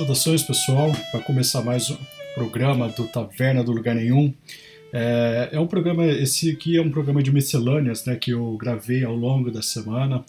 Saudações 0.00 0.42
pessoal, 0.42 0.90
vai 1.12 1.22
começar 1.22 1.60
mais 1.60 1.90
um 1.90 1.96
programa 2.34 2.88
do 2.88 3.06
Taverna 3.06 3.62
do 3.62 3.70
Lugar 3.70 3.94
Nenhum. 3.94 4.32
É, 4.94 5.50
é, 5.52 5.60
um 5.60 5.66
programa, 5.66 6.06
esse 6.06 6.50
aqui 6.52 6.78
é 6.78 6.80
um 6.80 6.90
programa 6.90 7.22
de 7.22 7.30
miscelâneas, 7.30 8.06
né, 8.06 8.16
que 8.16 8.30
eu 8.30 8.56
gravei 8.56 9.04
ao 9.04 9.14
longo 9.14 9.50
da 9.50 9.60
semana. 9.60 10.24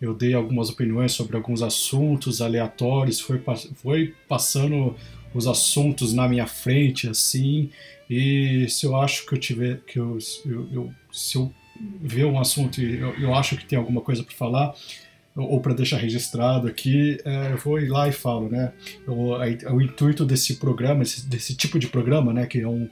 Eu 0.00 0.14
dei 0.14 0.32
algumas 0.32 0.70
opiniões 0.70 1.10
sobre 1.10 1.36
alguns 1.36 1.60
assuntos 1.60 2.40
aleatórios, 2.40 3.18
foi, 3.18 3.42
foi 3.82 4.14
passando 4.28 4.94
os 5.34 5.48
assuntos 5.48 6.12
na 6.12 6.28
minha 6.28 6.46
frente, 6.46 7.08
assim, 7.08 7.68
e 8.08 8.68
se 8.68 8.86
eu 8.86 8.94
acho 8.94 9.26
que 9.26 9.34
eu 9.34 9.40
tiver, 9.40 9.80
que 9.88 9.98
eu, 9.98 10.18
eu, 10.46 10.68
eu 10.72 10.94
se 11.10 11.36
eu 11.36 11.52
ver 12.00 12.26
um 12.26 12.38
assunto 12.38 12.80
e 12.80 13.00
eu, 13.00 13.12
eu 13.18 13.34
acho 13.34 13.56
que 13.56 13.66
tem 13.66 13.76
alguma 13.76 14.00
coisa 14.00 14.22
para 14.22 14.36
falar, 14.36 14.72
ou 15.36 15.60
para 15.60 15.74
deixar 15.74 15.98
registrado 15.98 16.66
aqui, 16.66 17.18
é, 17.24 17.52
eu 17.52 17.58
vou 17.58 17.78
ir 17.78 17.88
lá 17.88 18.08
e 18.08 18.12
falo, 18.12 18.48
né? 18.48 18.72
O, 19.06 19.34
a, 19.34 19.72
o 19.72 19.82
intuito 19.82 20.24
desse 20.24 20.56
programa, 20.56 21.00
desse, 21.00 21.28
desse, 21.28 21.54
tipo 21.54 21.78
de 21.78 21.88
programa, 21.88 22.32
né, 22.32 22.46
que 22.46 22.60
é, 22.60 22.68
um, 22.68 22.88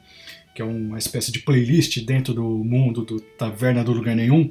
que 0.55 0.61
é 0.61 0.65
uma 0.65 0.99
espécie 0.99 1.33
de 1.33 1.41
playlist 1.41 2.05
dentro 2.05 2.35
do 2.35 2.43
mundo 2.43 3.03
do 3.03 3.19
Taverna 3.21 3.83
do 3.83 3.93
Lugar 3.93 4.15
Nenhum, 4.15 4.51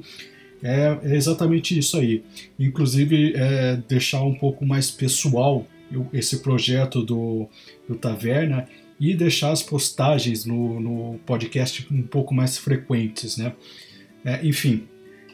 é, 0.62 0.98
é 1.04 1.14
exatamente 1.14 1.78
isso 1.78 1.96
aí. 1.96 2.24
Inclusive, 2.58 3.34
é, 3.36 3.76
deixar 3.88 4.22
um 4.22 4.34
pouco 4.34 4.66
mais 4.66 4.90
pessoal 4.90 5.66
esse 6.12 6.38
projeto 6.38 7.02
do, 7.02 7.48
do 7.88 7.94
Taverna 7.94 8.66
e 8.98 9.14
deixar 9.14 9.52
as 9.52 9.62
postagens 9.62 10.44
no, 10.44 10.80
no 10.80 11.18
podcast 11.26 11.86
um 11.92 12.02
pouco 12.02 12.34
mais 12.34 12.58
frequentes, 12.58 13.36
né? 13.36 13.52
É, 14.24 14.44
enfim, 14.44 14.88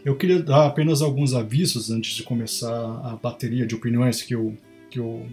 eu 0.05 0.17
queria 0.17 0.43
dar 0.43 0.67
apenas 0.67 1.03
alguns 1.03 1.35
avisos 1.35 1.91
antes 1.91 2.15
de 2.15 2.23
começar 2.23 2.71
a 2.71 3.19
bateria 3.21 3.67
de 3.67 3.75
opiniões 3.75 4.23
que 4.23 4.35
eu, 4.35 4.57
que 4.91 4.99
eu, 4.99 5.27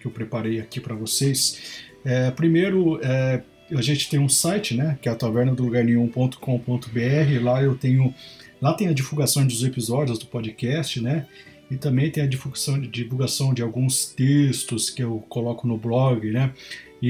que 0.00 0.06
eu 0.06 0.10
preparei 0.10 0.60
aqui 0.60 0.80
para 0.80 0.94
vocês. 0.94 1.82
É, 2.04 2.30
primeiro, 2.30 3.00
é, 3.02 3.42
a 3.70 3.82
gente 3.82 4.10
tem 4.10 4.18
um 4.18 4.28
site, 4.28 4.76
né, 4.76 4.98
que 5.00 5.08
é 5.08 5.12
a 5.12 5.14
taverna 5.14 5.54
do 5.54 5.64
lugar 5.64 5.84
nenhum.com.br. 5.84 7.42
Lá 7.42 7.62
eu 7.62 7.76
tenho, 7.76 8.14
lá 8.60 8.74
tem 8.74 8.88
a 8.88 8.92
divulgação 8.92 9.46
dos 9.46 9.62
episódios 9.62 10.18
do 10.18 10.26
podcast, 10.26 11.00
né, 11.00 11.26
e 11.70 11.76
também 11.76 12.10
tem 12.10 12.24
a 12.24 12.26
divulgação, 12.26 12.80
divulgação 12.80 13.54
de 13.54 13.62
alguns 13.62 14.06
textos 14.06 14.90
que 14.90 15.02
eu 15.02 15.24
coloco 15.28 15.66
no 15.66 15.78
blog, 15.78 16.30
né 16.30 16.52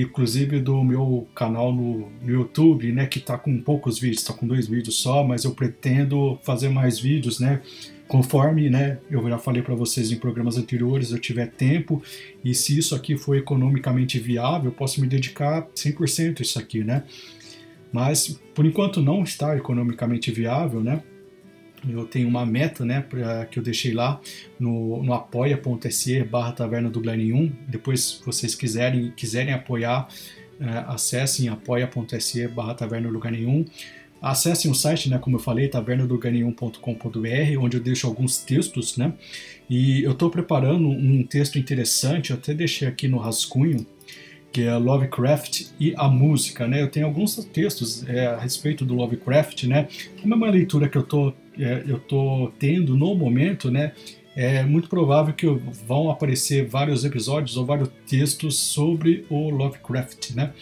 inclusive 0.00 0.58
do 0.58 0.82
meu 0.82 1.28
canal 1.34 1.74
no, 1.74 2.08
no 2.22 2.30
YouTube, 2.30 2.90
né, 2.92 3.06
que 3.06 3.18
está 3.18 3.36
com 3.36 3.60
poucos 3.60 3.98
vídeos, 3.98 4.22
está 4.22 4.32
com 4.32 4.46
dois 4.46 4.66
vídeos 4.66 4.96
só, 4.96 5.22
mas 5.22 5.44
eu 5.44 5.54
pretendo 5.54 6.38
fazer 6.42 6.70
mais 6.70 6.98
vídeos, 6.98 7.38
né, 7.38 7.60
conforme, 8.08 8.70
né, 8.70 8.98
eu 9.10 9.28
já 9.28 9.38
falei 9.38 9.60
para 9.60 9.74
vocês 9.74 10.10
em 10.10 10.16
programas 10.16 10.56
anteriores, 10.56 11.10
eu 11.10 11.18
tiver 11.18 11.50
tempo 11.50 12.02
e 12.42 12.54
se 12.54 12.78
isso 12.78 12.94
aqui 12.94 13.16
for 13.18 13.36
economicamente 13.36 14.18
viável, 14.18 14.70
eu 14.70 14.74
posso 14.74 15.00
me 15.00 15.06
dedicar 15.06 15.66
100% 15.74 16.40
a 16.40 16.42
isso 16.42 16.58
aqui, 16.58 16.82
né? 16.82 17.04
Mas 17.92 18.40
por 18.54 18.64
enquanto 18.64 19.02
não 19.02 19.22
está 19.22 19.56
economicamente 19.56 20.30
viável, 20.30 20.82
né? 20.82 21.02
Eu 21.88 22.04
tenho 22.04 22.28
uma 22.28 22.46
meta, 22.46 22.84
né, 22.84 23.00
pra, 23.00 23.46
que 23.46 23.58
eu 23.58 23.62
deixei 23.62 23.92
lá 23.92 24.20
no, 24.58 25.02
no 25.02 25.12
apoia.se 25.12 26.22
barra 26.24 26.52
taverna 26.52 26.88
do 26.88 27.00
Glenn1. 27.00 27.52
Depois, 27.68 28.00
se 28.00 28.24
vocês 28.24 28.54
quiserem, 28.54 29.12
quiserem 29.16 29.52
apoiar, 29.52 30.08
é, 30.60 30.84
acessem 30.86 31.48
apoia.se 31.48 32.46
barra 32.48 32.74
taverna 32.74 33.08
do 33.08 33.14
lugar 33.14 33.32
nenhum. 33.32 33.64
Acessem 34.20 34.70
o 34.70 34.74
site, 34.74 35.10
né, 35.10 35.18
como 35.18 35.34
eu 35.36 35.40
falei, 35.40 35.66
tavernadoganhum.com.br, 35.66 37.58
onde 37.60 37.76
eu 37.76 37.82
deixo 37.82 38.06
alguns 38.06 38.38
textos, 38.38 38.96
né? 38.96 39.12
E 39.68 40.04
eu 40.04 40.12
estou 40.12 40.30
preparando 40.30 40.88
um 40.88 41.24
texto 41.24 41.58
interessante, 41.58 42.30
eu 42.30 42.36
até 42.36 42.54
deixei 42.54 42.86
aqui 42.86 43.08
no 43.08 43.18
rascunho, 43.18 43.84
que 44.52 44.62
é 44.62 44.76
Lovecraft 44.76 45.68
e 45.80 45.92
a 45.96 46.06
música, 46.06 46.68
né? 46.68 46.82
Eu 46.82 46.88
tenho 46.88 47.06
alguns 47.06 47.34
textos 47.46 48.06
é, 48.06 48.26
a 48.26 48.38
respeito 48.38 48.84
do 48.84 48.94
Lovecraft, 48.94 49.64
né? 49.64 49.88
Como 50.20 50.34
é 50.34 50.36
uma 50.36 50.50
leitura 50.50 50.88
que 50.88 50.96
eu 50.96 51.02
tô, 51.02 51.32
é, 51.58 51.84
eu 51.86 51.98
tô 51.98 52.52
tendo 52.58 52.96
no 52.96 53.14
momento, 53.14 53.70
né? 53.70 53.92
É 54.34 54.62
muito 54.62 54.88
provável 54.88 55.34
que 55.34 55.46
vão 55.86 56.10
aparecer 56.10 56.66
vários 56.66 57.04
episódios 57.04 57.56
ou 57.56 57.66
vários 57.66 57.90
textos 58.06 58.58
sobre 58.58 59.26
o 59.28 59.50
Lovecraft, 59.50 60.30
né? 60.30 60.52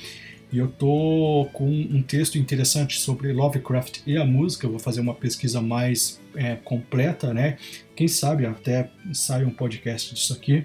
E 0.53 0.59
eu 0.59 0.67
tô 0.67 1.49
com 1.53 1.69
um 1.69 2.03
texto 2.03 2.37
interessante 2.37 2.99
sobre 2.99 3.33
Lovecraft 3.33 4.01
e 4.05 4.17
a 4.17 4.25
música. 4.25 4.67
Eu 4.67 4.71
vou 4.71 4.81
fazer 4.81 5.01
uma 5.01 5.15
pesquisa 5.15 5.63
mais 5.63 6.21
é, 6.35 6.57
completa, 6.57 7.33
né? 7.33 7.57
Quem 7.95 8.09
sabe 8.09 8.45
até 8.45 8.91
saia 9.13 9.47
um 9.47 9.51
podcast 9.51 10.13
disso 10.13 10.33
aqui 10.33 10.65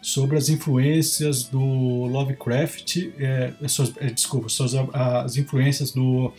sobre 0.00 0.36
as 0.36 0.50
influências 0.50 1.44
do 1.44 1.58
Lovecraft, 1.58 3.10
é, 3.18 3.54
suas, 3.66 3.92
é, 3.96 4.10
desculpa, 4.10 4.50
suas, 4.50 4.74
as 4.92 5.38
influências 5.38 5.92
do, 5.92 6.30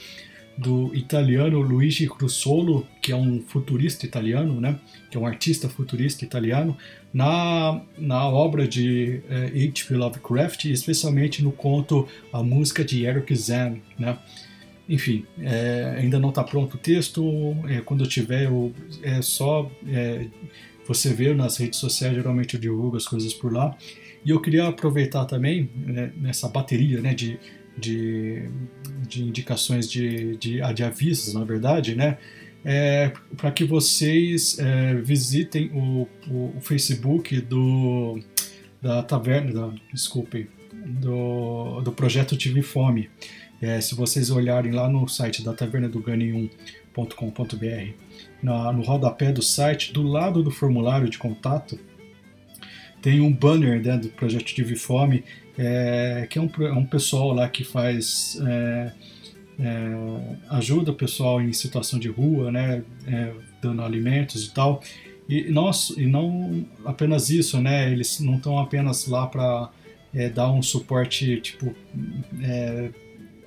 do 0.57 0.95
italiano 0.95 1.59
Luigi 1.59 2.07
Crussolo, 2.07 2.87
que 3.01 3.11
é 3.11 3.15
um 3.15 3.41
futurista 3.41 4.05
italiano, 4.05 4.59
né, 4.61 4.79
que 5.09 5.17
é 5.17 5.19
um 5.19 5.25
artista 5.25 5.67
futurista 5.67 6.23
italiano, 6.23 6.77
na, 7.13 7.81
na 7.97 8.27
obra 8.27 8.67
de 8.67 9.21
é, 9.29 9.45
H.P. 9.47 9.95
Lovecraft, 9.95 10.65
especialmente 10.65 11.43
no 11.43 11.51
conto 11.51 12.07
A 12.31 12.41
Música 12.41 12.83
de 12.83 13.05
Eric 13.05 13.35
Zan, 13.35 13.77
né, 13.99 14.17
enfim, 14.87 15.25
é, 15.39 15.95
ainda 15.97 16.19
não 16.19 16.29
está 16.29 16.43
pronto 16.43 16.75
o 16.75 16.77
texto. 16.77 17.55
É, 17.67 17.81
quando 17.81 18.03
eu 18.03 18.07
tiver, 18.07 18.45
eu, 18.45 18.71
é 19.01 19.21
só 19.21 19.69
é, 19.87 20.27
você 20.87 21.13
vê 21.13 21.33
nas 21.33 21.57
redes 21.57 21.79
sociais, 21.79 22.15
geralmente 22.15 22.53
eu 22.53 22.59
divulgo 22.59 22.95
as 22.95 23.07
coisas 23.07 23.33
por 23.33 23.51
lá. 23.51 23.75
E 24.23 24.29
eu 24.29 24.39
queria 24.41 24.67
aproveitar 24.67 25.25
também 25.25 25.69
né, 25.75 26.11
nessa 26.15 26.47
bateria 26.47 27.01
né, 27.01 27.13
de, 27.13 27.39
de, 27.77 28.49
de 29.07 29.23
indicações 29.23 29.89
de, 29.89 30.35
de, 30.37 30.61
de, 30.73 30.83
avisos, 30.83 31.33
na 31.33 31.43
verdade, 31.43 31.95
né? 31.95 32.17
É, 32.63 33.11
para 33.37 33.51
que 33.51 33.63
vocês 33.63 34.57
é, 34.57 34.95
visitem 34.95 35.69
o, 35.73 36.07
o, 36.27 36.57
o, 36.57 36.61
Facebook 36.61 37.39
do 37.41 38.19
da 38.81 39.03
taverna, 39.03 39.51
da, 39.53 39.73
desculpem, 39.93 40.47
do, 40.73 41.81
do 41.81 41.91
projeto 41.91 42.35
Tive 42.35 42.61
Fome. 42.61 43.09
É, 43.61 43.79
se 43.79 43.95
vocês 43.95 44.29
olharem 44.29 44.71
lá 44.71 44.89
no 44.89 45.07
site 45.07 45.43
da 45.43 45.53
taverna 45.53 45.87
do 45.87 46.01
Gane1.com.br, 46.01 47.93
no 48.41 48.81
rodapé 48.81 49.31
do 49.31 49.41
site, 49.41 49.93
do 49.93 50.03
lado 50.03 50.43
do 50.43 50.51
formulário 50.51 51.09
de 51.09 51.17
contato, 51.17 51.79
tem 53.01 53.21
um 53.21 53.31
banner 53.31 53.79
né, 53.83 53.97
do 53.97 54.09
projeto 54.09 54.45
Tive 54.45 54.75
Fome, 54.75 55.23
é, 55.57 56.27
que 56.29 56.37
é 56.37 56.41
um, 56.41 56.49
é 56.59 56.73
um 56.73 56.85
pessoal 56.85 57.33
lá 57.33 57.47
que 57.49 57.63
faz. 57.63 58.39
É, 58.45 58.91
é, 59.57 60.35
ajuda 60.49 60.91
o 60.91 60.95
pessoal 60.95 61.41
em 61.41 61.53
situação 61.53 61.97
de 61.97 62.09
rua, 62.09 62.51
né, 62.51 62.83
é, 63.07 63.31
dando 63.61 63.81
alimentos 63.81 64.45
e 64.45 64.53
tal. 64.53 64.81
E, 65.29 65.49
nós, 65.49 65.93
e 65.97 66.05
não 66.05 66.65
apenas 66.83 67.29
isso, 67.29 67.59
né, 67.61 67.89
eles 67.89 68.19
não 68.19 68.35
estão 68.35 68.59
apenas 68.59 69.07
lá 69.07 69.25
para 69.25 69.71
é, 70.13 70.29
dar 70.29 70.51
um 70.51 70.61
suporte 70.61 71.39
tipo 71.39 71.73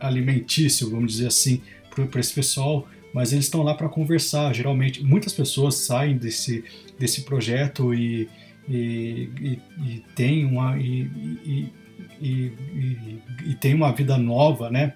alimentício, 0.01 0.91
vamos 0.91 1.13
dizer 1.13 1.27
assim, 1.27 1.61
para 1.91 2.21
esse 2.21 2.33
pessoal, 2.33 2.89
mas 3.13 3.33
eles 3.33 3.45
estão 3.45 3.63
lá 3.63 3.75
para 3.75 3.89
conversar. 3.89 4.55
Geralmente, 4.55 5.05
muitas 5.05 5.33
pessoas 5.33 5.75
saem 5.75 6.17
desse, 6.17 6.65
desse 6.99 7.23
projeto 7.23 7.93
e, 7.93 8.29
e, 8.69 9.31
e, 9.41 9.61
e 9.87 10.05
tem 10.15 10.45
uma 10.45 10.79
e, 10.79 11.71
e, 12.21 12.53
e, 12.75 13.23
e, 13.47 13.55
tem 13.55 13.75
uma 13.75 13.93
vida 13.93 14.17
nova, 14.17 14.71
né? 14.71 14.95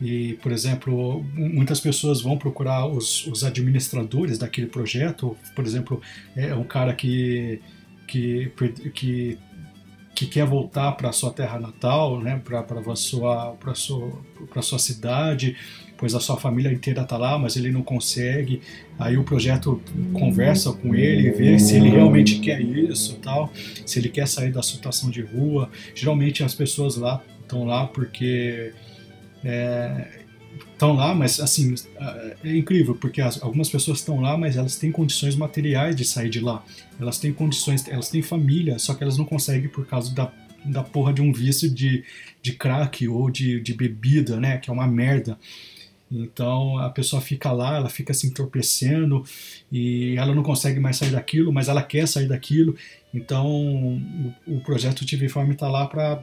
E, 0.00 0.34
por 0.42 0.52
exemplo, 0.52 1.24
muitas 1.34 1.80
pessoas 1.80 2.20
vão 2.20 2.36
procurar 2.36 2.86
os, 2.86 3.26
os 3.26 3.44
administradores 3.44 4.38
daquele 4.38 4.66
projeto. 4.66 5.36
Por 5.54 5.64
exemplo, 5.64 6.00
é 6.36 6.54
um 6.54 6.64
cara 6.64 6.94
que 6.94 7.60
que, 8.06 8.52
que 8.92 9.38
que 10.14 10.26
quer 10.26 10.46
voltar 10.46 10.92
para 10.92 11.10
sua 11.12 11.32
terra 11.32 11.58
natal, 11.58 12.20
né, 12.20 12.40
para 12.44 12.94
sua, 12.94 13.56
sua, 13.74 14.12
sua 14.62 14.78
cidade, 14.78 15.56
pois 15.96 16.14
a 16.14 16.20
sua 16.20 16.36
família 16.36 16.72
inteira 16.72 17.02
está 17.02 17.16
lá, 17.16 17.38
mas 17.38 17.56
ele 17.56 17.70
não 17.70 17.82
consegue. 17.82 18.60
Aí 18.98 19.16
o 19.16 19.24
projeto 19.24 19.80
conversa 20.12 20.72
com 20.72 20.94
ele, 20.94 21.30
vê 21.30 21.58
se 21.58 21.76
ele 21.76 21.90
realmente 21.90 22.38
quer 22.40 22.60
isso, 22.60 23.16
tal, 23.16 23.52
se 23.86 23.98
ele 23.98 24.08
quer 24.08 24.26
sair 24.26 24.52
da 24.52 24.62
situação 24.62 25.10
de 25.10 25.22
rua. 25.22 25.70
Geralmente 25.94 26.42
as 26.42 26.54
pessoas 26.54 26.96
lá 26.96 27.22
estão 27.42 27.64
lá 27.64 27.86
porque 27.86 28.72
estão 30.72 30.90
é, 30.90 30.96
lá, 30.96 31.14
mas 31.14 31.38
assim 31.38 31.74
é 32.42 32.56
incrível 32.56 32.94
porque 32.94 33.20
as, 33.20 33.42
algumas 33.42 33.68
pessoas 33.68 33.98
estão 33.98 34.20
lá, 34.20 34.36
mas 34.36 34.56
elas 34.56 34.76
têm 34.76 34.90
condições 34.90 35.36
materiais 35.36 35.94
de 35.94 36.04
sair 36.04 36.30
de 36.30 36.40
lá. 36.40 36.64
Elas 37.00 37.18
têm 37.18 37.32
condições, 37.32 37.86
elas 37.88 38.08
têm 38.08 38.22
família, 38.22 38.78
só 38.78 38.94
que 38.94 39.02
elas 39.02 39.16
não 39.16 39.24
conseguem 39.24 39.68
por 39.68 39.86
causa 39.86 40.14
da, 40.14 40.32
da 40.64 40.82
porra 40.82 41.12
de 41.12 41.20
um 41.20 41.32
vício 41.32 41.70
de, 41.70 42.04
de 42.42 42.52
crack 42.52 43.06
ou 43.06 43.30
de, 43.30 43.60
de 43.60 43.74
bebida, 43.74 44.40
né? 44.40 44.58
Que 44.58 44.70
é 44.70 44.72
uma 44.72 44.86
merda. 44.86 45.38
Então 46.10 46.78
a 46.78 46.90
pessoa 46.90 47.20
fica 47.20 47.50
lá, 47.50 47.76
ela 47.76 47.88
fica 47.88 48.14
se 48.14 48.26
entorpecendo 48.26 49.24
e 49.72 50.14
ela 50.16 50.34
não 50.34 50.42
consegue 50.42 50.78
mais 50.78 50.96
sair 50.96 51.10
daquilo, 51.10 51.52
mas 51.52 51.68
ela 51.68 51.82
quer 51.82 52.06
sair 52.06 52.28
daquilo. 52.28 52.76
Então 53.12 53.46
o, 54.46 54.56
o 54.56 54.60
projeto 54.60 55.06
TV 55.06 55.28
Farm 55.28 55.50
está 55.50 55.68
lá 55.68 55.86
para 55.86 56.22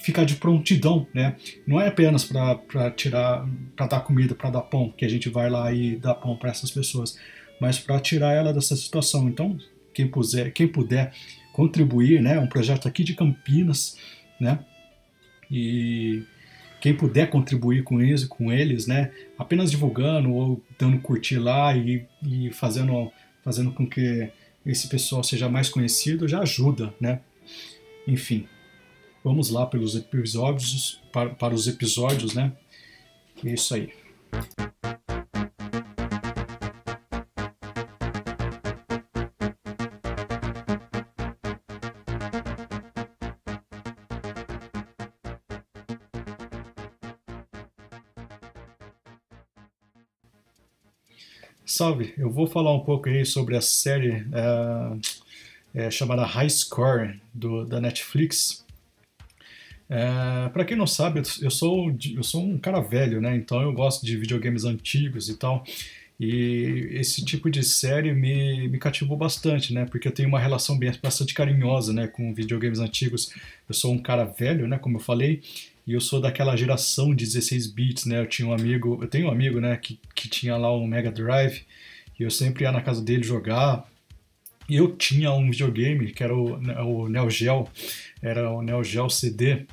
ficar 0.00 0.24
de 0.24 0.36
prontidão, 0.36 1.06
né? 1.12 1.36
Não 1.66 1.80
é 1.80 1.88
apenas 1.88 2.24
para 2.24 2.90
tirar, 2.92 3.46
para 3.74 3.86
dar 3.86 4.00
comida, 4.00 4.34
para 4.34 4.50
dar 4.50 4.62
pão, 4.62 4.92
que 4.96 5.04
a 5.04 5.08
gente 5.08 5.28
vai 5.28 5.50
lá 5.50 5.72
e 5.72 5.96
dá 5.96 6.14
pão 6.14 6.36
para 6.36 6.50
essas 6.50 6.70
pessoas, 6.70 7.18
mas 7.60 7.78
para 7.78 7.98
tirar 7.98 8.32
ela 8.32 8.52
dessa 8.52 8.76
situação. 8.76 9.28
Então, 9.28 9.58
quem 9.92 10.06
puder, 10.06 10.52
quem 10.52 10.68
puder 10.68 11.12
contribuir, 11.52 12.22
né? 12.22 12.38
Um 12.38 12.46
projeto 12.46 12.86
aqui 12.86 13.02
de 13.02 13.14
Campinas, 13.14 13.96
né? 14.38 14.58
E 15.50 16.22
quem 16.80 16.94
puder 16.94 17.30
contribuir 17.30 17.82
com 17.82 18.00
isso, 18.02 18.28
com 18.28 18.52
eles, 18.52 18.86
né? 18.86 19.10
Apenas 19.38 19.70
divulgando 19.70 20.32
ou 20.32 20.62
dando 20.78 20.98
curtir 20.98 21.38
lá 21.38 21.76
e, 21.76 22.06
e 22.22 22.50
fazendo, 22.52 23.10
fazendo 23.42 23.72
com 23.72 23.86
que 23.86 24.30
esse 24.64 24.88
pessoal 24.88 25.22
seja 25.22 25.48
mais 25.48 25.68
conhecido, 25.68 26.28
já 26.28 26.40
ajuda, 26.40 26.92
né? 27.00 27.20
Enfim, 28.06 28.46
vamos 29.24 29.50
lá 29.50 29.66
pelos 29.66 29.96
episódios, 29.96 31.00
para, 31.12 31.30
para 31.30 31.54
os 31.54 31.66
episódios, 31.66 32.34
né? 32.34 32.52
É 33.44 33.52
isso 33.52 33.74
aí. 33.74 33.90
Salve, 51.76 52.14
eu 52.16 52.30
vou 52.30 52.46
falar 52.46 52.72
um 52.72 52.80
pouco 52.80 53.06
aí 53.06 53.26
sobre 53.26 53.54
a 53.54 53.60
série 53.60 54.22
uh, 54.22 54.98
é, 55.74 55.90
chamada 55.90 56.24
High 56.24 56.48
Score 56.48 57.20
do, 57.34 57.66
da 57.66 57.78
Netflix. 57.78 58.64
É, 59.86 60.48
para 60.48 60.64
quem 60.64 60.74
não 60.74 60.86
sabe, 60.86 61.20
eu 61.42 61.50
sou, 61.50 61.94
eu 62.14 62.22
sou 62.22 62.42
um 62.42 62.56
cara 62.56 62.80
velho, 62.80 63.20
né? 63.20 63.36
Então 63.36 63.60
eu 63.60 63.74
gosto 63.74 64.06
de 64.06 64.16
videogames 64.16 64.64
antigos 64.64 65.28
e 65.28 65.36
tal. 65.36 65.64
E 66.18 66.88
esse 66.92 67.24
tipo 67.24 67.50
de 67.50 67.62
série 67.62 68.12
me, 68.12 68.68
me 68.68 68.78
cativou 68.78 69.16
bastante, 69.16 69.74
né? 69.74 69.84
Porque 69.84 70.08
eu 70.08 70.12
tenho 70.12 70.28
uma 70.28 70.40
relação 70.40 70.78
bem, 70.78 70.92
bastante 71.02 71.34
carinhosa, 71.34 71.92
né? 71.92 72.06
Com 72.06 72.32
videogames 72.32 72.78
antigos. 72.78 73.32
Eu 73.68 73.74
sou 73.74 73.92
um 73.92 73.98
cara 73.98 74.24
velho, 74.24 74.66
né? 74.66 74.78
Como 74.78 74.96
eu 74.96 75.00
falei. 75.00 75.42
E 75.86 75.92
eu 75.92 76.00
sou 76.00 76.20
daquela 76.20 76.56
geração 76.56 77.14
de 77.14 77.24
16 77.24 77.68
bits, 77.68 78.06
né? 78.06 78.20
Eu 78.20 78.26
tinha 78.26 78.48
um 78.48 78.52
amigo, 78.52 78.98
eu 79.00 79.08
tenho 79.08 79.28
um 79.28 79.30
amigo, 79.30 79.60
né, 79.60 79.76
que, 79.76 80.00
que 80.14 80.28
tinha 80.28 80.56
lá 80.56 80.74
um 80.74 80.84
Mega 80.84 81.12
Drive, 81.12 81.62
e 82.18 82.24
eu 82.24 82.30
sempre 82.30 82.64
ia 82.64 82.72
na 82.72 82.80
casa 82.80 83.00
dele 83.00 83.22
jogar. 83.22 83.88
E 84.68 84.74
eu 84.76 84.96
tinha 84.96 85.30
um 85.30 85.48
videogame 85.48 86.10
que 86.12 86.24
era 86.24 86.34
o, 86.34 86.54
o 86.54 87.08
Neo 87.08 87.30
Geo, 87.30 87.68
era 88.20 88.50
o 88.50 88.62
Neo 88.62 88.82
Geo 88.82 89.08
CD, 89.08 89.64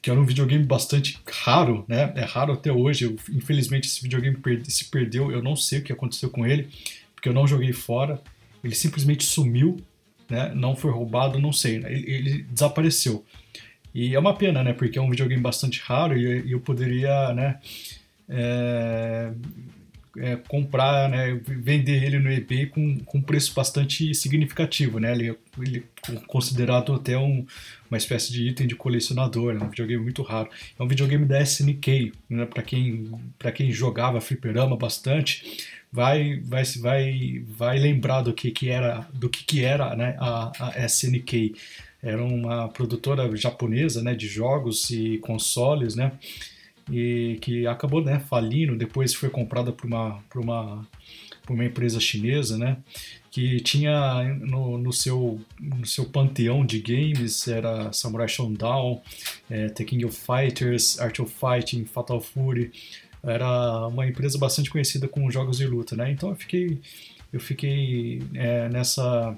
que 0.00 0.10
era 0.10 0.18
um 0.18 0.24
videogame 0.24 0.64
bastante 0.64 1.18
raro, 1.44 1.84
né? 1.88 2.12
É 2.16 2.24
raro 2.24 2.52
até 2.52 2.70
hoje. 2.72 3.04
Eu, 3.04 3.16
infelizmente 3.30 3.88
esse 3.88 4.02
videogame 4.02 4.36
se 4.64 4.84
perdeu, 4.86 5.30
eu 5.30 5.42
não 5.42 5.56
sei 5.56 5.80
o 5.80 5.82
que 5.82 5.92
aconteceu 5.92 6.30
com 6.30 6.46
ele, 6.46 6.68
porque 7.14 7.28
eu 7.28 7.32
não 7.32 7.46
joguei 7.46 7.72
fora. 7.72 8.20
Ele 8.62 8.74
simplesmente 8.74 9.24
sumiu, 9.24 9.76
né? 10.28 10.52
Não 10.54 10.76
foi 10.76 10.90
roubado, 10.90 11.38
não 11.38 11.52
sei. 11.52 11.76
Ele, 11.76 12.10
ele 12.10 12.42
desapareceu. 12.44 13.24
E 13.94 14.14
é 14.14 14.18
uma 14.18 14.36
pena, 14.36 14.62
né? 14.62 14.72
Porque 14.72 14.98
é 14.98 15.02
um 15.02 15.10
videogame 15.10 15.42
bastante 15.42 15.80
raro 15.80 16.16
e, 16.16 16.52
eu 16.52 16.60
poderia, 16.60 17.32
né? 17.34 17.58
É, 18.28 19.32
é, 20.20 20.36
comprar, 20.36 21.08
né, 21.08 21.40
vender 21.46 22.02
ele 22.02 22.18
no 22.18 22.30
eBay 22.30 22.66
com, 22.66 22.98
com 23.00 23.18
um 23.18 23.22
preço 23.22 23.54
bastante 23.54 24.14
significativo, 24.14 24.98
né? 24.98 25.12
Ele, 25.12 25.36
ele 25.58 25.84
é 26.08 26.12
considerado 26.26 26.92
até 26.94 27.16
um, 27.18 27.46
uma 27.90 27.96
espécie 27.96 28.32
de 28.32 28.48
item 28.48 28.66
de 28.66 28.76
colecionador, 28.76 29.54
é 29.54 29.62
um 29.62 29.68
videogame 29.68 30.02
muito 30.02 30.22
raro. 30.22 30.48
É 30.78 30.82
um 30.82 30.88
videogame 30.88 31.24
da 31.24 31.40
SNK, 31.40 32.12
né? 32.28 32.46
Para 32.46 32.62
quem 32.62 33.10
para 33.38 33.52
quem 33.52 33.70
jogava 33.72 34.20
fliperama 34.20 34.76
bastante, 34.76 35.58
vai 35.92 36.40
vai 36.40 36.64
vai 36.64 37.42
vai 37.46 37.78
lembrar 37.78 38.22
do 38.22 38.32
que 38.32 38.50
que 38.50 38.68
era 38.68 39.06
do 39.12 39.28
que 39.28 39.44
que 39.44 39.64
era, 39.64 39.94
né? 39.96 40.16
A, 40.18 40.52
a 40.60 40.86
SNK 40.86 41.54
era 42.02 42.22
uma 42.22 42.68
produtora 42.68 43.34
japonesa, 43.36 44.02
né? 44.02 44.14
De 44.14 44.28
jogos 44.28 44.90
e 44.90 45.18
consoles, 45.18 45.94
né? 45.94 46.12
E 46.90 47.38
que 47.40 47.66
acabou 47.66 48.02
né, 48.02 48.20
falindo, 48.20 48.76
depois 48.76 49.14
foi 49.14 49.28
comprada 49.28 49.72
por 49.72 49.86
uma, 49.86 50.22
por 50.30 50.40
uma, 50.40 50.86
por 51.44 51.54
uma 51.54 51.64
empresa 51.64 52.00
chinesa, 52.00 52.56
né, 52.56 52.78
que 53.30 53.60
tinha 53.60 54.22
no, 54.40 54.78
no, 54.78 54.92
seu, 54.92 55.40
no 55.60 55.86
seu 55.86 56.06
panteão 56.06 56.64
de 56.64 56.80
games, 56.80 57.46
era 57.46 57.92
Samurai 57.92 58.28
Shodown, 58.28 59.00
é, 59.50 59.68
The 59.68 59.84
King 59.84 60.04
of 60.04 60.16
Fighters, 60.16 60.98
Art 60.98 61.18
of 61.20 61.32
Fighting, 61.32 61.84
Fatal 61.84 62.20
Fury, 62.20 62.72
era 63.22 63.86
uma 63.88 64.06
empresa 64.06 64.38
bastante 64.38 64.70
conhecida 64.70 65.08
com 65.08 65.30
jogos 65.30 65.58
de 65.58 65.66
luta, 65.66 65.94
né, 65.94 66.10
então 66.10 66.30
eu 66.30 66.36
fiquei, 66.36 66.80
eu 67.32 67.40
fiquei 67.40 68.22
é, 68.34 68.68
nessa 68.68 69.36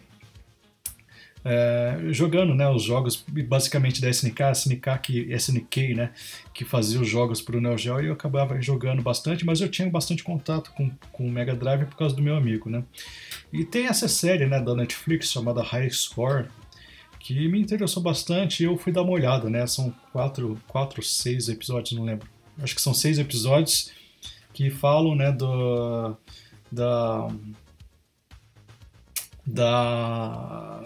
é, 1.44 1.98
jogando 2.10 2.54
né, 2.54 2.69
os 2.69 2.82
jogos 2.82 3.25
basicamente 3.46 4.00
da 4.00 4.10
SNK, 4.10 4.42
SNK 4.52 4.98
que, 5.02 5.34
SNK, 5.34 5.94
né, 5.94 6.12
que 6.52 6.64
fazia 6.64 7.00
os 7.00 7.08
jogos 7.08 7.40
para 7.40 7.56
o 7.56 7.60
Neo 7.60 7.78
Geo 7.78 8.00
e 8.00 8.06
eu 8.06 8.12
acabava 8.12 8.60
jogando 8.60 9.02
bastante, 9.02 9.44
mas 9.44 9.60
eu 9.60 9.69
tinha 9.69 9.88
bastante 9.88 10.22
contato 10.22 10.70
com, 10.72 10.90
com 11.12 11.26
o 11.26 11.31
Mega 11.31 11.54
Drive 11.54 11.87
por 11.87 11.96
causa 11.96 12.14
do 12.14 12.22
meu 12.22 12.37
amigo. 12.37 12.69
Né. 12.69 12.84
E 13.52 13.64
tem 13.64 13.87
essa 13.87 14.08
série 14.08 14.46
né, 14.46 14.60
da 14.60 14.75
Netflix 14.75 15.31
chamada 15.31 15.62
High 15.62 15.90
Score, 15.90 16.46
que 17.19 17.48
me 17.48 17.60
interessou 17.60 18.02
bastante 18.02 18.62
e 18.62 18.66
eu 18.66 18.76
fui 18.76 18.93
dar 18.93 19.02
uma 19.02 19.12
olhada. 19.12 19.48
Né, 19.48 19.66
são 19.66 19.94
quatro, 20.12 20.60
quatro, 20.69 21.02
seis 21.02 21.48
episódios, 21.48 21.98
não 21.98 22.05
lembro. 22.05 22.29
Acho 22.62 22.74
que 22.74 22.82
são 22.82 22.93
seis 22.93 23.19
episódios 23.19 23.91
que 24.53 24.70
falam 24.70 25.15
né, 25.15 25.32
do, 25.32 26.17
da 26.70 27.29
da, 29.47 30.82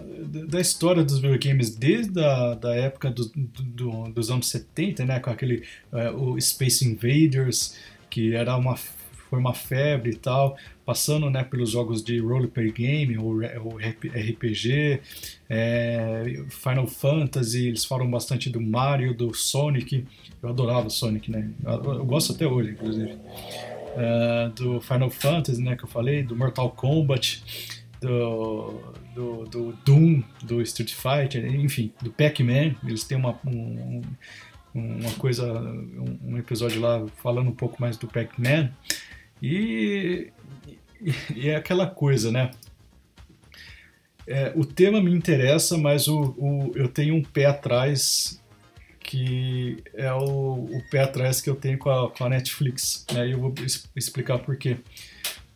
da 0.49 0.61
história 0.61 1.03
dos 1.03 1.19
videogames 1.19 1.75
desde 1.75 2.21
a 2.21 2.55
da 2.55 2.75
época 2.75 3.11
do, 3.11 3.31
do, 3.35 4.09
dos 4.11 4.31
anos 4.31 4.49
70, 4.49 5.05
né, 5.05 5.21
com 5.21 5.31
aquele 5.31 5.65
uh, 5.93 6.17
o 6.17 6.41
Space 6.41 6.87
Invaders, 6.87 7.77
que 8.09 8.35
era 8.35 8.57
uma 8.57 8.77
foi 9.35 9.41
uma 9.41 9.55
febre 9.55 10.13
e 10.13 10.15
tal, 10.15 10.57
passando 10.87 11.29
né, 11.29 11.43
pelos 11.43 11.71
jogos 11.71 12.05
de 12.05 12.21
roleplay 12.21 12.71
game, 12.71 13.19
ou, 13.19 13.39
ou 13.65 13.79
RPG, 13.79 15.01
é, 15.49 16.45
Final 16.49 16.87
Fantasy, 16.87 17.67
eles 17.67 17.85
falam 17.85 18.09
bastante 18.09 18.49
do 18.49 18.61
Mario, 18.61 19.13
do 19.13 19.35
Sonic, 19.35 20.07
eu 20.41 20.49
adorava 20.49 20.89
Sonic, 20.89 21.31
né, 21.33 21.51
eu, 21.65 21.95
eu 21.95 22.05
gosto 22.05 22.33
até 22.33 22.47
hoje, 22.47 22.71
inclusive, 22.73 23.19
é, 23.97 24.51
do 24.55 24.81
Final 24.81 25.11
Fantasy, 25.11 25.61
né, 25.61 25.75
que 25.75 25.85
eu 25.85 25.89
falei, 25.89 26.23
do 26.23 26.37
Mortal 26.37 26.71
Kombat, 26.71 27.43
do, 28.05 28.83
do, 29.15 29.45
do 29.47 29.73
Doom, 29.85 30.23
do 30.43 30.61
Street 30.61 30.93
Fighter, 30.93 31.45
enfim, 31.55 31.93
do 32.03 32.13
Pac-Man. 32.13 32.75
Eles 32.87 33.05
têm 33.05 33.17
uma, 33.17 33.39
um, 33.47 34.03
uma 34.75 35.13
coisa, 35.15 35.51
um, 36.23 36.37
episódio 36.37 36.81
lá 36.81 37.07
falando 37.23 37.49
um 37.49 37.55
pouco 37.55 37.81
mais 37.81 37.97
do 37.97 38.07
Pac-Man. 38.07 38.71
E, 39.43 40.31
e, 41.35 41.49
é 41.49 41.57
aquela 41.57 41.87
coisa, 41.87 42.31
né? 42.31 42.51
É, 44.27 44.53
o 44.55 44.65
tema 44.65 45.01
me 45.01 45.13
interessa, 45.13 45.79
mas 45.79 46.07
o, 46.07 46.35
o, 46.39 46.73
eu 46.75 46.89
tenho 46.89 47.15
um 47.15 47.23
pé 47.23 47.47
atrás 47.47 48.41
que 49.01 49.83
é 49.93 50.11
o, 50.15 50.65
o 50.65 50.83
pé 50.91 51.03
atrás 51.03 51.41
que 51.43 51.51
eu 51.51 51.55
tenho 51.55 51.79
com 51.79 51.91
a, 51.91 52.11
com 52.11 52.25
a 52.25 52.29
Netflix. 52.29 53.07
Né? 53.13 53.33
Eu 53.33 53.41
vou 53.41 53.55
explicar 53.95 54.39
por 54.39 54.57
quê. 54.57 54.79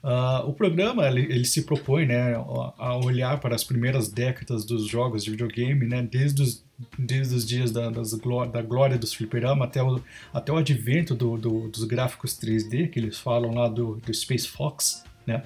Uh, 0.03 0.49
o 0.49 0.53
programa 0.53 1.09
ele, 1.09 1.23
ele, 1.23 1.45
se 1.45 1.63
propõe 1.63 2.07
né, 2.07 2.35
a 2.35 2.97
olhar 3.05 3.41
para 3.41 3.57
as 3.57 3.65
primeiras 3.65 4.09
décadas 4.09 4.65
dos 4.65 4.87
jogos 4.87 5.25
de 5.25 5.33
videogame, 5.33 5.87
né, 5.87 6.03
desde, 6.09 6.41
os, 6.41 6.65
desde 6.97 7.35
os 7.35 7.45
dias 7.45 7.73
da, 7.73 7.91
das, 7.91 8.13
da 8.53 8.63
glória 8.63 8.97
dos 8.97 9.13
fliperama 9.13 9.65
até 9.65 9.83
o, 9.83 10.01
até 10.33 10.53
o 10.53 10.57
advento 10.57 11.17
do, 11.17 11.37
do, 11.37 11.69
dos 11.69 11.83
gráficos 11.83 12.39
3D, 12.39 12.91
que 12.91 13.01
eles 13.01 13.19
falam 13.19 13.53
lá 13.53 13.69
do, 13.69 13.97
do 13.97 14.15
Space 14.15 14.47
Fox. 14.47 15.03
Né, 15.27 15.43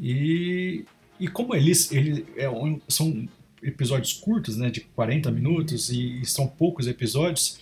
e, 0.00 0.86
e 1.20 1.28
como 1.28 1.54
eles, 1.54 1.92
eles 1.92 2.24
é, 2.34 2.48
são 2.88 3.28
episódios 3.62 4.14
curtos, 4.14 4.56
né, 4.56 4.70
de 4.70 4.80
40 4.80 5.30
minutos, 5.30 5.90
e, 5.90 6.22
e 6.22 6.24
são 6.24 6.46
poucos 6.46 6.86
episódios, 6.86 7.58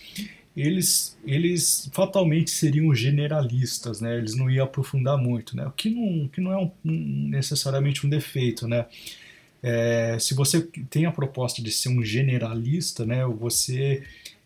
eles, 0.55 1.17
eles 1.25 1.89
fatalmente 1.91 2.49
seriam 2.49 2.93
generalistas, 2.95 3.99
né? 3.99 4.17
Eles 4.17 4.35
não 4.35 4.49
iam 4.49 4.65
aprofundar 4.65 5.17
muito, 5.17 5.55
né? 5.55 5.67
O 5.67 5.71
que 5.71 5.89
não, 5.89 6.27
que 6.29 6.39
não 6.39 6.51
é 6.53 6.57
um, 6.57 6.71
necessariamente 7.29 8.05
um 8.05 8.09
defeito, 8.09 8.67
né? 8.67 8.85
É, 9.61 10.17
se 10.19 10.33
você 10.33 10.61
tem 10.89 11.05
a 11.05 11.11
proposta 11.11 11.61
de 11.61 11.71
ser 11.71 11.89
um 11.89 12.03
generalista, 12.03 13.05
né? 13.05 13.25
Você 13.25 14.03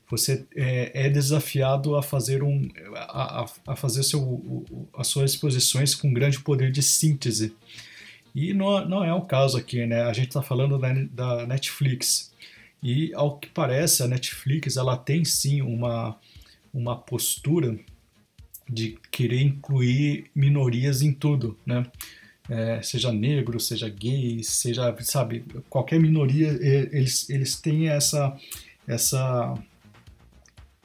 você 0.10 0.44
é, 0.56 1.06
é 1.06 1.10
desafiado 1.10 1.96
a 1.96 2.02
fazer 2.02 2.42
um 2.42 2.68
a, 2.96 3.46
a 3.68 3.76
fazer 3.76 4.02
seu, 4.02 4.66
as 4.98 5.08
suas 5.08 5.32
exposições 5.32 5.94
com 5.94 6.12
grande 6.12 6.40
poder 6.40 6.72
de 6.72 6.82
síntese. 6.82 7.54
E 8.34 8.54
não, 8.54 8.88
não 8.88 9.04
é 9.04 9.14
o 9.14 9.22
caso 9.22 9.58
aqui, 9.58 9.86
né? 9.86 10.04
A 10.04 10.14
gente 10.14 10.30
está 10.30 10.42
falando 10.42 10.80
da, 10.80 10.94
da 11.12 11.48
Netflix. 11.48 12.29
E 12.82 13.14
ao 13.14 13.38
que 13.38 13.50
parece, 13.50 14.04
a 14.04 14.08
Netflix 14.08 14.78
ela 14.78 14.98
tem 14.98 15.26
sim 15.26 15.62
uma, 15.62 16.18
uma 16.74 16.96
postura 16.96 17.78
de 18.68 18.98
querer 19.12 19.42
incluir 19.42 20.30
minorias 20.34 21.02
em 21.02 21.12
tudo, 21.12 21.58
né? 21.66 21.86
É, 22.50 22.82
seja 22.82 23.12
negro, 23.12 23.60
seja 23.60 23.88
gay, 23.88 24.44
seja, 24.44 24.96
sabe, 25.02 25.46
qualquer 25.70 26.00
minoria, 26.00 26.48
eles, 26.92 27.30
eles 27.30 27.56
têm 27.62 27.90
essa, 27.90 28.36
essa, 28.88 29.54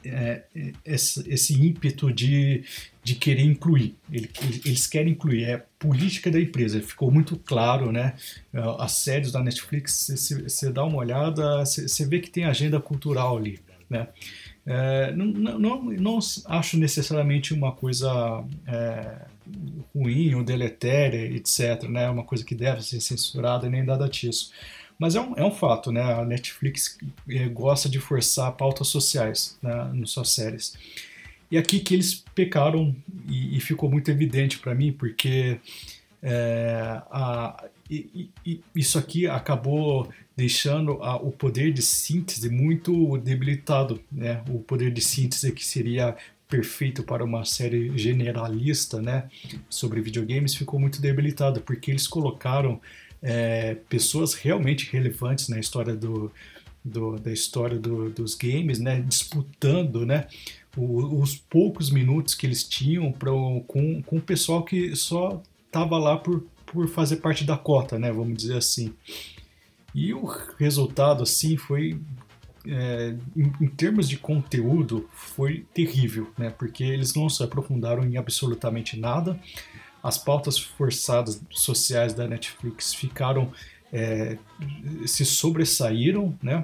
é, 0.05 0.45
esse, 0.85 1.29
esse 1.31 1.55
ímpeto 1.55 2.13
de, 2.13 2.65
de 3.03 3.15
querer 3.15 3.43
incluir. 3.45 3.97
Eles 4.11 4.87
querem 4.87 5.13
incluir, 5.13 5.45
é 5.45 5.65
política 5.79 6.31
da 6.31 6.41
empresa. 6.41 6.81
Ficou 6.81 7.11
muito 7.11 7.37
claro, 7.37 7.93
né? 7.93 8.15
As 8.79 8.93
séries 8.93 9.33
da 9.33 9.43
Netflix, 9.43 10.11
você 10.43 10.71
dá 10.71 10.85
uma 10.85 10.99
olhada, 10.99 11.65
você 11.65 12.07
vê 12.07 12.21
que 12.21 12.31
tem 12.31 12.45
agenda 12.45 12.81
cultural 12.81 13.37
ali, 13.37 13.61
né? 13.89 14.09
É, 14.67 15.13
não, 15.13 15.27
não, 15.27 15.85
não, 15.85 16.19
acho 16.47 16.79
necessariamente 16.79 17.53
uma 17.53 17.73
coisa 17.73 18.43
é, 18.67 19.27
ruim 19.95 20.35
ou 20.35 20.43
deletéria, 20.43 21.21
etc. 21.37 21.83
Né? 21.89 22.09
Uma 22.09 22.25
coisa 22.25 22.45
que 22.45 22.55
deve 22.55 22.83
ser 22.83 23.01
censurada 23.01 23.69
nem 23.69 23.83
nada 23.85 24.09
disso. 24.09 24.51
Mas 25.05 25.15
é 25.17 25.21
um, 25.21 25.35
é 25.37 25.45
um 25.45 25.51
fato, 25.51 25.93
né? 25.93 26.01
A 26.01 26.25
Netflix 26.25 26.97
é, 27.29 27.47
gosta 27.47 27.91
de 27.91 27.99
forçar 27.99 28.51
pautas 28.53 28.89
sociais 28.89 29.59
né, 29.63 29.91
nas 29.93 30.13
suas 30.13 30.31
séries. 30.31 30.73
E 31.51 31.59
aqui 31.59 31.79
que 31.79 31.93
eles 31.93 32.25
pecaram 32.35 32.97
e, 33.29 33.55
e 33.55 33.61
ficou 33.61 33.91
muito 33.91 34.11
evidente 34.11 34.59
para 34.59 34.75
mim, 34.75 34.93
porque 34.93 35.61
é, 36.23 37.03
a, 37.11 37.65
e, 37.91 38.31
e, 38.47 38.61
isso 38.75 38.99
aqui 38.99 39.27
acabou 39.27 40.11
deixando 40.35 40.93
a, 41.03 41.17
o 41.17 41.31
poder 41.31 41.71
de 41.71 41.83
síntese 41.83 42.49
muito 42.49 43.19
debilitado, 43.19 44.01
né? 44.11 44.43
O 44.49 44.61
poder 44.61 44.91
de 44.91 45.03
síntese 45.03 45.53
que 45.53 45.67
seria 45.67 46.17
perfeito 46.49 47.03
para 47.03 47.23
uma 47.23 47.45
série 47.45 47.97
generalista, 47.99 49.03
né, 49.03 49.29
sobre 49.69 50.01
videogames 50.01 50.55
ficou 50.55 50.79
muito 50.79 51.01
debilitado 51.01 51.61
porque 51.63 51.91
eles 51.91 52.07
colocaram 52.07 52.81
é, 53.25 53.77
pessoas 53.89 54.35
realmente 54.35 54.93
relevantes 54.93 55.49
na 55.49 55.59
história 55.59 55.97
do, 55.97 56.31
do 56.85 57.17
da 57.17 57.33
história 57.33 57.79
do, 57.79 58.11
dos 58.11 58.35
games, 58.35 58.79
né, 58.79 59.01
disputando, 59.01 60.05
né, 60.05 60.29
o, 60.77 61.21
os 61.23 61.35
poucos 61.35 61.91
minutos 61.91 62.35
que 62.35 62.47
eles 62.47 62.63
tinham 62.63 63.11
pra, 63.11 63.31
com, 63.67 64.03
com 64.03 64.19
o 64.19 64.21
pessoal 64.21 64.63
que 64.63 64.95
só 64.95 65.43
estava 65.67 65.97
lá 65.97 66.19
por, 66.19 66.45
por 66.67 66.87
fazer 66.87 67.17
parte 67.17 67.45
da 67.45 67.57
cota, 67.57 67.99
né, 67.99 68.13
vamos 68.13 68.37
dizer 68.37 68.59
assim. 68.59 68.93
E 69.95 70.13
o 70.13 70.27
resultado, 70.59 71.23
assim, 71.23 71.57
foi 71.57 71.99
é, 72.67 73.15
em, 73.37 73.53
em, 73.61 73.69
termos 73.69 74.09
de 74.09 74.17
conteúdo, 74.17 75.09
foi 75.13 75.65
terrível, 75.73 76.33
né? 76.37 76.51
Porque 76.51 76.83
eles 76.83 77.15
não 77.15 77.29
se 77.29 77.43
aprofundaram 77.45 78.05
em 78.05 78.17
absolutamente 78.17 78.99
nada 78.99 79.39
as 80.05 80.19
pautas 80.19 80.59
forçadas 80.59 81.41
sociais 81.51 82.13
da 82.13 82.29
Netflix 82.29 82.93
ficaram 82.93 83.51
é, 83.91 84.37
se 85.07 85.25
sobressaíram, 85.25 86.39
né? 86.43 86.63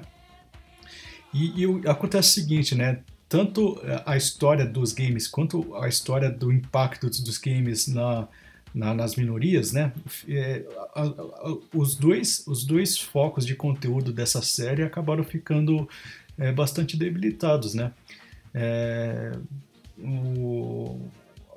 E, 1.33 1.63
e, 1.63 1.87
acontece 1.87 2.29
o 2.29 2.43
seguinte, 2.43 2.75
né? 2.75 3.01
Tanto 3.27 3.81
a 4.05 4.15
história 4.15 4.63
dos 4.63 4.93
games 4.93 5.27
quanto 5.27 5.75
a 5.77 5.87
história 5.87 6.29
do 6.29 6.51
impacto 6.51 7.09
dos 7.09 7.37
games 7.39 7.87
na, 7.87 8.27
na, 8.75 8.93
nas 8.93 9.15
minorias, 9.15 9.71
né? 9.71 9.91
É, 10.27 10.63
a, 10.93 11.01
a, 11.01 11.57
os, 11.73 11.95
dois, 11.95 12.43
os 12.45 12.63
dois 12.63 12.99
focos 12.99 13.43
de 13.43 13.55
conteúdo 13.55 14.13
dessa 14.13 14.43
série 14.43 14.83
acabaram 14.83 15.23
ficando 15.23 15.89
é, 16.37 16.51
bastante 16.51 16.95
debilitados, 16.95 17.73
né? 17.73 17.91
É, 18.53 19.31
o, 19.97 20.99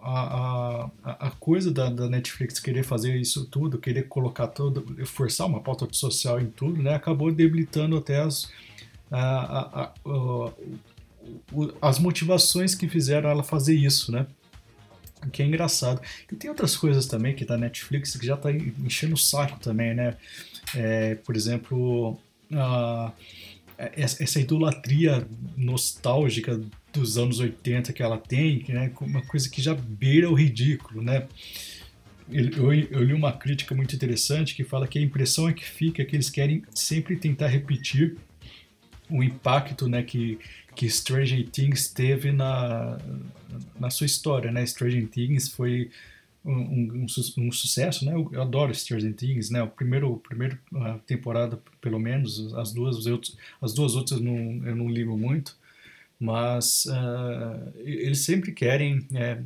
a, 0.05 0.91
a, 1.03 1.31
coisa 1.31 1.73
da, 1.73 1.89
da, 1.89 2.09
Netflix 2.09 2.61
querer 2.61 2.83
fazer 2.83 3.17
isso 3.17 3.47
tudo, 3.47 3.79
querer 3.79 4.03
colocar 4.03 4.49
todo, 4.49 4.85
forçar 5.07 5.47
uma 5.47 5.61
pauta 5.61 5.89
social 5.93 6.39
em 6.39 6.47
tudo, 6.47 6.83
né, 6.83 6.95
acabou 6.95 7.33
debilitando 7.33 7.97
até 7.97 8.21
as, 8.21 8.51
a, 9.11 9.93
as 11.81 11.99
motivações 11.99 12.75
que 12.75 12.87
fizeram 12.87 13.31
ela 13.31 13.43
fazer 13.43 13.75
isso, 13.75 14.13
né? 14.13 14.27
Que 15.33 15.43
é 15.43 15.47
engraçado. 15.47 16.03
E 16.31 16.37
tem 16.37 16.51
outras 16.51 16.77
coisas 16.77 17.07
também 17.07 17.35
que 17.35 17.47
da 17.47 17.57
Netflix 17.57 18.15
que 18.15 18.27
já 18.27 18.37
tá 18.37 18.53
enchendo 18.53 19.15
o 19.15 19.19
saco 19.19 19.59
também, 19.59 19.95
né? 19.95 20.19
É, 20.75 21.15
por 21.15 21.35
exemplo, 21.35 22.21
a, 22.53 23.11
essa 23.79 24.39
idolatria 24.39 25.27
nostálgica 25.57 26.61
dos 26.95 27.19
anos 27.19 27.41
80 27.41 27.93
que 27.93 28.03
ela 28.03 28.17
tem, 28.17 28.65
né, 28.69 28.91
uma 29.01 29.23
coisa 29.23 29.49
que 29.51 29.61
já 29.61 29.75
beira 29.75 30.31
o 30.31 30.35
ridículo, 30.35 31.03
né? 31.03 31.27
Eu, 32.31 32.73
eu, 32.73 33.05
li 33.05 33.13
uma 33.13 33.33
crítica 33.33 33.75
muito 33.75 33.95
interessante 33.95 34.55
que 34.55 34.65
fala 34.65 34.89
que 34.89 34.99
a 34.99 35.03
impressão 35.03 35.47
é 35.47 35.53
que 35.53 35.65
fica 35.65 36.03
que 36.05 36.17
eles 36.17 36.31
querem 36.31 36.63
sempre 36.75 37.17
tentar 37.17 37.49
repetir 37.49 38.17
o 39.11 39.23
impacto 39.23 39.87
né, 39.87 40.03
que, 40.03 40.39
que 40.75 40.89
Stranger 40.89 41.47
Things 41.51 41.89
teve 41.89 42.33
na, 42.33 42.97
na 43.79 43.91
sua 43.91 44.07
história. 44.07 44.51
Né? 44.51 44.65
Stranger 44.65 45.07
Things 45.07 45.51
foi 45.51 45.91
um, 46.43 46.53
um, 47.03 47.07
um, 47.39 47.53
sucesso, 47.53 48.05
né? 48.05 48.15
Eu, 48.15 48.41
adoro 48.41 48.75
Stranger 48.75 49.15
Things, 49.15 49.51
né? 49.51 49.63
O 49.63 49.69
primeiro, 49.69 50.17
primeiro 50.17 50.59
uh, 50.73 50.99
temporada, 51.07 51.59
pelo 51.81 51.99
menos, 51.99 52.55
as 52.55 52.73
duas, 52.73 52.97
as 53.63 53.73
duas 53.73 53.95
outras 53.95 54.21
não, 54.21 54.67
eu 54.67 54.77
não 54.77 54.89
ligo 54.89 55.17
muito, 55.17 55.57
mas 56.19 56.87
uh, 56.87 57.73
eles 57.79 58.21
sempre 58.21 58.53
querem 58.53 59.07
é, 59.15 59.41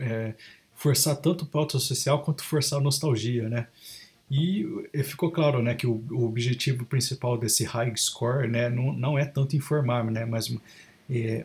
é, 0.00 0.34
forçar 0.74 1.16
tanto 1.16 1.46
pauta 1.46 1.78
social 1.78 2.22
quanto 2.22 2.42
forçar 2.42 2.78
a 2.78 2.82
nostalgia, 2.82 3.48
né? 3.48 3.66
E 4.30 4.66
ficou 5.04 5.30
claro, 5.30 5.62
né, 5.62 5.74
que 5.74 5.86
o, 5.86 6.02
o 6.10 6.24
objetivo 6.24 6.86
principal 6.86 7.36
desse 7.36 7.64
high 7.64 7.92
score, 7.96 8.48
né, 8.48 8.70
não, 8.70 8.90
não 8.90 9.18
é 9.18 9.26
tanto 9.26 9.54
informar, 9.54 10.02
né, 10.04 10.24
mas 10.24 10.50
é, 11.10 11.44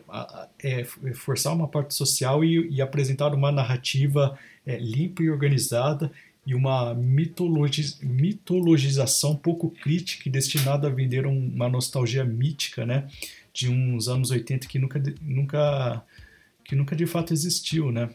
é, 0.62 0.84
forçar 1.12 1.54
uma 1.54 1.68
parte 1.68 1.92
social 1.92 2.42
e, 2.42 2.66
e 2.70 2.80
apresentar 2.80 3.34
uma 3.34 3.52
narrativa 3.52 4.38
é, 4.66 4.78
limpa 4.78 5.22
e 5.22 5.30
organizada 5.30 6.10
e 6.46 6.54
uma 6.54 6.94
mitologi 6.94 7.94
mitologização 8.02 9.36
pouco 9.36 9.70
crítica 9.70 10.26
e 10.26 10.32
destinada 10.32 10.88
a 10.88 10.90
vender 10.90 11.26
uma 11.26 11.68
nostalgia 11.68 12.24
mítica, 12.24 12.86
né? 12.86 13.06
De 13.52 13.68
uns 13.68 14.08
anos 14.08 14.30
80 14.30 14.66
que 14.66 14.78
nunca, 14.78 15.02
nunca, 15.20 16.04
que 16.64 16.74
nunca 16.74 16.94
de 16.94 17.06
fato 17.06 17.32
existiu, 17.32 17.90
né? 17.90 18.10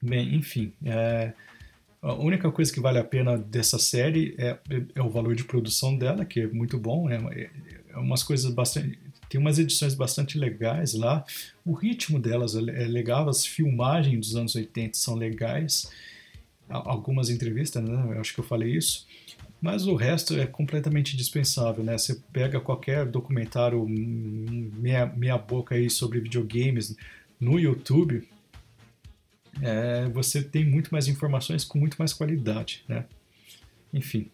Bem, 0.00 0.34
enfim, 0.34 0.72
é, 0.84 1.32
a 2.02 2.14
única 2.14 2.50
coisa 2.50 2.72
que 2.72 2.80
vale 2.80 2.98
a 2.98 3.04
pena 3.04 3.38
dessa 3.38 3.78
série 3.78 4.34
é, 4.36 4.58
é 4.96 5.00
o 5.00 5.08
valor 5.08 5.36
de 5.36 5.44
produção 5.44 5.96
dela, 5.96 6.24
que 6.24 6.40
é 6.40 6.46
muito 6.48 6.76
bom, 6.76 7.08
né? 7.08 7.20
É, 7.30 7.50
é 7.90 7.96
umas 7.96 8.24
coisas 8.24 8.52
bastante, 8.52 8.98
tem 9.28 9.40
umas 9.40 9.58
edições 9.58 9.94
bastante 9.94 10.36
legais 10.36 10.94
lá. 10.94 11.24
O 11.64 11.72
ritmo 11.72 12.18
delas 12.18 12.56
é, 12.56 12.58
é 12.58 12.86
legal, 12.86 13.28
as 13.28 13.46
filmagens 13.46 14.18
dos 14.18 14.36
anos 14.36 14.56
80 14.56 14.98
são 14.98 15.14
legais. 15.14 15.88
Algumas 16.68 17.30
entrevistas, 17.30 17.84
né? 17.84 18.14
Eu 18.14 18.20
acho 18.20 18.34
que 18.34 18.40
eu 18.40 18.44
falei 18.44 18.76
isso. 18.76 19.06
Mas 19.62 19.86
o 19.86 19.94
resto 19.94 20.34
é 20.34 20.44
completamente 20.44 21.16
dispensável, 21.16 21.84
né? 21.84 21.96
Você 21.96 22.20
pega 22.32 22.60
qualquer 22.60 23.06
documentário 23.06 23.86
meia, 23.88 25.06
meia 25.06 25.38
boca 25.38 25.76
aí 25.76 25.88
sobre 25.88 26.18
videogames 26.18 26.96
no 27.38 27.60
YouTube, 27.60 28.28
é, 29.60 30.08
você 30.08 30.42
tem 30.42 30.64
muito 30.64 30.90
mais 30.90 31.06
informações 31.06 31.64
com 31.64 31.78
muito 31.78 31.96
mais 31.96 32.12
qualidade, 32.12 32.84
né? 32.88 33.04
Enfim. 33.94 34.28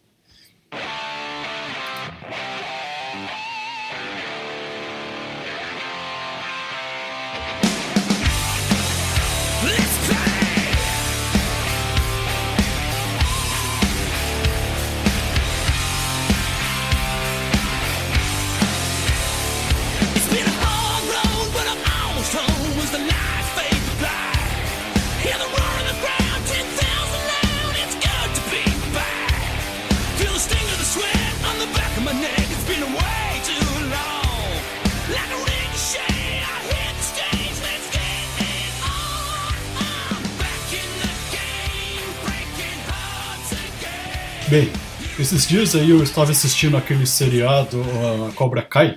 Dias 45.59 45.75
aí 45.75 45.91
eu 45.91 46.01
estava 46.05 46.31
assistindo 46.31 46.77
aquele 46.77 47.05
seriado 47.05 47.81
uh, 47.81 48.33
Cobra 48.35 48.63
Kai, 48.63 48.97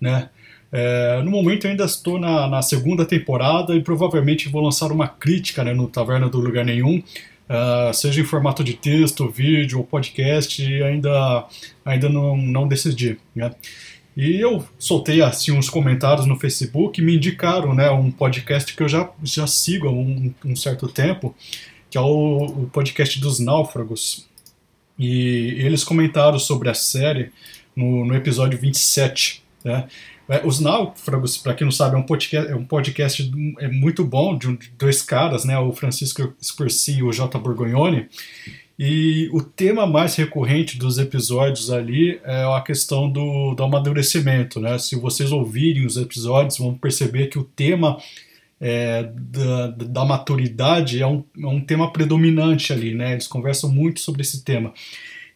né? 0.00 0.30
É, 0.72 1.20
no 1.22 1.30
momento 1.30 1.66
eu 1.66 1.70
ainda 1.70 1.84
estou 1.84 2.18
na, 2.18 2.48
na, 2.48 2.62
segunda 2.62 3.04
temporada 3.04 3.74
e 3.74 3.82
provavelmente 3.82 4.48
vou 4.48 4.62
lançar 4.62 4.90
uma 4.90 5.06
crítica 5.06 5.62
né, 5.62 5.74
no 5.74 5.86
Taverna 5.86 6.28
do 6.28 6.40
Lugar 6.40 6.64
Nenhum, 6.64 6.98
uh, 6.98 7.92
seja 7.92 8.22
em 8.22 8.24
formato 8.24 8.64
de 8.64 8.72
texto, 8.72 9.28
vídeo 9.28 9.78
ou 9.78 9.84
podcast, 9.84 10.62
ainda, 10.82 11.46
ainda 11.84 12.08
não, 12.08 12.36
não 12.38 12.66
decidi. 12.66 13.18
Né? 13.34 13.50
E 14.16 14.40
eu 14.40 14.64
soltei 14.78 15.20
assim 15.20 15.52
uns 15.52 15.68
comentários 15.68 16.26
no 16.26 16.38
Facebook 16.38 17.00
e 17.00 17.04
me 17.04 17.16
indicaram 17.16 17.74
né, 17.74 17.90
um 17.90 18.10
podcast 18.10 18.74
que 18.74 18.82
eu 18.82 18.88
já, 18.88 19.10
já 19.22 19.46
sigo 19.46 19.88
há 19.88 19.92
um, 19.92 20.32
um 20.42 20.56
certo 20.56 20.88
tempo, 20.88 21.34
que 21.90 21.98
é 21.98 22.00
o, 22.00 22.44
o 22.46 22.70
podcast 22.72 23.20
dos 23.20 23.38
Náufragos. 23.38 24.26
E 24.98 25.54
eles 25.58 25.84
comentaram 25.84 26.38
sobre 26.38 26.68
a 26.68 26.74
série 26.74 27.30
no, 27.76 28.04
no 28.04 28.14
episódio 28.14 28.58
27. 28.58 29.42
Né? 29.64 29.86
É, 30.28 30.46
os 30.46 30.60
Náufragos, 30.60 31.38
para 31.38 31.54
quem 31.54 31.64
não 31.64 31.72
sabe, 31.72 31.94
é 31.94 31.98
um 31.98 32.02
podcast, 32.02 32.52
é 32.52 32.54
um 32.54 32.64
podcast 32.64 33.32
é 33.60 33.68
muito 33.68 34.04
bom 34.04 34.36
de, 34.36 34.58
dois 34.78 35.00
caras, 35.00 35.44
né? 35.44 35.58
o 35.58 35.72
Francisco 35.72 36.34
Sperci 36.42 36.98
e 36.98 37.02
o 37.02 37.12
J. 37.12 37.38
Borgognoni. 37.38 38.08
E 38.78 39.28
o 39.32 39.42
tema 39.42 39.86
mais 39.86 40.14
recorrente 40.14 40.78
dos 40.78 40.98
episódios 40.98 41.68
ali 41.70 42.20
é 42.22 42.44
a 42.44 42.60
questão 42.60 43.10
do, 43.10 43.54
do 43.54 43.62
amadurecimento. 43.64 44.60
Né? 44.60 44.78
Se 44.78 44.94
vocês 44.94 45.32
ouvirem 45.32 45.84
os 45.84 45.96
episódios, 45.96 46.58
vão 46.58 46.74
perceber 46.74 47.26
que 47.26 47.38
o 47.38 47.44
tema 47.44 47.98
é, 48.60 49.08
da, 49.14 49.68
da, 49.68 50.04
maturidade 50.04 51.00
é 51.00 51.06
um, 51.06 51.24
é 51.40 51.46
um 51.46 51.60
tema 51.60 51.92
predominante 51.92 52.72
ali, 52.72 52.94
né? 52.94 53.12
Eles 53.12 53.26
conversam 53.26 53.70
muito 53.70 54.00
sobre 54.00 54.22
esse 54.22 54.42
tema. 54.42 54.72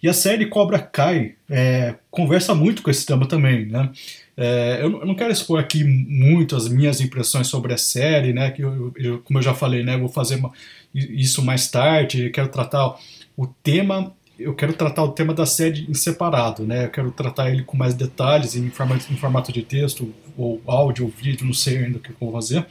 E 0.03 0.09
a 0.09 0.13
série 0.13 0.47
Cobra 0.47 0.81
Kai 0.81 1.37
é, 1.49 1.95
conversa 2.11 2.55
muito 2.55 2.83
com 2.83 2.91
esse 2.91 3.07
tema 3.07 3.27
também, 3.27 3.67
né? 3.67 3.91
É, 4.37 4.81
eu 4.83 5.07
não 5.07 5.15
quero 5.15 5.31
expor 5.31 5.61
aqui 5.61 5.85
muito 5.85 6.57
as 6.57 6.69
minhas 6.69 7.01
impressões 7.01 7.47
sobre 7.47 7.73
a 7.73 7.79
série, 7.79 8.33
né? 8.33 8.51
Que 8.51 8.63
eu, 8.63 8.93
eu, 8.97 9.19
como 9.21 9.39
eu 9.39 9.43
já 9.43 9.55
falei, 9.55 9.85
né? 9.85 9.97
Vou 9.97 10.09
fazer 10.09 10.37
uma, 10.37 10.51
isso 10.93 11.45
mais 11.45 11.71
tarde. 11.71 12.31
Quero 12.31 12.49
tratar 12.49 12.97
o 13.37 13.47
tema. 13.47 14.13
Eu 14.37 14.55
quero 14.55 14.73
tratar 14.73 15.05
o 15.05 15.13
tema 15.13 15.33
da 15.33 15.47
série 15.47 15.87
em 15.89 15.95
separado, 15.95 16.65
né? 16.65 16.87
Eu 16.87 16.91
quero 16.91 17.13
tratar 17.13 17.51
ele 17.51 17.63
com 17.63 17.77
mais 17.77 17.95
detalhes 17.95 18.57
em 18.57 18.71
formato, 18.71 19.13
em 19.13 19.17
formato 19.17 19.53
de 19.53 19.63
texto 19.63 20.13
ou 20.37 20.61
áudio 20.67 21.05
ou 21.05 21.11
vídeo, 21.11 21.47
não 21.47 21.55
sei 21.55 21.79
ainda 21.79 21.99
o 21.99 22.01
que 22.01 22.11
eu 22.11 22.17
vou 22.19 22.33
fazer. 22.33 22.67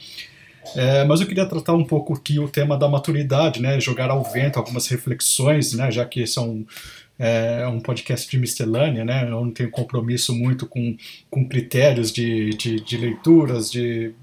É, 0.76 1.04
mas 1.04 1.20
eu 1.20 1.26
queria 1.26 1.46
tratar 1.46 1.74
um 1.74 1.84
pouco 1.84 2.14
aqui 2.14 2.38
o 2.38 2.48
tema 2.48 2.78
da 2.78 2.88
maturidade, 2.88 3.60
né? 3.60 3.80
Jogar 3.80 4.10
ao 4.10 4.22
vento 4.22 4.58
algumas 4.58 4.86
reflexões, 4.88 5.72
né? 5.74 5.90
Já 5.90 6.04
que 6.04 6.20
esse 6.20 6.38
é 6.38 6.42
um, 6.42 6.64
é 7.18 7.66
um 7.66 7.80
podcast 7.80 8.30
de 8.30 8.38
miscelânea, 8.38 9.04
né? 9.04 9.24
Eu 9.24 9.30
não 9.30 9.50
tenho 9.50 9.70
compromisso 9.70 10.34
muito 10.34 10.66
com, 10.66 10.96
com 11.30 11.48
critérios 11.48 12.12
de, 12.12 12.50
de, 12.50 12.80
de 12.80 12.96
leituras, 12.96 13.70
de 13.70 14.14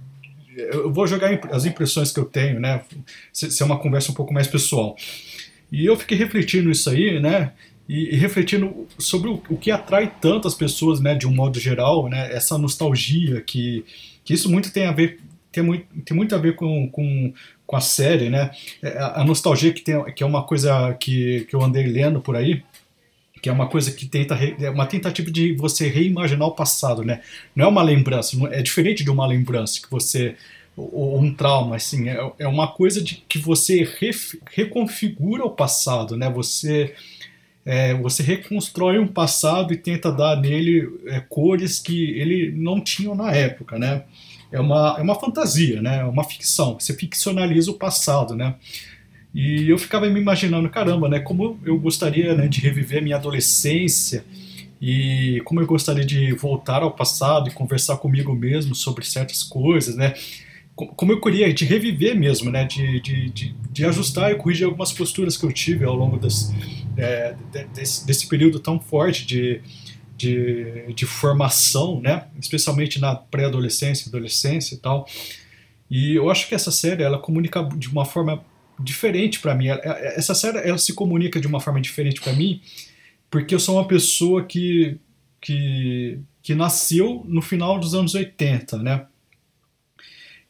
eu 0.56 0.92
vou 0.92 1.08
jogar 1.08 1.40
as 1.52 1.66
impressões 1.66 2.12
que 2.12 2.20
eu 2.20 2.26
tenho, 2.26 2.60
né? 2.60 2.82
Ser 3.32 3.64
uma 3.64 3.80
conversa 3.80 4.12
um 4.12 4.16
pouco 4.16 4.34
mais 4.34 4.48
pessoal. 4.48 4.96
E 5.72 5.86
eu 5.86 5.96
fiquei 5.96 6.18
refletindo 6.18 6.70
isso 6.72 6.90
aí, 6.90 7.20
né? 7.20 7.54
E, 7.88 8.16
e 8.16 8.18
refletindo 8.18 8.88
sobre 8.98 9.30
o, 9.30 9.42
o, 9.50 9.58
que 9.58 9.72
atrai 9.72 10.12
tantas 10.22 10.54
pessoas, 10.54 11.00
né? 11.00 11.16
De 11.16 11.28
um 11.28 11.34
modo 11.34 11.60
geral, 11.60 12.10
né? 12.10 12.34
Essa 12.34 12.58
nostalgia 12.58 13.42
que, 13.42 13.86
que 14.24 14.34
isso 14.34 14.50
muito 14.50 14.72
tem 14.72 14.86
a 14.86 14.92
ver 14.92 15.20
tem 15.52 15.64
muito, 15.64 15.86
tem 16.04 16.16
muito 16.16 16.36
a 16.36 16.38
ver 16.38 16.56
com, 16.56 16.90
com, 16.90 17.34
com 17.66 17.76
a 17.76 17.82
série, 17.82 18.30
né? 18.30 18.52
É, 18.82 18.98
a, 19.00 19.24
nostalgia 19.24 19.74
que, 19.74 19.82
tem, 19.82 20.04
que 20.14 20.24
é 20.24 20.26
uma 20.26 20.44
coisa 20.44 20.94
que, 21.00 21.46
que 21.50 21.56
eu 21.56 21.62
andei 21.62 21.88
lendo 21.88 22.22
por 22.22 22.36
aí, 22.36 22.64
que 23.42 23.50
é 23.50 23.52
uma 23.52 23.68
coisa 23.68 23.92
que 23.92 24.06
tenta 24.06 24.36
é 24.36 24.70
uma 24.70 24.86
tentativa 24.86 25.32
de 25.32 25.54
você 25.54 25.88
reimaginar 25.88 26.48
o 26.48 26.56
passado, 26.56 27.04
né? 27.04 27.22
Não 27.56 27.66
é 27.66 27.68
uma 27.68 27.82
lembrança, 27.82 28.38
é 28.52 28.62
diferente 28.62 29.04
de 29.04 29.10
uma 29.10 29.26
lembrança 29.26 29.82
que 29.82 29.90
você 29.90 30.36
ou 30.76 31.20
um 31.20 31.34
trauma, 31.34 31.76
assim, 31.76 32.08
é, 32.08 32.32
é 32.40 32.48
uma 32.48 32.68
coisa 32.68 33.02
de 33.02 33.16
que 33.28 33.38
você 33.38 33.86
reconfigura 34.52 35.44
o 35.44 35.52
passado, 35.52 36.16
né? 36.16 36.30
Você 36.30 36.94
é, 37.66 37.94
você 37.94 38.24
reconstrói 38.24 38.98
um 38.98 39.08
passado 39.08 39.74
e 39.74 39.78
tenta 39.78 40.12
dar 40.12 40.38
nele 40.38 40.90
é, 41.08 41.20
cores 41.20 41.80
que 41.80 42.12
ele 42.12 42.52
não 42.52 42.82
tinha 42.82 43.14
na 43.14 43.32
época, 43.32 43.78
né? 43.78 44.04
É 44.52 44.60
uma, 44.60 44.96
é 44.98 45.02
uma 45.02 45.16
fantasia, 45.16 45.82
né? 45.82 46.00
É 46.00 46.04
uma 46.04 46.24
ficção. 46.24 46.80
Você 46.80 46.94
ficcionaliza 46.94 47.70
o 47.72 47.76
passado, 47.76 48.36
né? 48.36 48.56
E 49.34 49.70
eu 49.70 49.78
ficava 49.78 50.10
me 50.10 50.20
imaginando, 50.20 50.70
caramba, 50.70 51.08
né? 51.08 51.20
Como 51.20 51.60
eu 51.64 51.78
gostaria 51.80 52.36
né, 52.36 52.48
de 52.48 52.60
reviver 52.62 53.02
minha 53.02 53.16
adolescência 53.16 54.26
e 54.82 55.42
como 55.46 55.62
eu 55.62 55.68
gostaria 55.68 56.06
de 56.06 56.34
voltar 56.34 56.82
ao 56.82 56.92
passado 56.92 57.50
e 57.50 57.52
conversar 57.52 57.98
comigo 57.98 58.34
mesmo 58.34 58.74
sobre 58.74 59.06
certas 59.06 59.44
coisas, 59.44 59.96
né? 59.96 60.14
Como 60.76 61.12
eu 61.12 61.20
queria 61.20 61.54
de 61.54 61.66
reviver 61.66 62.18
mesmo, 62.18 62.50
né? 62.50 62.66
De, 62.66 63.00
de, 63.02 63.30
de, 63.30 63.56
de 63.72 63.86
ajustar 63.86 64.32
e 64.32 64.36
corrigir 64.36 64.66
algumas 64.66 64.92
posturas 64.92 65.38
que 65.38 65.46
eu 65.46 65.52
tive 65.52 65.86
ao 65.86 65.96
longo 65.96 66.18
das, 66.18 66.52
é, 66.98 67.36
desse, 67.74 68.08
desse 68.08 68.28
período 68.28 68.60
tão 68.60 68.80
forte 68.80 69.28
de, 69.28 69.62
de, 70.20 70.94
de 70.94 71.06
formação, 71.06 72.02
né? 72.02 72.28
especialmente 72.40 73.00
na 73.00 73.16
pré-adolescência, 73.16 74.10
adolescência 74.10 74.76
e 74.76 74.78
tal. 74.78 75.08
E 75.90 76.16
eu 76.16 76.30
acho 76.30 76.48
que 76.48 76.54
essa 76.54 76.72
série 76.72 77.02
ela 77.02 77.18
comunica 77.18 77.64
de 77.64 77.88
uma 77.88 78.06
forma 78.06 78.44
diferente 78.80 79.40
para 79.40 79.56
mim. 79.56 79.68
Essa 79.70 80.36
série 80.36 80.60
ela 80.60 80.78
se 80.78 80.94
comunica 80.94 81.40
de 81.40 81.48
uma 81.48 81.60
forma 81.60 81.80
diferente 81.82 82.22
para 82.22 82.34
mim 82.34 82.62
porque 83.30 83.54
eu 83.54 83.60
sou 83.60 83.76
uma 83.76 83.88
pessoa 83.88 84.44
que, 84.44 84.98
que, 85.40 86.20
que 86.42 86.56
nasceu 86.56 87.24
no 87.28 87.42
final 87.42 87.80
dos 87.80 87.94
anos 87.94 88.16
80, 88.16 88.78
né? 88.80 89.06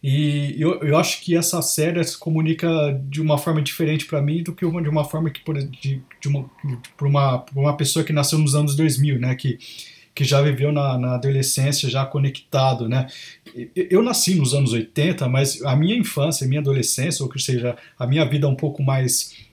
E 0.01 0.55
eu, 0.57 0.81
eu 0.81 0.97
acho 0.97 1.21
que 1.21 1.35
essa 1.35 1.61
série 1.61 2.01
se 2.03 2.17
comunica 2.17 2.67
de 3.09 3.21
uma 3.21 3.37
forma 3.37 3.61
diferente 3.61 4.05
para 4.05 4.21
mim 4.21 4.41
do 4.41 4.53
que 4.53 4.65
uma, 4.65 4.81
de 4.81 4.87
uma 4.87 5.03
forma 5.03 5.29
que 5.29 5.41
por, 5.41 5.57
de, 5.57 6.01
de 6.21 6.27
uma, 6.27 6.49
para 6.95 7.07
uma, 7.07 7.45
uma 7.53 7.75
pessoa 7.75 8.05
que 8.05 8.13
nasceu 8.13 8.39
nos 8.39 8.55
anos 8.55 8.75
2000, 8.75 9.19
né? 9.19 9.35
Que, 9.35 9.59
que 10.15 10.23
já 10.23 10.41
viveu 10.41 10.71
na, 10.71 10.97
na 10.97 11.15
adolescência 11.15 11.89
já 11.89 12.05
conectado, 12.05 12.87
né? 12.87 13.07
Eu 13.75 14.01
nasci 14.01 14.35
nos 14.35 14.53
anos 14.53 14.71
80, 14.71 15.27
mas 15.27 15.61
a 15.63 15.75
minha 15.75 15.97
infância, 15.97 16.45
a 16.45 16.47
minha 16.47 16.61
adolescência, 16.61 17.23
ou 17.23 17.29
que 17.29 17.39
seja, 17.39 17.75
a 17.97 18.07
minha 18.07 18.23
vida 18.23 18.47
um 18.47 18.55
pouco 18.55 18.81
mais 18.81 19.49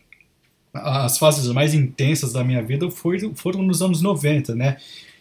as 0.72 1.18
fases 1.18 1.50
mais 1.52 1.74
intensas 1.74 2.32
da 2.32 2.44
minha 2.44 2.62
vida 2.62 2.90
foi, 2.90 3.18
foram 3.34 3.62
nos 3.62 3.80
anos 3.82 4.02
90, 4.02 4.54
né? 4.54 4.76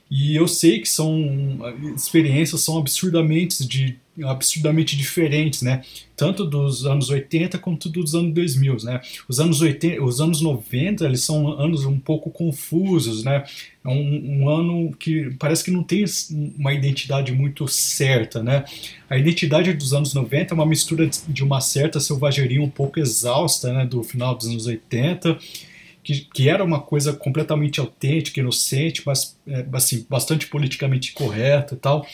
E 0.10 0.36
eu 0.36 0.48
sei 0.48 0.80
que 0.82 0.90
são 0.90 1.60
experiências 1.96 2.62
são 2.62 2.78
absurdamente 2.78 3.66
de 3.68 3.98
absurdamente 4.24 4.96
diferentes, 4.96 5.62
né? 5.62 5.84
Tanto 6.16 6.46
dos 6.46 6.86
anos 6.86 7.10
80 7.10 7.58
quanto 7.58 7.90
dos 7.90 8.16
anos 8.16 8.34
2000, 8.34 8.78
né? 8.84 9.02
Os 9.28 9.40
anos 9.40 9.62
80, 9.62 10.02
os 10.04 10.22
anos 10.22 10.42
90, 10.42 11.06
eles 11.06 11.22
são 11.22 11.60
anos 11.60 11.86
um 11.86 12.00
pouco 12.00 12.30
confusos, 12.30 13.24
né? 13.24 13.44
É 13.84 13.90
um, 13.90 14.42
um 14.42 14.50
ano 14.50 14.96
que 14.98 15.32
parece 15.38 15.64
que 15.64 15.72
não 15.72 15.84
tem 15.84 16.06
uma 16.58 16.74
identidade 16.74 17.32
muito 17.32 17.68
certa, 17.68 18.42
né? 18.42 18.64
A 19.10 19.18
identidade 19.18 19.74
dos 19.74 19.94
anos 19.94 20.14
90 20.14 20.54
é 20.54 20.56
uma 20.56 20.66
mistura 20.66 21.10
de 21.28 21.44
uma 21.44 21.60
certa 21.60 22.00
selvageria 22.00 22.62
um 22.62 22.70
pouco 22.70 23.00
exausta, 23.00 23.74
né, 23.74 23.86
do 23.86 24.04
final 24.04 24.36
dos 24.36 24.48
anos 24.48 24.66
80 24.66 25.38
que, 26.06 26.28
que 26.32 26.48
era 26.48 26.64
uma 26.64 26.80
coisa 26.80 27.12
completamente 27.14 27.80
autêntica, 27.80 28.40
inocente, 28.40 29.02
mas 29.04 29.36
é, 29.48 29.66
assim, 29.74 30.06
bastante 30.08 30.46
politicamente 30.46 31.12
correta 31.14 31.74
e 31.74 31.78
tal. 31.78 32.06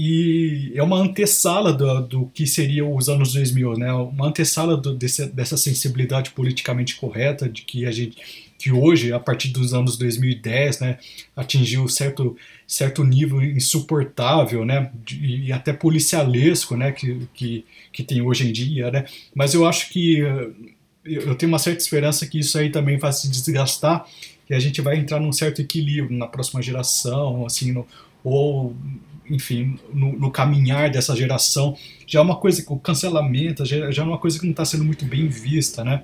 E 0.00 0.70
é 0.76 0.82
uma 0.82 0.96
antessala 0.96 1.72
do, 1.72 2.00
do 2.02 2.26
que 2.26 2.46
seriam 2.46 2.94
os 2.94 3.08
anos 3.08 3.32
2000, 3.32 3.76
né? 3.76 3.92
Uma 3.92 4.28
antessala 4.28 4.80
dessa 4.80 5.56
sensibilidade 5.56 6.30
politicamente 6.30 6.94
correta 6.94 7.48
de 7.48 7.62
que 7.62 7.84
a 7.84 7.90
gente 7.90 8.16
que 8.56 8.72
hoje, 8.72 9.12
a 9.12 9.20
partir 9.20 9.48
dos 9.48 9.72
anos 9.72 9.96
2010, 9.96 10.80
né, 10.80 10.98
atingiu 11.36 11.86
certo, 11.88 12.36
certo 12.66 13.04
nível 13.04 13.40
insuportável, 13.40 14.64
né, 14.64 14.90
de, 15.04 15.44
e 15.44 15.52
até 15.52 15.72
policialesco, 15.72 16.76
né, 16.76 16.90
que, 16.90 17.28
que, 17.32 17.64
que 17.92 18.02
tem 18.02 18.20
hoje 18.20 18.48
em 18.48 18.52
dia, 18.52 18.90
né, 18.90 19.04
mas 19.32 19.54
eu 19.54 19.64
acho 19.64 19.90
que 19.90 20.18
eu 21.04 21.36
tenho 21.36 21.52
uma 21.52 21.58
certa 21.60 21.80
esperança 21.80 22.26
que 22.26 22.40
isso 22.40 22.58
aí 22.58 22.68
também 22.68 22.98
vai 22.98 23.12
se 23.12 23.30
desgastar 23.30 24.04
e 24.50 24.54
a 24.54 24.58
gente 24.58 24.80
vai 24.80 24.96
entrar 24.96 25.20
num 25.20 25.32
certo 25.32 25.62
equilíbrio 25.62 26.18
na 26.18 26.26
próxima 26.26 26.60
geração, 26.60 27.46
assim, 27.46 27.70
no, 27.70 27.86
ou 28.24 28.74
enfim, 29.30 29.78
no, 29.92 30.18
no, 30.18 30.30
caminhar 30.30 30.90
dessa 30.90 31.14
geração. 31.14 31.76
Já 32.06 32.20
é 32.20 32.22
uma 32.22 32.36
coisa, 32.36 32.64
o 32.68 32.78
cancelamento 32.78 33.64
já, 33.64 33.90
já 33.90 34.02
é 34.02 34.06
uma 34.06 34.18
coisa 34.18 34.38
que 34.38 34.44
não 34.44 34.52
está 34.52 34.64
sendo 34.64 34.84
muito 34.84 35.04
bem 35.04 35.28
vista, 35.28 35.84
né? 35.84 36.02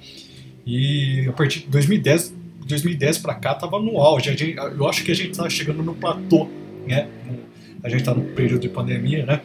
E 0.67 1.27
a 1.29 1.33
partir 1.33 1.61
de 1.61 1.67
2010, 1.67 2.35
2010 2.67 3.19
para 3.19 3.35
cá 3.35 3.53
estava 3.53 3.79
no 3.79 3.99
auge. 3.99 4.31
Gente, 4.37 4.57
eu 4.57 4.89
acho 4.89 5.05
que 5.05 5.13
a 5.13 5.15
gente 5.15 5.31
está 5.31 5.49
chegando 5.49 5.83
no 5.83 5.95
platô, 5.95 6.49
né? 6.87 7.09
A 7.83 7.89
gente 7.89 8.01
está 8.01 8.15
no 8.15 8.25
período 8.35 8.63
de 8.63 8.69
pandemia, 8.69 9.27
né? 9.27 9.41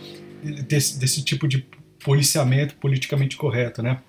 Desse, 0.67 0.97
desse 0.97 1.23
tipo 1.23 1.47
de 1.47 1.65
policiamento 2.03 2.75
politicamente 2.75 3.35
correto, 3.35 3.83
né? 3.83 3.99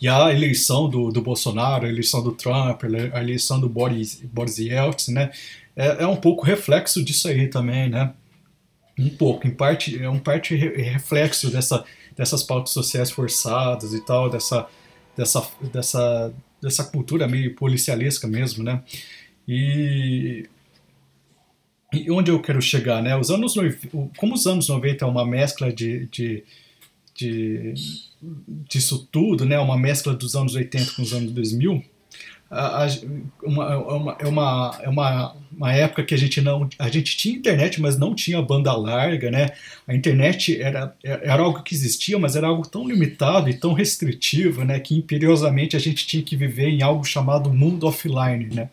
E 0.00 0.08
a 0.08 0.32
eleição 0.32 0.88
do, 0.88 1.10
do 1.10 1.20
Bolsonaro, 1.20 1.86
a 1.86 1.88
eleição 1.88 2.22
do 2.22 2.32
Trump, 2.32 2.82
a 3.12 3.20
eleição 3.22 3.60
do 3.60 3.68
Boris, 3.68 4.22
Boris 4.32 4.58
Yeltsin, 4.58 5.12
né, 5.12 5.30
é, 5.74 6.02
é 6.02 6.06
um 6.06 6.16
pouco 6.16 6.44
reflexo 6.44 7.04
disso 7.04 7.28
aí 7.28 7.48
também, 7.48 7.88
né? 7.88 8.12
Um 8.98 9.10
pouco, 9.10 9.46
em 9.46 9.50
parte, 9.50 10.02
é 10.02 10.08
um 10.08 10.18
parte 10.18 10.54
reflexo 10.56 11.50
dessa, 11.50 11.84
dessas 12.16 12.42
pautas 12.42 12.72
sociais 12.72 13.10
forçadas 13.10 13.92
e 13.92 14.00
tal, 14.04 14.30
dessa, 14.30 14.66
dessa, 15.16 15.46
dessa, 15.72 16.34
dessa 16.62 16.84
cultura 16.84 17.28
meio 17.28 17.54
policialesca 17.54 18.26
mesmo, 18.26 18.64
né? 18.64 18.82
E, 19.46 20.48
e 21.92 22.10
onde 22.10 22.30
eu 22.30 22.40
quero 22.40 22.60
chegar, 22.60 23.02
né? 23.02 23.16
Os 23.16 23.30
anos, 23.30 23.54
como 24.16 24.34
os 24.34 24.46
anos 24.46 24.68
90 24.68 25.04
é 25.04 25.08
uma 25.08 25.26
mescla 25.26 25.72
de, 25.72 26.06
de, 26.06 26.44
de 27.14 27.74
disso 28.68 29.06
tudo, 29.12 29.44
né? 29.44 29.58
Uma 29.58 29.78
mescla 29.78 30.14
dos 30.14 30.34
anos 30.34 30.54
80 30.54 30.92
com 30.92 31.02
os 31.02 31.12
anos 31.12 31.32
2000, 31.32 31.84
a, 32.50 32.86
uma, 33.42 33.76
uma, 33.76 34.16
é 34.20 34.26
uma, 34.26 34.78
é 34.82 34.88
uma, 34.88 35.36
uma 35.56 35.72
época 35.72 36.04
que 36.04 36.14
a 36.14 36.18
gente 36.18 36.40
não 36.40 36.68
a 36.78 36.88
gente 36.88 37.16
tinha 37.16 37.36
internet 37.36 37.80
mas 37.80 37.98
não 37.98 38.14
tinha 38.14 38.40
banda 38.40 38.72
larga 38.76 39.30
né? 39.30 39.48
A 39.86 39.94
internet 39.94 40.60
era, 40.60 40.94
era 41.02 41.42
algo 41.42 41.62
que 41.62 41.74
existia 41.74 42.18
mas 42.18 42.36
era 42.36 42.46
algo 42.46 42.66
tão 42.68 42.86
limitado 42.86 43.50
e 43.50 43.54
tão 43.54 43.72
restritivo 43.72 44.64
né? 44.64 44.78
Que 44.78 44.96
imperiosamente 44.96 45.76
a 45.76 45.80
gente 45.80 46.06
tinha 46.06 46.22
que 46.22 46.36
viver 46.36 46.68
em 46.68 46.82
algo 46.82 47.04
chamado 47.04 47.52
mundo 47.52 47.86
offline 47.86 48.54
né? 48.54 48.70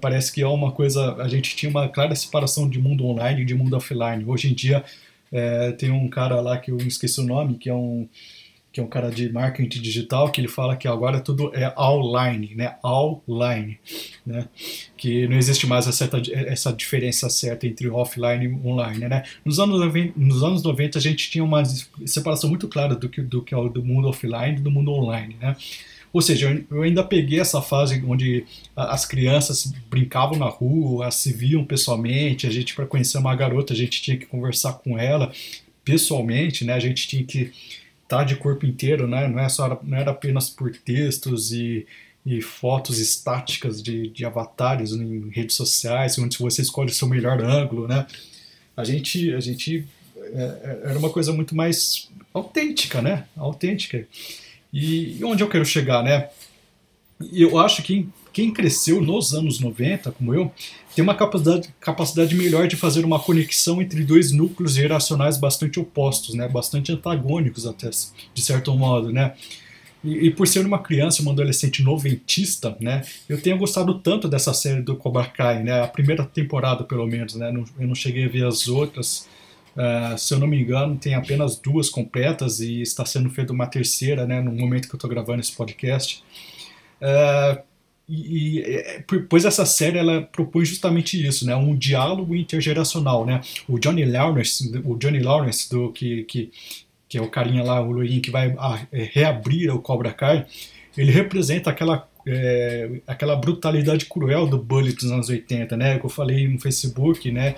Parece 0.00 0.32
que 0.32 0.40
é 0.40 0.46
uma 0.46 0.72
coisa 0.72 1.14
a 1.16 1.28
gente 1.28 1.54
tinha 1.56 1.68
uma 1.68 1.88
clara 1.88 2.14
separação 2.14 2.68
de 2.68 2.80
mundo 2.80 3.04
online 3.06 3.42
e 3.42 3.44
de 3.44 3.54
mundo 3.54 3.76
offline. 3.76 4.24
Hoje 4.26 4.50
em 4.50 4.54
dia 4.54 4.82
é, 5.30 5.72
tem 5.72 5.90
um 5.90 6.08
cara 6.08 6.40
lá 6.40 6.56
que 6.56 6.70
eu 6.70 6.78
esqueci 6.78 7.20
o 7.20 7.24
nome 7.24 7.58
que 7.58 7.68
é 7.68 7.74
um 7.74 8.08
que 8.76 8.80
é 8.80 8.82
um 8.82 8.88
cara 8.88 9.10
de 9.10 9.32
marketing 9.32 9.80
digital, 9.80 10.30
que 10.30 10.38
ele 10.38 10.48
fala 10.48 10.76
que 10.76 10.86
agora 10.86 11.18
tudo 11.18 11.50
é 11.54 11.72
online, 11.80 12.54
né? 12.54 12.76
Online, 12.84 13.80
né? 14.26 14.46
Que 14.98 15.26
não 15.26 15.38
existe 15.38 15.66
mais 15.66 15.86
essa, 15.86 16.10
essa 16.30 16.74
diferença 16.74 17.30
certa 17.30 17.66
entre 17.66 17.88
offline 17.88 18.44
e 18.44 18.68
online, 18.68 19.08
né? 19.08 19.24
Nos 19.42 19.58
anos, 19.58 19.80
90, 19.80 20.12
nos 20.14 20.42
anos 20.42 20.62
90 20.62 20.98
a 20.98 21.00
gente 21.00 21.30
tinha 21.30 21.42
uma 21.42 21.62
separação 22.04 22.50
muito 22.50 22.68
clara 22.68 22.94
do 22.94 23.08
que, 23.08 23.22
do 23.22 23.40
que 23.40 23.54
é 23.54 23.68
do 23.70 23.82
mundo 23.82 24.08
offline 24.08 24.58
e 24.58 24.60
do 24.60 24.70
mundo 24.70 24.92
online, 24.92 25.38
né? 25.40 25.56
Ou 26.12 26.20
seja, 26.20 26.62
eu 26.70 26.82
ainda 26.82 27.02
peguei 27.02 27.40
essa 27.40 27.62
fase 27.62 28.04
onde 28.06 28.44
as 28.76 29.06
crianças 29.06 29.72
brincavam 29.88 30.38
na 30.38 30.48
rua, 30.48 31.10
se 31.10 31.32
viam 31.32 31.64
pessoalmente, 31.64 32.46
a 32.46 32.50
gente 32.50 32.74
para 32.74 32.84
conhecer 32.84 33.16
uma 33.16 33.34
garota, 33.34 33.72
a 33.72 33.76
gente 33.76 34.02
tinha 34.02 34.18
que 34.18 34.26
conversar 34.26 34.74
com 34.74 34.98
ela 34.98 35.32
pessoalmente, 35.82 36.62
né? 36.62 36.74
A 36.74 36.80
gente 36.80 37.08
tinha 37.08 37.24
que 37.24 37.50
tá 38.08 38.24
de 38.24 38.36
corpo 38.36 38.66
inteiro, 38.66 39.06
né? 39.06 39.28
Não, 39.28 39.40
é 39.40 39.48
só, 39.48 39.80
não 39.82 39.98
era 39.98 40.10
apenas 40.10 40.48
por 40.48 40.70
textos 40.74 41.52
e, 41.52 41.86
e 42.24 42.40
fotos 42.40 42.98
estáticas 42.98 43.82
de, 43.82 44.08
de 44.08 44.24
avatares 44.24 44.92
em 44.92 45.28
redes 45.30 45.56
sociais, 45.56 46.18
onde 46.18 46.38
você 46.38 46.62
escolhe 46.62 46.90
o 46.90 46.94
seu 46.94 47.08
melhor 47.08 47.42
ângulo, 47.42 47.86
né? 47.88 48.06
A 48.76 48.84
gente, 48.84 49.32
a 49.32 49.40
gente 49.40 49.86
é, 50.18 50.42
é 50.42 50.80
era 50.90 50.98
uma 50.98 51.10
coisa 51.10 51.32
muito 51.32 51.54
mais 51.54 52.10
autêntica, 52.32 53.00
né? 53.00 53.26
Autêntica. 53.36 54.06
E, 54.72 55.18
e 55.18 55.24
onde 55.24 55.42
eu 55.42 55.48
quero 55.48 55.64
chegar, 55.64 56.02
né? 56.02 56.28
Eu 57.32 57.58
acho 57.58 57.82
que 57.82 58.08
quem 58.36 58.52
cresceu 58.52 59.00
nos 59.00 59.32
anos 59.32 59.60
90, 59.60 60.12
como 60.12 60.34
eu, 60.34 60.52
tem 60.94 61.02
uma 61.02 61.14
capacidade, 61.14 61.74
capacidade 61.80 62.34
melhor 62.34 62.68
de 62.68 62.76
fazer 62.76 63.02
uma 63.02 63.18
conexão 63.18 63.80
entre 63.80 64.04
dois 64.04 64.30
núcleos 64.30 64.74
geracionais 64.74 65.38
bastante 65.38 65.80
opostos, 65.80 66.34
né? 66.34 66.46
bastante 66.46 66.92
antagônicos 66.92 67.66
até, 67.66 67.88
de 67.88 68.42
certo 68.42 68.76
modo, 68.76 69.10
né? 69.10 69.32
E, 70.04 70.26
e, 70.26 70.30
por 70.30 70.46
ser 70.46 70.66
uma 70.66 70.80
criança, 70.80 71.22
uma 71.22 71.32
adolescente 71.32 71.82
noventista, 71.82 72.76
né, 72.78 73.02
eu 73.26 73.40
tenho 73.40 73.56
gostado 73.56 73.98
tanto 74.00 74.28
dessa 74.28 74.52
série 74.52 74.82
do 74.82 74.96
Cobra 74.96 75.24
Kai, 75.24 75.62
né, 75.62 75.82
a 75.82 75.88
primeira 75.88 76.22
temporada 76.22 76.84
pelo 76.84 77.06
menos, 77.06 77.34
né, 77.34 77.48
eu 77.80 77.88
não 77.88 77.94
cheguei 77.94 78.26
a 78.26 78.28
ver 78.28 78.46
as 78.46 78.68
outras, 78.68 79.26
uh, 79.74 80.16
se 80.16 80.34
eu 80.34 80.38
não 80.38 80.46
me 80.46 80.60
engano 80.60 80.96
tem 80.96 81.14
apenas 81.14 81.56
duas 81.56 81.88
completas 81.88 82.60
e 82.60 82.82
está 82.82 83.04
sendo 83.06 83.30
feita 83.30 83.52
uma 83.52 83.66
terceira, 83.66 84.26
né, 84.26 84.42
no 84.42 84.52
momento 84.52 84.86
que 84.86 84.94
eu 84.94 84.98
estou 84.98 85.08
gravando 85.08 85.40
esse 85.40 85.52
podcast. 85.52 86.22
Uh, 87.00 87.65
e, 88.08 88.58
e, 88.58 88.60
é, 88.62 89.04
pois 89.28 89.44
essa 89.44 89.66
série 89.66 89.98
ela 89.98 90.22
propõe 90.22 90.64
justamente 90.64 91.24
isso, 91.26 91.44
né, 91.44 91.56
um 91.56 91.74
diálogo 91.74 92.34
intergeracional, 92.34 93.26
né. 93.26 93.40
O 93.68 93.78
Johnny 93.78 94.04
Lawrence, 94.04 94.80
o 94.84 94.96
Johnny 94.96 95.20
Lawrence 95.20 95.68
do 95.70 95.92
que, 95.92 96.24
que 96.24 96.50
que 97.08 97.18
é 97.18 97.22
o 97.22 97.30
carinha 97.30 97.62
lá, 97.62 97.80
o 97.80 97.92
loirinho 97.92 98.20
que 98.20 98.30
vai 98.30 98.54
ah, 98.58 98.84
é, 98.92 99.08
reabrir 99.12 99.70
o 99.72 99.80
Cobra 99.80 100.12
Kai, 100.12 100.46
ele 100.96 101.12
representa 101.12 101.70
aquela 101.70 102.08
é, 102.26 103.00
aquela 103.06 103.36
brutalidade 103.36 104.06
cruel 104.06 104.48
do 104.48 104.58
Bully 104.58 104.92
dos 104.92 105.10
anos 105.12 105.28
80, 105.28 105.76
né? 105.76 105.98
Que 105.98 106.06
eu 106.06 106.10
falei 106.10 106.48
no 106.48 106.58
Facebook, 106.58 107.30
né? 107.30 107.54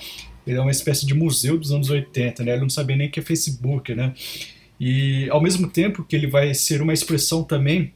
Ele 0.46 0.58
é 0.58 0.60
uma 0.60 0.70
espécie 0.70 1.06
de 1.06 1.14
museu 1.14 1.56
dos 1.56 1.72
anos 1.72 1.88
80, 1.88 2.44
né? 2.44 2.52
Ele 2.52 2.60
não 2.60 2.68
sabia 2.68 2.96
nem 2.96 3.10
que 3.10 3.20
é 3.20 3.22
Facebook, 3.22 3.94
né? 3.94 4.12
E 4.78 5.28
ao 5.30 5.40
mesmo 5.40 5.68
tempo 5.68 6.04
que 6.04 6.14
ele 6.14 6.26
vai 6.26 6.52
ser 6.52 6.82
uma 6.82 6.92
expressão 6.92 7.42
também 7.42 7.92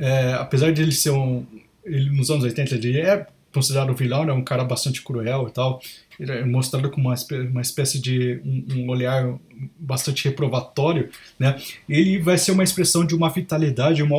é, 0.00 0.32
apesar 0.34 0.72
de 0.72 0.80
ele 0.82 0.92
ser 0.92 1.10
um. 1.10 1.44
Ele, 1.84 2.10
nos 2.10 2.30
anos 2.30 2.44
80 2.44 2.74
ele 2.74 3.00
é 3.00 3.26
considerado 3.52 3.90
um 3.90 3.94
vilão, 3.94 4.28
é 4.28 4.32
um 4.32 4.44
cara 4.44 4.64
bastante 4.64 5.02
cruel 5.02 5.48
e 5.48 5.52
tal. 5.52 5.80
Ele 6.18 6.32
é 6.32 6.44
mostrado 6.44 6.90
como 6.90 7.08
uma, 7.08 7.16
uma 7.50 7.60
espécie 7.60 7.98
de 7.98 8.40
um, 8.44 8.64
um, 8.76 8.88
olhar 8.90 9.34
bastante 9.78 10.24
reprovatório, 10.24 11.10
né? 11.38 11.60
Ele 11.88 12.18
vai 12.18 12.38
ser 12.38 12.52
uma 12.52 12.62
expressão 12.62 13.04
de 13.04 13.14
uma 13.14 13.28
vitalidade, 13.28 14.02
uma 14.02 14.16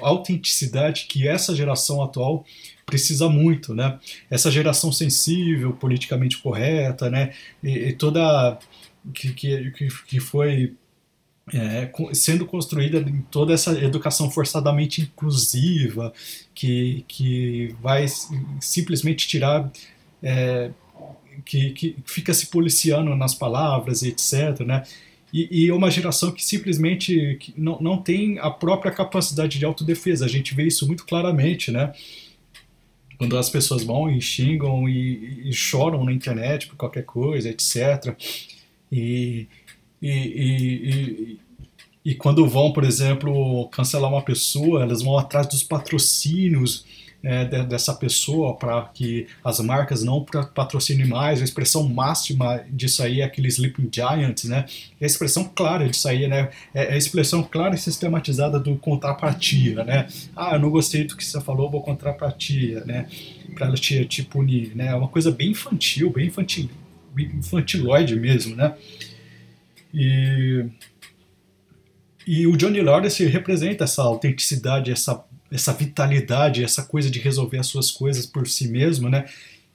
autenticidade 0.00 1.06
que 1.08 1.26
essa 1.26 1.54
geração 1.54 2.02
atual 2.02 2.44
precisa 2.84 3.28
muito, 3.28 3.74
né? 3.74 3.98
Essa 4.30 4.50
geração 4.50 4.92
sensível, 4.92 5.72
politicamente 5.72 6.38
correta, 6.38 7.08
né? 7.10 7.32
E, 7.62 7.70
e 7.70 7.92
toda 7.92 8.58
que, 9.14 9.32
que, 9.32 9.88
que 10.06 10.20
foi 10.20 10.74
é, 11.54 11.90
sendo 12.12 12.46
construída 12.46 12.98
em 12.98 13.22
toda 13.30 13.52
essa 13.52 13.72
educação 13.82 14.30
forçadamente 14.30 15.02
inclusiva, 15.02 16.12
que, 16.54 17.04
que 17.08 17.74
vai 17.80 18.06
simplesmente 18.60 19.26
tirar. 19.28 19.70
É, 20.22 20.70
que, 21.44 21.70
que 21.70 21.96
fica 22.04 22.34
se 22.34 22.48
policiando 22.48 23.14
nas 23.14 23.32
palavras 23.32 24.02
etc. 24.02 24.66
Né? 24.66 24.82
E, 25.32 25.64
e 25.64 25.68
é 25.68 25.74
uma 25.74 25.90
geração 25.90 26.32
que 26.32 26.44
simplesmente 26.44 27.38
não, 27.56 27.78
não 27.80 27.98
tem 27.98 28.38
a 28.38 28.50
própria 28.50 28.90
capacidade 28.90 29.58
de 29.58 29.64
autodefesa. 29.64 30.24
A 30.24 30.28
gente 30.28 30.54
vê 30.54 30.66
isso 30.66 30.86
muito 30.86 31.04
claramente, 31.04 31.70
né? 31.70 31.92
Quando 33.18 33.36
as 33.36 33.50
pessoas 33.50 33.82
vão 33.82 34.10
e 34.10 34.20
xingam 34.20 34.88
e, 34.88 35.48
e 35.48 35.52
choram 35.52 36.04
na 36.04 36.12
internet 36.12 36.68
por 36.68 36.76
qualquer 36.76 37.04
coisa, 37.04 37.48
etc. 37.48 38.16
E, 38.90 39.46
e, 40.00 40.10
e, 40.10 41.40
e, 42.04 42.14
quando 42.14 42.46
vão, 42.48 42.72
por 42.72 42.84
exemplo, 42.84 43.68
cancelar 43.68 44.10
uma 44.10 44.22
pessoa, 44.22 44.82
elas 44.82 45.02
vão 45.02 45.18
atrás 45.18 45.46
dos 45.48 45.62
patrocínios 45.62 46.84
é, 47.22 47.64
dessa 47.64 47.94
pessoa 47.94 48.54
para 48.54 48.82
que 48.94 49.26
as 49.42 49.58
marcas 49.60 50.04
não 50.04 50.24
patrocinem 50.54 51.06
mais. 51.06 51.40
A 51.40 51.44
expressão 51.44 51.88
máxima 51.88 52.64
disso 52.70 53.02
aí 53.02 53.20
é 53.20 53.24
aquele 53.24 53.48
Sleeping 53.48 53.88
Giants, 53.92 54.44
né? 54.44 54.66
E 55.00 55.04
a 55.04 55.06
expressão 55.06 55.44
clara 55.44 55.88
disso 55.88 56.08
aí, 56.08 56.28
né? 56.28 56.50
É, 56.72 56.84
é 56.84 56.92
a 56.94 56.96
expressão 56.96 57.42
clara 57.42 57.74
e 57.74 57.78
sistematizada 57.78 58.58
do 58.60 58.76
contrapartia, 58.76 59.84
né? 59.84 60.06
Ah, 60.36 60.54
eu 60.54 60.60
não 60.60 60.70
gostei 60.70 61.04
do 61.04 61.16
que 61.16 61.24
você 61.24 61.40
falou, 61.40 61.70
vou 61.70 61.82
contrapartia, 61.82 62.84
né? 62.84 63.08
Para 63.54 63.66
ela 63.66 63.76
te, 63.76 64.04
te 64.04 64.22
punir, 64.22 64.76
né? 64.76 64.88
É 64.88 64.94
uma 64.94 65.08
coisa 65.08 65.30
bem 65.30 65.50
infantil, 65.50 66.10
bem 66.10 66.28
infantil, 66.28 66.68
infantiloide 67.16 68.14
mesmo, 68.14 68.54
né? 68.54 68.74
E, 69.92 70.66
e 72.26 72.46
o 72.46 72.56
Johnny 72.56 72.80
Lawrence 72.80 73.24
representa 73.24 73.84
essa 73.84 74.02
autenticidade, 74.02 74.90
essa, 74.90 75.24
essa 75.50 75.72
vitalidade, 75.72 76.62
essa 76.62 76.82
coisa 76.82 77.10
de 77.10 77.18
resolver 77.18 77.58
as 77.58 77.66
suas 77.66 77.90
coisas 77.90 78.26
por 78.26 78.46
si 78.46 78.68
mesmo, 78.68 79.08
né? 79.08 79.26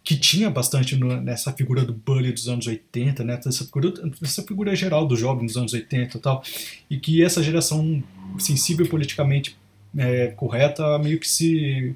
Que 0.04 0.17
tinha 0.17 0.49
bastante 0.49 0.95
no, 0.95 1.19
nessa 1.21 1.52
figura 1.54 1.84
do 1.84 1.93
Bully 1.93 2.32
dos 2.32 2.47
anos 2.47 2.67
80, 2.67 3.23
né? 3.23 3.39
Essa 3.45 3.65
figura, 3.65 3.93
essa 4.21 4.43
figura 4.43 4.76
geral 4.76 5.08
do 5.08 5.15
jovem 5.15 5.45
dos 5.45 5.58
anos 5.58 5.73
80 5.73 6.17
e 6.17 6.21
tal. 6.21 6.43
E 6.89 6.97
que 6.97 7.23
essa 7.23 7.41
geração 7.41 8.04
sensível 8.38 8.88
politicamente 8.88 9.58
é, 9.97 10.28
correta 10.28 10.99
meio 10.99 11.19
que 11.19 11.28
se 11.28 11.95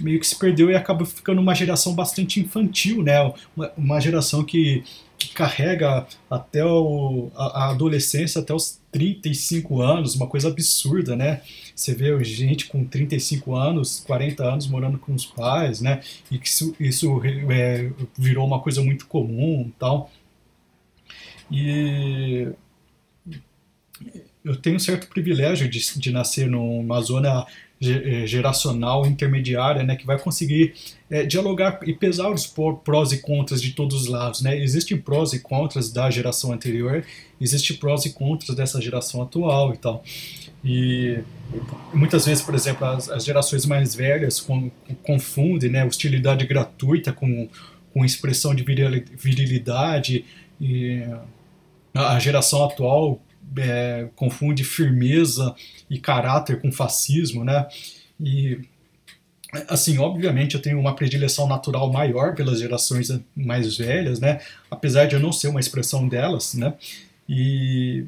meio 0.00 0.18
que 0.18 0.26
se 0.26 0.36
perdeu 0.36 0.70
e 0.70 0.74
acaba 0.74 1.06
ficando 1.06 1.40
uma 1.40 1.54
geração 1.54 1.94
bastante 1.94 2.40
infantil, 2.40 3.02
né? 3.02 3.20
Uma, 3.56 3.72
uma 3.76 4.00
geração 4.00 4.42
que 4.42 4.82
que 5.28 5.34
carrega 5.34 6.06
até 6.30 6.64
o, 6.64 7.30
a, 7.34 7.64
a, 7.64 7.70
adolescência, 7.70 8.40
até 8.40 8.54
os 8.54 8.80
35 8.92 9.80
anos, 9.80 10.14
uma 10.14 10.26
coisa 10.26 10.48
absurda, 10.48 11.16
né? 11.16 11.42
Você 11.74 11.94
vê 11.94 12.22
gente 12.24 12.66
com 12.66 12.84
35 12.84 13.54
anos, 13.54 14.00
40 14.06 14.44
anos 14.44 14.66
morando 14.66 14.98
com 14.98 15.14
os 15.14 15.26
pais, 15.26 15.80
né? 15.80 16.00
E 16.30 16.38
que 16.38 16.48
isso, 16.48 16.74
isso 16.78 17.20
é, 17.50 17.90
virou 18.16 18.46
uma 18.46 18.60
coisa 18.60 18.82
muito 18.82 19.06
comum 19.06 19.70
tal. 19.78 20.10
E, 21.50 22.48
eu 24.44 24.56
tenho 24.56 24.76
um 24.76 24.80
certo 24.80 25.08
privilégio 25.08 25.68
de, 25.68 25.80
de 25.98 26.10
nascer 26.10 26.46
numa 26.48 27.00
zona 27.00 27.46
geracional 27.80 29.06
intermediária, 29.06 29.82
né, 29.82 29.96
que 29.96 30.06
vai 30.06 30.18
conseguir 30.18 30.74
é, 31.10 31.24
dialogar 31.24 31.80
e 31.84 31.92
pesar 31.92 32.30
os 32.30 32.46
prós 32.84 33.12
e 33.12 33.18
contras 33.18 33.60
de 33.60 33.72
todos 33.72 34.02
os 34.02 34.08
lados, 34.08 34.40
né? 34.40 34.56
Existem 34.58 34.96
prós 34.96 35.32
e 35.32 35.40
contras 35.40 35.92
da 35.92 36.10
geração 36.10 36.52
anterior, 36.52 37.04
existem 37.40 37.76
prós 37.76 38.04
e 38.06 38.12
contras 38.12 38.56
dessa 38.56 38.80
geração 38.80 39.22
atual 39.22 39.74
e 39.74 39.76
tal. 39.76 40.02
E 40.64 41.18
muitas 41.92 42.24
vezes, 42.24 42.42
por 42.42 42.54
exemplo, 42.54 42.86
as, 42.86 43.10
as 43.10 43.24
gerações 43.24 43.66
mais 43.66 43.94
velhas 43.94 44.44
confundem, 45.02 45.70
né, 45.70 45.84
hostilidade 45.84 46.46
gratuita 46.46 47.12
com, 47.12 47.48
com 47.92 48.04
expressão 48.04 48.54
de 48.54 48.64
virilidade 48.64 50.24
e 50.60 51.02
a 51.92 52.18
geração 52.18 52.64
atual 52.64 53.20
é, 53.56 54.08
confunde 54.16 54.64
firmeza 54.64 55.54
e 55.88 55.98
caráter 55.98 56.60
com 56.60 56.72
fascismo, 56.72 57.44
né? 57.44 57.66
E 58.20 58.60
assim, 59.68 59.98
obviamente 59.98 60.54
eu 60.54 60.62
tenho 60.62 60.80
uma 60.80 60.96
predileção 60.96 61.46
natural 61.46 61.92
maior 61.92 62.34
pelas 62.34 62.58
gerações 62.58 63.08
mais 63.36 63.76
velhas, 63.76 64.20
né? 64.20 64.40
Apesar 64.70 65.06
de 65.06 65.14
eu 65.14 65.20
não 65.20 65.32
ser 65.32 65.48
uma 65.48 65.60
expressão 65.60 66.08
delas, 66.08 66.54
né? 66.54 66.74
E 67.28 68.06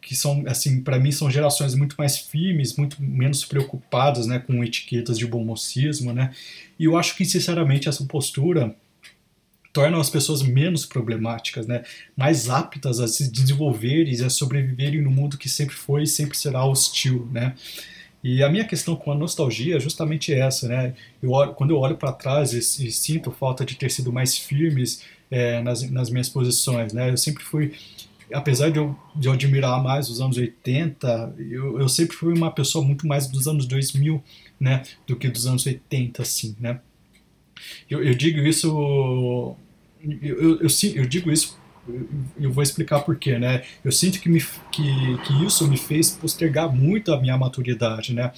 que 0.00 0.14
são 0.14 0.44
assim, 0.46 0.80
para 0.80 0.98
mim 0.98 1.10
são 1.10 1.30
gerações 1.30 1.74
muito 1.74 1.96
mais 1.98 2.16
firmes, 2.18 2.76
muito 2.76 3.02
menos 3.02 3.44
preocupadas, 3.44 4.26
né, 4.26 4.38
com 4.38 4.62
etiquetas 4.62 5.18
de 5.18 5.26
bom 5.26 5.44
mocismo, 5.44 6.12
né? 6.12 6.32
E 6.78 6.84
eu 6.84 6.96
acho 6.96 7.16
que 7.16 7.24
sinceramente 7.24 7.88
essa 7.88 8.04
postura 8.04 8.74
tornam 9.72 10.00
as 10.00 10.10
pessoas 10.10 10.42
menos 10.42 10.84
problemáticas, 10.84 11.66
né? 11.66 11.84
mais 12.16 12.50
aptas 12.50 13.00
a 13.00 13.06
se 13.06 13.30
desenvolverem 13.30 14.14
e 14.14 14.24
a 14.24 14.30
sobreviverem 14.30 15.00
no 15.00 15.10
mundo 15.10 15.38
que 15.38 15.48
sempre 15.48 15.74
foi 15.74 16.02
e 16.02 16.06
sempre 16.06 16.36
será 16.36 16.64
hostil. 16.64 17.28
Né? 17.30 17.54
E 18.22 18.42
a 18.42 18.50
minha 18.50 18.64
questão 18.64 18.94
com 18.94 19.10
a 19.12 19.14
nostalgia 19.14 19.76
é 19.76 19.80
justamente 19.80 20.32
essa, 20.32 20.68
né? 20.68 20.94
Eu 21.22 21.30
olho, 21.30 21.54
quando 21.54 21.70
eu 21.70 21.78
olho 21.78 21.96
para 21.96 22.12
trás 22.12 22.52
e, 22.52 22.58
e, 22.58 22.92
sinto 22.92 23.30
falta 23.30 23.64
de 23.64 23.74
ter 23.74 23.90
sido 23.90 24.12
mais 24.12 24.36
firmes 24.36 25.02
é, 25.30 25.62
nas, 25.62 25.90
nas 25.90 26.10
minhas 26.10 26.28
posições, 26.28 26.92
né? 26.92 27.10
Eu 27.10 27.16
sempre 27.16 27.42
fui, 27.42 27.72
apesar 28.32 28.70
de 28.70 28.78
eu, 28.78 28.94
de 29.16 29.26
eu 29.26 29.32
admirar 29.32 29.82
mais 29.82 30.10
os 30.10 30.20
anos 30.20 30.36
80, 30.36 31.34
eu, 31.38 31.80
eu 31.80 31.88
sempre 31.88 32.14
fui 32.14 32.34
uma 32.34 32.50
pessoa 32.50 32.84
muito 32.84 33.06
mais 33.06 33.26
dos 33.26 33.48
anos 33.48 33.64
2000, 33.64 34.22
né? 34.60 34.82
Do 35.06 35.16
que 35.16 35.28
dos 35.28 35.46
anos 35.46 35.64
80, 35.64 36.20
assim, 36.20 36.54
né? 36.60 36.78
Eu, 37.88 38.02
eu 38.02 38.14
digo 38.14 38.40
isso. 38.40 39.56
Eu, 40.02 40.58
eu, 40.60 40.68
eu, 40.94 41.06
digo 41.06 41.30
isso. 41.30 41.58
Eu 42.38 42.52
vou 42.52 42.62
explicar 42.62 43.00
porquê, 43.00 43.38
né? 43.38 43.62
Eu 43.84 43.90
sinto 43.90 44.20
que, 44.20 44.28
me, 44.28 44.40
que, 44.70 45.18
que 45.24 45.44
isso 45.44 45.66
me 45.66 45.76
fez 45.76 46.10
postergar 46.10 46.74
muito 46.74 47.12
a 47.12 47.20
minha 47.20 47.36
maturidade, 47.36 48.14
né? 48.14 48.32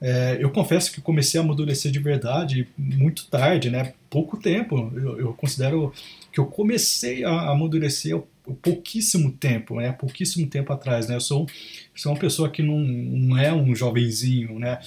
É, 0.00 0.36
eu 0.40 0.50
confesso 0.50 0.90
que 0.90 1.00
comecei 1.00 1.40
a 1.40 1.44
amadurecer 1.44 1.92
de 1.92 2.00
verdade 2.00 2.66
muito 2.76 3.26
tarde, 3.28 3.70
né? 3.70 3.94
Pouco 4.10 4.36
tempo. 4.36 4.92
Eu, 4.96 5.20
eu 5.20 5.32
considero 5.32 5.92
que 6.32 6.40
eu 6.40 6.46
comecei 6.46 7.24
a 7.24 7.50
amadurecer 7.50 8.20
pouquíssimo 8.60 9.30
tempo, 9.30 9.76
né? 9.76 9.92
Pouquíssimo 9.92 10.46
tempo 10.48 10.72
atrás, 10.72 11.08
né? 11.08 11.14
Eu 11.14 11.20
sou, 11.20 11.46
sou 11.94 12.12
uma 12.12 12.18
pessoa 12.18 12.50
que 12.50 12.62
não, 12.62 12.80
não 12.80 13.38
é 13.38 13.52
um 13.52 13.74
jovenzinho, 13.76 14.58
né? 14.58 14.80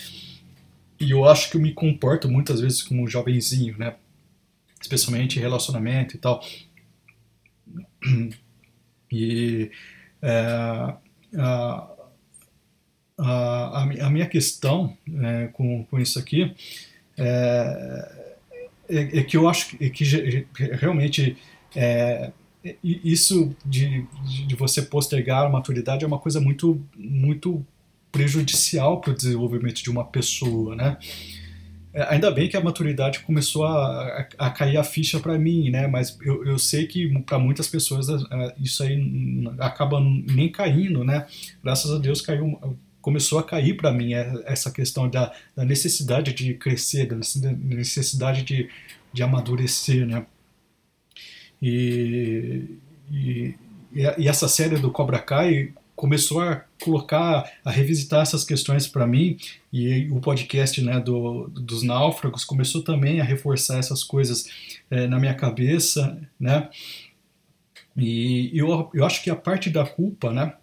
E 0.99 1.11
eu 1.11 1.25
acho 1.25 1.49
que 1.49 1.57
eu 1.57 1.61
me 1.61 1.73
comporto 1.73 2.29
muitas 2.29 2.61
vezes 2.61 2.81
como 2.81 3.03
um 3.03 3.07
jovenzinho, 3.07 3.77
né? 3.77 3.95
Especialmente 4.81 5.37
em 5.37 5.41
relacionamento 5.41 6.15
e 6.15 6.19
tal. 6.19 6.43
E 9.11 9.71
é, 10.21 10.97
a, 11.37 11.87
a, 13.17 13.83
a, 13.83 14.09
minha 14.09 14.27
questão 14.27 14.97
é, 15.23 15.47
com, 15.47 15.85
com 15.85 15.99
isso 15.99 16.19
aqui 16.19 16.53
é, 17.17 18.25
é, 18.89 19.19
é, 19.19 19.23
que 19.23 19.37
eu 19.37 19.47
acho 19.47 19.77
que, 19.77 19.89
que 19.89 20.03
realmente 20.73 21.37
é, 21.75 22.31
isso 22.83 23.55
de, 23.65 24.05
de 24.47 24.55
você 24.55 24.81
postergar 24.81 25.45
a 25.45 25.49
maturidade 25.49 26.03
é 26.03 26.07
uma 26.07 26.19
coisa 26.19 26.41
muito, 26.41 26.83
muito 26.95 27.65
prejudicial 28.15 29.01
para 29.01 29.11
o 29.11 29.13
desenvolvimento 29.13 29.83
de 29.83 29.89
uma 29.89 30.05
pessoa, 30.05 30.73
né? 30.73 30.97
É, 31.93 32.13
ainda 32.13 32.31
bem 32.31 32.47
que 32.47 32.55
a 32.55 32.61
maturidade 32.61 33.19
começou 33.19 33.65
a, 33.65 34.27
a, 34.37 34.47
a 34.47 34.49
cair 34.49 34.77
a 34.77 34.85
ficha 34.85 35.19
para 35.19 35.37
mim, 35.37 35.69
né? 35.69 35.85
Mas 35.85 36.17
eu, 36.21 36.45
eu 36.45 36.57
sei 36.57 36.87
que 36.87 37.19
para 37.23 37.37
muitas 37.37 37.67
pessoas 37.67 38.07
é, 38.09 38.55
isso 38.57 38.83
aí 38.83 38.97
acaba 39.59 39.99
nem 39.99 40.49
caindo, 40.49 41.03
né? 41.03 41.27
Graças 41.61 41.91
a 41.91 41.97
Deus 41.97 42.21
caiu, 42.21 42.57
começou 43.01 43.37
a 43.37 43.43
cair 43.43 43.75
para 43.75 43.91
mim 43.91 44.13
é, 44.13 44.43
essa 44.45 44.71
questão 44.71 45.09
da, 45.09 45.33
da, 45.53 45.65
necessidade 45.65 46.33
de 46.33 46.53
crescer, 46.53 47.07
da 47.07 47.17
necessidade 47.51 48.43
de, 48.43 48.69
de 49.11 49.23
amadurecer, 49.23 50.07
né? 50.07 50.25
E, 51.61 52.77
e, 53.11 53.55
e 54.17 54.27
essa 54.29 54.47
série 54.47 54.77
do 54.77 54.89
Cobra 54.89 55.19
Kai 55.19 55.73
começou 56.05 56.39
a 56.39 56.63
colocar, 56.83 57.51
a 57.65 57.71
revisitar 57.71 58.21
essas 58.21 58.43
questões 58.43 58.87
para 58.87 59.07
mim 59.07 59.37
e 59.73 60.07
o 60.11 60.19
podcast 60.19 60.79
né, 60.79 60.99
do, 60.99 61.47
dos 61.47 61.81
náufragos 61.81 62.45
começou 62.45 62.83
também 62.83 63.19
a 63.19 63.23
reforçar 63.23 63.79
essas 63.79 64.03
coisas 64.03 64.45
é, 64.91 65.07
na 65.07 65.19
minha 65.19 65.33
cabeça, 65.33 66.15
né? 66.39 66.69
E 67.97 68.51
eu, 68.53 68.91
eu 68.93 69.03
acho 69.03 69.23
que 69.23 69.31
a 69.31 69.35
parte 69.35 69.71
da 69.71 69.83
culpa, 69.83 70.31
né, 70.31 70.53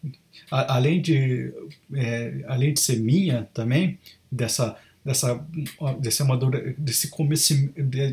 a, 0.49 0.77
além, 0.77 1.03
de, 1.03 1.53
é, 1.93 2.45
além 2.47 2.73
de 2.73 2.79
ser 2.79 3.01
minha 3.01 3.49
também, 3.53 3.99
dessa, 4.31 4.77
dessa, 5.05 5.45
desse, 5.99 6.23
amadure, 6.23 6.77
desse, 6.79 7.09
começo, 7.09 7.55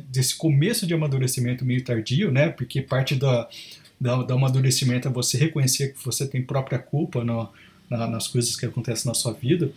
desse 0.10 0.36
começo 0.36 0.88
de 0.88 0.96
amadurecimento 0.96 1.64
meio 1.64 1.84
tardio, 1.84 2.32
né, 2.32 2.50
porque 2.50 2.82
parte 2.82 3.14
da, 3.14 3.48
da, 4.00 4.24
da 4.24 4.34
amadurecimento 4.34 5.08
é 5.08 5.12
você 5.12 5.38
reconhecer 5.38 5.94
que 5.94 6.06
você 6.06 6.28
tem 6.28 6.42
própria 6.42 6.80
culpa 6.80 7.24
no, 7.24 7.50
na, 7.90 8.08
nas 8.08 8.28
coisas 8.28 8.56
que 8.56 8.66
acontecem 8.66 9.08
na 9.08 9.14
sua 9.14 9.34
vida, 9.34 9.72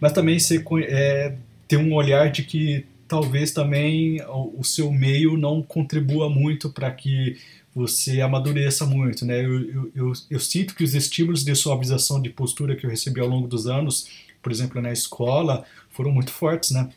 mas 0.00 0.12
também 0.12 0.38
você 0.38 0.64
é, 0.86 1.36
ter 1.66 1.76
um 1.76 1.94
olhar 1.94 2.30
de 2.30 2.42
que 2.44 2.86
talvez 3.06 3.52
também 3.52 4.20
o, 4.22 4.60
o 4.60 4.64
seu 4.64 4.92
meio 4.92 5.36
não 5.36 5.62
contribua 5.62 6.28
muito 6.28 6.70
para 6.70 6.90
que 6.90 7.36
você 7.74 8.20
amadureça 8.20 8.84
muito, 8.84 9.24
né? 9.24 9.44
Eu, 9.44 9.60
eu, 9.60 9.92
eu, 9.94 10.12
eu, 10.30 10.40
sinto 10.40 10.74
que 10.74 10.82
os 10.82 10.94
estímulos 10.94 11.44
de 11.44 11.54
suavização 11.54 12.20
de 12.20 12.28
postura 12.28 12.74
que 12.74 12.84
eu 12.84 12.90
recebi 12.90 13.20
ao 13.20 13.28
longo 13.28 13.46
dos 13.46 13.66
anos, 13.66 14.08
por 14.42 14.50
exemplo, 14.50 14.80
na 14.82 14.92
escola, 14.92 15.64
foram 15.90 16.10
muito 16.10 16.30
fortes, 16.32 16.70
né? 16.70 16.88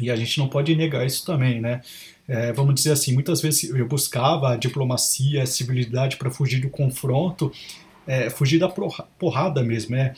E 0.00 0.10
a 0.10 0.16
gente 0.16 0.38
não 0.38 0.48
pode 0.48 0.74
negar 0.74 1.06
isso 1.06 1.24
também, 1.24 1.60
né? 1.60 1.80
É, 2.26 2.52
vamos 2.52 2.74
dizer 2.74 2.92
assim, 2.92 3.14
muitas 3.14 3.40
vezes 3.40 3.70
eu 3.70 3.88
buscava 3.88 4.52
a 4.52 4.56
diplomacia, 4.56 5.42
a 5.42 5.46
civilidade 5.46 6.16
para 6.16 6.30
fugir 6.30 6.60
do 6.60 6.68
confronto, 6.68 7.50
é, 8.06 8.28
fugir 8.28 8.58
da 8.58 8.68
porrada 8.68 9.62
mesmo, 9.62 9.96
né? 9.96 10.14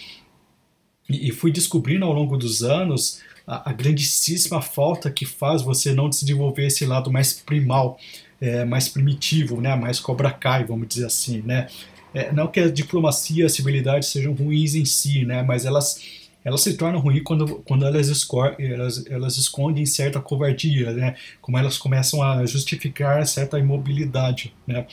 E, 1.08 1.28
e 1.28 1.32
fui 1.32 1.52
descobrindo 1.52 2.04
ao 2.04 2.12
longo 2.12 2.36
dos 2.36 2.62
anos 2.62 3.20
a, 3.46 3.70
a, 3.70 3.72
grandíssima 3.72 4.60
falta 4.60 5.10
que 5.10 5.24
faz 5.26 5.62
você 5.62 5.92
não 5.92 6.08
desenvolver 6.08 6.66
esse 6.66 6.84
lado 6.84 7.12
mais 7.12 7.32
primal, 7.32 7.98
é, 8.40 8.64
mais 8.64 8.88
primitivo, 8.88 9.60
né? 9.60 9.74
Mais 9.76 10.00
cobra 10.00 10.30
cai, 10.30 10.64
vamos 10.64 10.88
dizer 10.88 11.06
assim, 11.06 11.42
né? 11.42 11.68
É, 12.12 12.32
não 12.32 12.48
que 12.48 12.60
a 12.60 12.70
diplomacia 12.70 13.46
a 13.46 13.48
civilidade 13.48 14.06
sejam 14.06 14.32
ruins 14.32 14.74
em 14.74 14.84
si, 14.84 15.24
né? 15.24 15.42
Mas 15.42 15.64
elas 15.64 16.00
elas 16.44 16.62
se 16.62 16.74
tornam 16.74 17.00
ruins 17.00 17.22
quando, 17.22 17.56
quando 17.66 17.86
elas, 17.86 18.26
elas, 18.58 19.06
elas 19.06 19.36
escondem 19.36 19.84
certa 19.84 20.20
covardia, 20.20 20.92
né? 20.92 21.16
Como 21.40 21.58
elas 21.58 21.76
começam 21.76 22.22
a 22.22 22.44
justificar 22.46 23.26
certa 23.26 23.58
imobilidade, 23.58 24.54
né? 24.66 24.86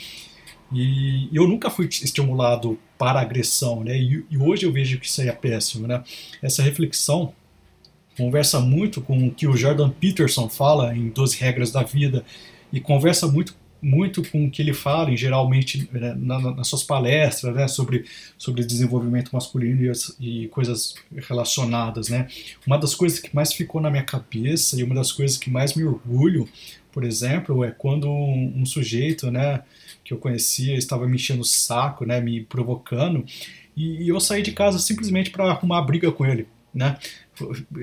E 0.72 1.30
eu 1.32 1.48
nunca 1.48 1.70
fui 1.70 1.88
estimulado 1.88 2.78
para 2.98 3.22
agressão, 3.22 3.84
né? 3.84 3.98
E, 3.98 4.26
e, 4.30 4.38
hoje 4.38 4.66
eu 4.66 4.72
vejo 4.72 5.00
que 5.00 5.06
isso 5.06 5.22
aí 5.22 5.30
é 5.30 5.34
péssimo, 5.34 5.88
né? 5.88 6.04
Essa 6.42 6.62
reflexão 6.62 7.34
conversa 8.18 8.60
muito 8.60 9.00
com 9.00 9.28
o 9.28 9.32
que 9.32 9.48
o 9.48 9.56
Jordan 9.56 9.90
Peterson 9.90 10.50
fala 10.50 10.96
em 10.96 11.10
12 11.10 11.38
Regras 11.38 11.72
da 11.72 11.84
Vida 11.84 12.26
e 12.74 12.82
conversa 12.82 13.28
muito 13.28 13.56
muito 13.82 14.24
com 14.30 14.46
o 14.46 14.52
que 14.52 14.62
ele 14.62 14.74
fala, 14.74 15.16
geralmente 15.16 15.90
né, 15.92 16.14
na, 16.18 16.40
nas 16.56 16.68
suas 16.68 16.84
palestras, 16.84 17.56
né, 17.56 17.68
sobre, 17.68 18.06
sobre 18.38 18.64
desenvolvimento 18.64 19.32
masculino 19.32 19.84
e, 19.84 19.90
as, 19.90 20.16
e, 20.20 20.48
coisas 20.48 20.96
relacionadas. 21.28 22.10
Né. 22.10 22.28
Uma 22.66 22.78
das 22.78 22.96
coisas 22.96 23.20
que 23.20 23.36
mais 23.36 23.54
ficou 23.54 23.80
na 23.80 23.90
minha 23.90 24.04
cabeça 24.04 24.80
e 24.80 24.84
uma 24.84 24.96
das 24.96 25.12
coisas 25.12 25.38
que 25.38 25.50
mais 25.50 25.74
me 25.76 25.84
orgulho, 25.84 26.48
por 26.92 27.04
exemplo, 27.04 27.64
é 27.64 27.72
quando 27.72 28.10
um, 28.10 28.62
um 28.62 28.66
sujeito 28.66 29.30
né, 29.30 29.62
que 30.04 30.14
eu 30.14 30.18
conhecia 30.18 30.76
estava 30.76 31.08
me 31.08 31.16
enchendo 31.16 31.42
o 31.42 31.46
saco, 31.46 32.06
né, 32.06 32.20
me 32.20 32.42
provocando, 32.44 33.24
e, 33.76 34.04
e 34.04 34.10
eu 34.10 34.20
saí 34.20 34.42
de 34.42 34.52
casa 34.52 34.80
simplesmente 34.80 35.30
para 35.30 35.46
arrumar 35.46 35.82
briga 35.84 36.12
com 36.12 36.26
ele. 36.26 36.48
Né? 36.74 36.98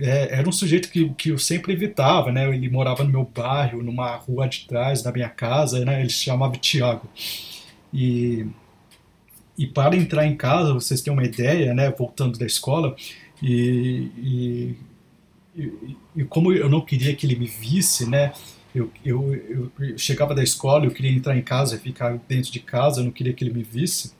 É, 0.02 0.38
era 0.38 0.48
um 0.48 0.52
sujeito 0.52 0.90
que, 0.90 1.08
que 1.10 1.30
eu 1.30 1.38
sempre 1.38 1.72
evitava, 1.72 2.32
né? 2.32 2.54
Ele 2.54 2.68
morava 2.68 3.04
no 3.04 3.10
meu 3.10 3.24
bairro, 3.24 3.82
numa 3.82 4.16
rua 4.16 4.46
de 4.48 4.66
trás 4.66 5.02
da 5.02 5.12
minha 5.12 5.28
casa, 5.28 5.84
né? 5.84 6.00
Ele 6.00 6.10
se 6.10 6.24
chamava 6.24 6.56
Tiago. 6.56 7.08
E, 7.92 8.46
e 9.56 9.66
para 9.66 9.96
entrar 9.96 10.26
em 10.26 10.36
casa, 10.36 10.74
vocês 10.74 11.00
têm 11.00 11.12
uma 11.12 11.24
ideia, 11.24 11.72
né, 11.72 11.88
voltando 11.90 12.36
da 12.36 12.44
escola, 12.44 12.96
e, 13.40 14.10
e, 15.56 15.66
e, 16.16 16.24
como 16.24 16.52
eu 16.52 16.68
não 16.68 16.80
queria 16.80 17.14
que 17.14 17.24
ele 17.24 17.36
me 17.36 17.46
visse, 17.46 18.08
né, 18.10 18.32
eu, 18.74 18.90
eu, 19.04 19.70
eu, 19.78 19.96
chegava 19.96 20.34
da 20.34 20.42
escola, 20.42 20.84
eu 20.84 20.90
queria 20.90 21.12
entrar 21.12 21.36
em 21.36 21.42
casa, 21.42 21.78
ficar 21.78 22.18
dentro 22.28 22.50
de 22.50 22.58
casa, 22.58 23.00
eu 23.00 23.04
não 23.04 23.12
queria 23.12 23.32
que 23.32 23.44
ele 23.44 23.54
me 23.54 23.62
visse. 23.62 24.12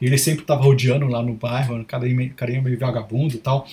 E 0.00 0.06
ele 0.06 0.16
sempre 0.16 0.42
estava 0.42 0.62
rodeando 0.62 1.06
lá 1.06 1.20
no 1.20 1.34
bairro, 1.34 1.84
carinha 1.84 2.62
meio 2.62 2.78
vagabundo 2.78 3.34
e 3.34 3.38
tal. 3.38 3.66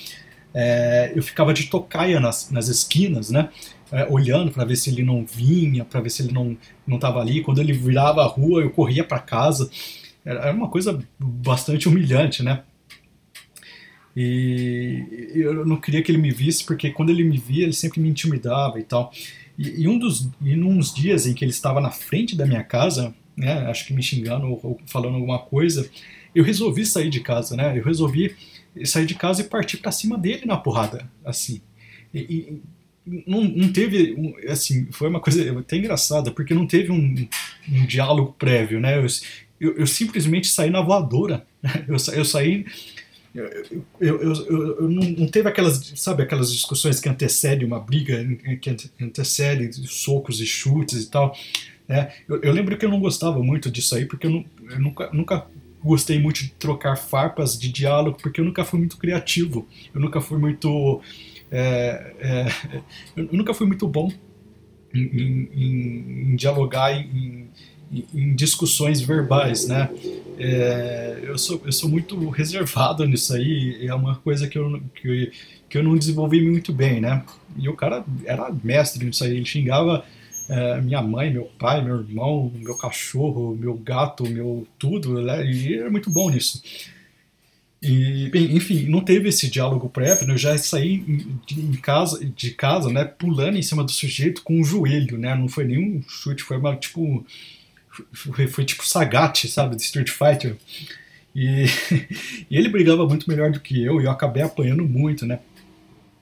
É, 0.60 1.12
eu 1.14 1.22
ficava 1.22 1.54
de 1.54 1.66
tocaia 1.68 2.18
nas, 2.18 2.50
nas 2.50 2.66
esquinas, 2.66 3.30
né? 3.30 3.48
É, 3.92 4.08
olhando 4.10 4.50
para 4.50 4.64
ver 4.64 4.74
se 4.74 4.90
ele 4.90 5.04
não 5.04 5.24
vinha, 5.24 5.84
para 5.84 6.00
ver 6.00 6.10
se 6.10 6.22
ele 6.22 6.32
não 6.32 6.56
não 6.84 6.96
estava 6.96 7.20
ali. 7.20 7.42
Quando 7.42 7.60
ele 7.60 7.72
virava 7.72 8.22
a 8.22 8.26
rua, 8.26 8.62
eu 8.62 8.70
corria 8.70 9.04
para 9.04 9.20
casa. 9.20 9.70
Era 10.24 10.52
uma 10.52 10.68
coisa 10.68 10.98
bastante 11.16 11.88
humilhante, 11.88 12.42
né? 12.42 12.64
E 14.16 15.30
eu 15.32 15.64
não 15.64 15.76
queria 15.76 16.02
que 16.02 16.10
ele 16.10 16.18
me 16.18 16.32
visse, 16.32 16.64
porque 16.64 16.90
quando 16.90 17.10
ele 17.10 17.22
me 17.22 17.38
via, 17.38 17.62
ele 17.62 17.72
sempre 17.72 18.00
me 18.00 18.08
intimidava 18.08 18.80
e 18.80 18.82
tal. 18.82 19.12
E, 19.56 19.82
e 19.82 19.88
um 19.88 19.96
dos, 19.96 20.28
e 20.42 20.58
uns 20.58 20.92
dias 20.92 21.24
em 21.24 21.34
que 21.34 21.44
ele 21.44 21.52
estava 21.52 21.80
na 21.80 21.92
frente 21.92 22.36
da 22.36 22.44
minha 22.44 22.64
casa, 22.64 23.14
né, 23.36 23.52
acho 23.70 23.86
que 23.86 23.94
me 23.94 24.02
xingando 24.02 24.48
ou, 24.48 24.60
ou 24.64 24.80
falando 24.86 25.14
alguma 25.14 25.38
coisa, 25.38 25.88
eu 26.34 26.42
resolvi 26.42 26.84
sair 26.84 27.10
de 27.10 27.20
casa, 27.20 27.56
né? 27.56 27.78
Eu 27.78 27.84
resolvi 27.84 28.34
sair 28.86 29.06
de 29.06 29.14
casa 29.14 29.42
e 29.42 29.44
partir 29.44 29.78
para 29.78 29.92
cima 29.92 30.16
dele 30.18 30.46
na 30.46 30.56
porrada, 30.56 31.08
assim. 31.24 31.60
E, 32.12 32.18
e 32.18 32.62
não, 33.26 33.42
não, 33.44 33.72
teve, 33.72 34.36
assim, 34.48 34.88
foi 34.90 35.08
uma 35.08 35.20
coisa 35.20 35.58
até 35.58 35.76
engraçada, 35.76 36.30
porque 36.30 36.54
não 36.54 36.66
teve 36.66 36.92
um, 36.92 37.28
um 37.70 37.86
diálogo 37.86 38.34
prévio, 38.38 38.80
né? 38.80 38.98
Eu, 38.98 39.06
eu, 39.60 39.78
eu, 39.78 39.86
simplesmente 39.86 40.48
saí 40.48 40.70
na 40.70 40.82
voadora. 40.82 41.46
Né? 41.62 41.84
Eu, 41.88 41.96
eu 42.14 42.24
saí 42.24 42.66
eu, 44.00 44.32
eu, 44.80 44.88
não 44.88 45.26
teve 45.28 45.48
aquelas, 45.48 45.92
sabe, 45.96 46.22
aquelas 46.22 46.52
discussões 46.52 46.98
que 46.98 47.08
antecedem 47.08 47.66
uma 47.66 47.78
briga, 47.78 48.24
que 48.60 48.76
antecedem 49.00 49.70
socos 49.72 50.40
e 50.40 50.46
chutes 50.46 51.04
e 51.04 51.10
tal. 51.10 51.36
Né? 51.86 52.12
Eu, 52.28 52.52
lembro 52.52 52.76
que 52.76 52.84
eu 52.84 52.90
não 52.90 53.00
gostava 53.00 53.42
muito 53.42 53.70
disso 53.70 53.94
aí, 53.94 54.06
porque 54.06 54.26
eu, 54.26 54.30
não, 54.30 54.44
nunca, 54.78 55.10
nunca 55.12 55.46
gostei 55.82 56.18
muito 56.18 56.42
de 56.42 56.50
trocar 56.50 56.96
farpas 56.96 57.58
de 57.58 57.70
diálogo, 57.70 58.18
porque 58.20 58.40
eu 58.40 58.44
nunca 58.44 58.64
fui 58.64 58.78
muito 58.78 58.96
criativo, 58.96 59.66
eu 59.94 60.00
nunca 60.00 60.20
fui 60.20 60.38
muito. 60.38 61.00
É, 61.50 62.14
é, 62.20 62.82
eu 63.16 63.28
nunca 63.32 63.54
fui 63.54 63.66
muito 63.66 63.86
bom 63.86 64.12
em, 64.92 65.00
em, 65.00 66.32
em, 66.32 66.36
dialogar 66.36 66.92
em, 66.92 67.48
em 68.14 68.34
discussões 68.34 69.00
verbais, 69.00 69.66
né? 69.66 69.88
É, 70.38 71.20
eu, 71.22 71.38
sou, 71.38 71.60
eu 71.64 71.72
sou 71.72 71.88
muito 71.88 72.28
reservado 72.28 73.04
nisso 73.06 73.34
aí, 73.34 73.86
é 73.86 73.94
uma 73.94 74.16
coisa 74.16 74.46
que 74.46 74.58
eu, 74.58 74.80
que, 74.94 75.32
que 75.68 75.78
eu 75.78 75.82
não 75.82 75.96
desenvolvi 75.96 76.40
muito 76.42 76.72
bem, 76.72 77.00
né? 77.00 77.24
E 77.56 77.68
o 77.68 77.74
cara 77.74 78.04
era 78.24 78.50
mestre 78.62 79.04
nisso 79.04 79.24
aí, 79.24 79.36
ele 79.36 79.44
xingava 79.44 80.04
é, 80.48 80.80
minha 80.80 81.02
mãe, 81.02 81.30
meu 81.30 81.44
pai, 81.58 81.84
meu 81.84 82.00
irmão, 82.00 82.50
meu 82.54 82.76
cachorro, 82.76 83.54
meu 83.54 83.74
gato, 83.74 84.28
meu 84.28 84.66
tudo, 84.78 85.20
né? 85.20 85.44
e 85.44 85.74
era 85.74 85.90
muito 85.90 86.10
bom 86.10 86.30
nisso. 86.30 86.62
E, 87.80 88.28
bem, 88.30 88.56
enfim, 88.56 88.86
não 88.88 89.00
teve 89.00 89.28
esse 89.28 89.48
diálogo 89.48 89.88
prévio, 89.88 90.26
né? 90.26 90.34
eu 90.34 90.38
já 90.38 90.58
saí 90.58 90.98
de, 91.46 91.78
casa, 91.78 92.24
de 92.24 92.50
casa, 92.50 92.90
né, 92.90 93.04
pulando 93.04 93.56
em 93.56 93.62
cima 93.62 93.84
do 93.84 93.92
sujeito 93.92 94.42
com 94.42 94.60
o 94.60 94.64
joelho, 94.64 95.16
né? 95.16 95.34
Não 95.36 95.48
foi 95.48 95.64
nenhum 95.64 96.02
chute, 96.08 96.42
foi 96.42 96.56
uma, 96.56 96.74
tipo, 96.74 97.24
foi, 98.12 98.48
foi 98.48 98.64
tipo 98.64 98.86
Sagat, 98.86 99.46
sabe, 99.48 99.76
de 99.76 99.82
Street 99.82 100.10
Fighter. 100.10 100.56
E, 101.34 101.66
e, 102.50 102.56
ele 102.56 102.68
brigava 102.68 103.06
muito 103.06 103.28
melhor 103.28 103.52
do 103.52 103.60
que 103.60 103.80
eu 103.82 104.00
e 104.00 104.04
eu 104.04 104.10
acabei 104.10 104.42
apanhando 104.42 104.84
muito, 104.84 105.24
né? 105.24 105.38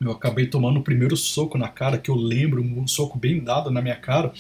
Eu 0.01 0.13
acabei 0.13 0.47
tomando 0.47 0.81
o 0.81 0.83
primeiro 0.83 1.17
soco 1.17 1.57
na 1.57 1.69
cara, 1.69 1.99
que 1.99 2.11
eu 2.11 2.15
lembro, 2.15 2.63
um 2.63 2.87
soco 2.87 3.19
bem 3.19 3.43
dado 3.43 3.71
na 3.71 3.81
minha 3.81 3.97
cara. 3.97 4.33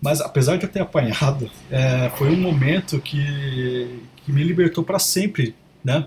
Mas 0.00 0.20
apesar 0.20 0.56
de 0.56 0.64
eu 0.64 0.70
ter 0.70 0.80
apanhado, 0.80 1.50
é, 1.70 2.10
foi 2.10 2.30
um 2.30 2.40
momento 2.40 3.00
que, 3.00 4.00
que 4.24 4.32
me 4.32 4.42
libertou 4.42 4.84
para 4.84 4.98
sempre, 4.98 5.54
né? 5.84 6.06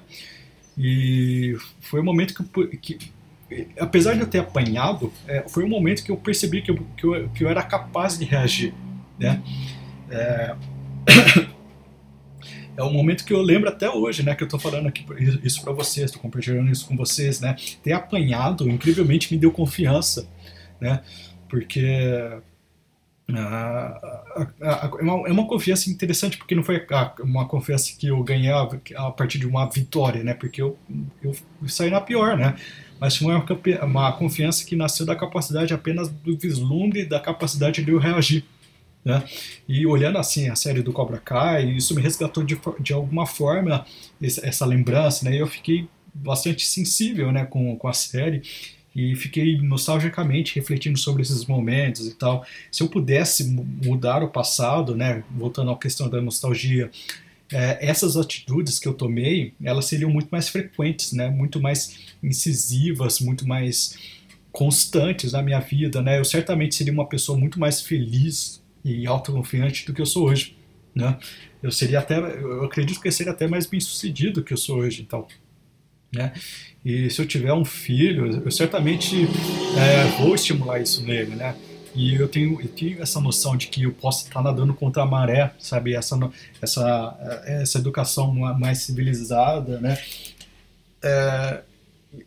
E 0.78 1.56
foi 1.80 2.00
um 2.00 2.04
momento 2.04 2.34
que, 2.34 2.78
que 2.78 3.12
apesar 3.80 4.16
de 4.16 4.22
eu 4.22 4.28
ter 4.28 4.40
apanhado, 4.40 5.12
é, 5.28 5.46
foi 5.48 5.64
um 5.64 5.70
momento 5.70 6.04
que 6.04 6.12
eu 6.12 6.18
percebi 6.18 6.62
que 6.62 6.72
eu, 6.72 6.78
que 6.98 7.04
eu, 7.06 7.30
que 7.30 7.44
eu 7.44 7.50
era 7.50 7.62
capaz 7.62 8.18
de 8.18 8.26
reagir, 8.26 8.74
né? 9.20 9.42
É... 10.10 10.56
é 12.76 12.84
um 12.84 12.92
momento 12.92 13.26
que 13.26 13.34
eu 13.34 13.42
lembro 13.42 13.70
até 13.70 13.90
hoje, 13.90 14.24
né, 14.24 14.36
que 14.36 14.44
eu 14.44 14.48
tô 14.48 14.58
falando 14.58 14.88
aqui 14.88 15.06
isso 15.44 15.62
para 15.62 15.74
vocês, 15.74 16.12
tô 16.12 16.20
compartilhando 16.20 16.72
isso 16.72 16.88
com 16.88 16.96
vocês, 16.96 17.40
né? 17.40 17.56
Ter 17.84 17.94
apanhado, 17.94 18.70
incrivelmente, 18.70 19.34
me 19.34 19.40
deu 19.40 19.52
confiança, 19.52 20.28
né? 20.80 21.02
Porque 21.48 22.42
ah, 23.32 24.42
é, 24.62 25.04
uma, 25.04 25.28
é 25.28 25.32
uma 25.32 25.48
confiança 25.48 25.90
interessante 25.90 26.38
porque 26.38 26.54
não 26.54 26.64
foi 26.64 26.86
uma 27.22 27.48
confiança 27.48 27.94
que 27.98 28.08
eu 28.08 28.22
ganhei 28.22 28.52
a 28.52 29.12
partir 29.12 29.40
de 29.40 29.48
uma 29.48 29.70
vitória, 29.70 30.24
né? 30.24 30.34
Porque 30.34 30.62
eu, 30.62 30.78
eu 31.24 31.34
saí 31.68 31.90
na 31.90 32.02
pior, 32.02 32.36
né? 32.38 32.56
Mas 33.00 33.16
foi 33.16 33.34
uma, 33.34 33.46
uma 33.84 34.12
confiança 34.14 34.66
que 34.66 34.76
nasceu 34.76 35.06
da 35.06 35.16
capacidade 35.16 35.74
apenas 35.74 36.10
do 36.10 36.38
vislumbre 36.38 37.06
da 37.06 37.20
capacidade 37.20 37.84
de 37.84 37.92
eu 37.92 38.00
reagir. 38.00 38.46
Né? 39.04 39.24
E 39.68 39.86
olhando 39.86 40.18
assim 40.18 40.50
a 40.50 40.56
série 40.56 40.82
do 40.82 40.94
Cobra 40.94 41.18
Kai, 41.18 41.66
isso 41.72 41.94
me 41.94 42.02
resgatou 42.02 42.44
de, 42.44 42.58
de 42.80 42.94
alguma 42.94 43.26
forma 43.26 43.86
essa 44.22 44.66
lembrança, 44.66 45.26
né? 45.26 45.36
E 45.36 45.40
eu 45.40 45.48
fiquei 45.48 45.88
bastante 46.14 46.66
sensível, 46.66 47.32
né, 47.32 47.46
com, 47.46 47.76
com 47.76 47.88
a 47.88 47.94
série 47.94 48.44
e 48.96 49.16
fiquei 49.16 49.58
nostalgicamente 49.60 50.56
refletindo 50.56 50.98
sobre 50.98 51.24
esses 51.24 51.46
momentos 51.46 52.08
e 52.08 52.14
tal. 52.14 52.46
Se 52.72 52.84
eu 52.84 52.88
pudesse 52.88 53.44
mudar 53.46 54.24
o 54.24 54.30
passado, 54.30 54.96
né, 54.96 55.24
voltando 55.32 55.72
à 55.72 55.78
questão 55.78 56.08
da 56.08 56.22
nostalgia, 56.22 56.92
é, 57.52 57.78
essas 57.82 58.16
atitudes 58.16 58.80
que 58.80 58.88
eu 58.88 58.94
tomei, 58.94 59.54
elas 59.64 59.86
seriam 59.86 60.10
muito 60.10 60.30
mais 60.30 60.48
frequentes, 60.48 61.12
né, 61.12 61.30
muito 61.30 61.60
mais 61.60 62.14
incisivas, 62.22 63.20
muito 63.20 63.48
mais 63.48 63.98
constantes 64.52 65.32
na 65.32 65.42
minha 65.42 65.60
vida, 65.60 66.00
né? 66.00 66.20
Eu 66.20 66.26
certamente 66.26 66.76
seria 66.76 66.94
uma 66.94 67.08
pessoa 67.08 67.38
muito 67.38 67.60
mais 67.60 67.82
feliz 67.82 68.63
e 68.84 69.08
autoconfiante 69.08 69.86
do 69.86 69.94
que 69.94 70.02
eu 70.02 70.06
sou 70.06 70.28
hoje, 70.28 70.56
né? 70.94 71.18
Eu 71.62 71.72
seria 71.72 72.00
até, 72.00 72.18
eu 72.20 72.64
acredito 72.64 73.00
que 73.00 73.08
eu 73.08 73.12
seria 73.12 73.32
até 73.32 73.48
mais 73.48 73.66
bem 73.66 73.80
sucedido 73.80 74.42
do 74.42 74.44
que 74.44 74.54
eu 74.54 74.58
sou 74.58 74.80
hoje, 74.80 75.02
então, 75.02 75.26
né? 76.14 76.34
E 76.84 77.10
se 77.10 77.22
eu 77.22 77.26
tiver 77.26 77.54
um 77.54 77.64
filho, 77.64 78.44
eu 78.44 78.52
certamente 78.52 79.16
é, 79.78 80.22
vou 80.22 80.36
estimular 80.36 80.82
isso 80.82 81.04
nele, 81.04 81.36
né? 81.36 81.56
E 81.96 82.16
eu 82.16 82.28
tenho, 82.28 82.60
eu 82.60 82.68
tenho 82.68 83.02
essa 83.02 83.22
noção 83.22 83.56
de 83.56 83.68
que 83.68 83.84
eu 83.84 83.94
posso 83.94 84.28
estar 84.28 84.42
nadando 84.42 84.74
contra 84.74 85.04
a 85.04 85.06
maré, 85.06 85.54
sabe? 85.60 85.94
Essa, 85.94 86.20
essa, 86.62 87.44
essa 87.46 87.78
educação 87.78 88.34
mais 88.34 88.80
civilizada, 88.80 89.80
né? 89.80 89.98
É, 91.02 91.62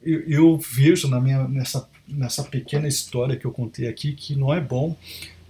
eu, 0.02 0.20
eu, 0.28 0.58
vejo 0.58 1.08
na 1.08 1.20
minha, 1.20 1.46
nessa, 1.48 1.88
nessa 2.06 2.44
pequena 2.44 2.86
história 2.88 3.36
que 3.36 3.44
eu 3.44 3.52
contei 3.52 3.88
aqui 3.88 4.12
que 4.12 4.36
não 4.36 4.52
é 4.54 4.60
bom 4.60 4.96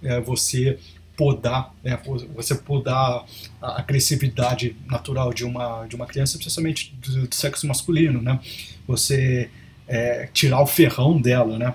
é, 0.01 0.19
você 0.19 0.79
podar, 1.17 1.73
né, 1.83 1.99
você 2.35 2.53
podar 2.53 3.25
a 3.59 3.79
agressividade 3.79 4.77
natural 4.85 5.33
de 5.33 5.43
uma, 5.43 5.87
de 5.87 5.95
uma 5.95 6.05
criança, 6.05 6.37
especialmente 6.37 6.93
do, 7.01 7.27
do 7.27 7.35
sexo 7.35 7.67
masculino, 7.67 8.21
né? 8.21 8.39
Você 8.87 9.49
é, 9.87 10.29
tirar 10.31 10.61
o 10.61 10.67
ferrão 10.67 11.19
dela, 11.19 11.57
né? 11.57 11.73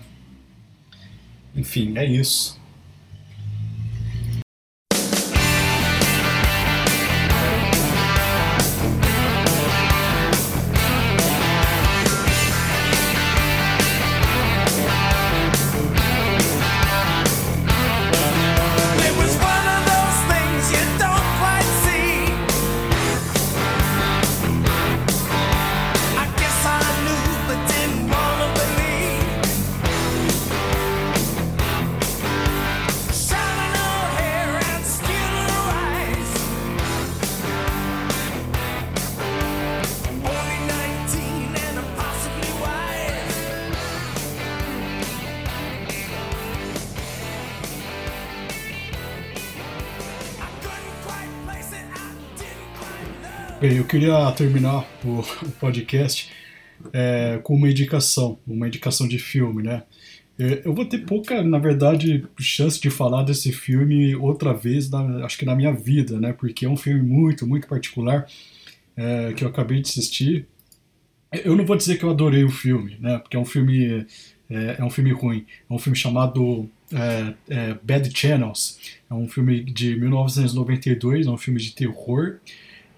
Enfim, 1.57 1.99
é 1.99 2.07
isso. 2.07 2.61
Bem, 53.62 53.76
eu 53.76 53.84
queria 53.84 54.28
terminar 54.32 54.84
o, 55.06 55.22
podcast 55.60 56.32
é, 56.92 57.38
com 57.44 57.54
uma 57.54 57.70
indicação, 57.70 58.36
uma 58.44 58.66
indicação 58.66 59.06
de 59.06 59.20
filme, 59.20 59.62
né? 59.62 59.84
É, 60.36 60.62
eu 60.64 60.74
vou 60.74 60.84
ter 60.84 60.98
pouca, 61.06 61.44
na 61.44 61.60
verdade, 61.60 62.26
chance 62.40 62.80
de 62.80 62.90
falar 62.90 63.22
desse 63.22 63.52
filme 63.52 64.16
outra 64.16 64.52
vez, 64.52 64.90
na, 64.90 65.24
acho 65.24 65.38
que 65.38 65.44
na 65.44 65.54
minha 65.54 65.72
vida, 65.72 66.18
né? 66.18 66.32
Porque 66.32 66.66
é 66.66 66.68
um 66.68 66.76
filme 66.76 67.02
muito, 67.02 67.46
muito 67.46 67.68
particular 67.68 68.26
é, 68.96 69.32
que 69.32 69.44
eu 69.44 69.48
acabei 69.48 69.80
de 69.80 69.90
assistir. 69.90 70.48
Eu 71.30 71.54
não 71.54 71.64
vou 71.64 71.76
dizer 71.76 71.98
que 71.98 72.04
eu 72.04 72.10
adorei 72.10 72.42
o 72.42 72.50
filme, 72.50 72.96
né? 72.98 73.18
Porque 73.18 73.36
é 73.36 73.40
um 73.40 73.44
filme 73.44 74.04
é, 74.50 74.76
é 74.80 74.84
um 74.84 74.90
filme 74.90 75.12
ruim. 75.12 75.46
É 75.70 75.72
um 75.72 75.78
filme 75.78 75.96
chamado 75.96 76.68
é, 76.92 77.34
é, 77.48 77.74
Bad 77.80 78.10
Channels. 78.12 78.98
É 79.08 79.14
um 79.14 79.28
filme 79.28 79.62
de 79.62 79.94
1992, 79.94 81.28
é 81.28 81.30
um 81.30 81.38
filme 81.38 81.60
de 81.60 81.72
terror. 81.76 82.40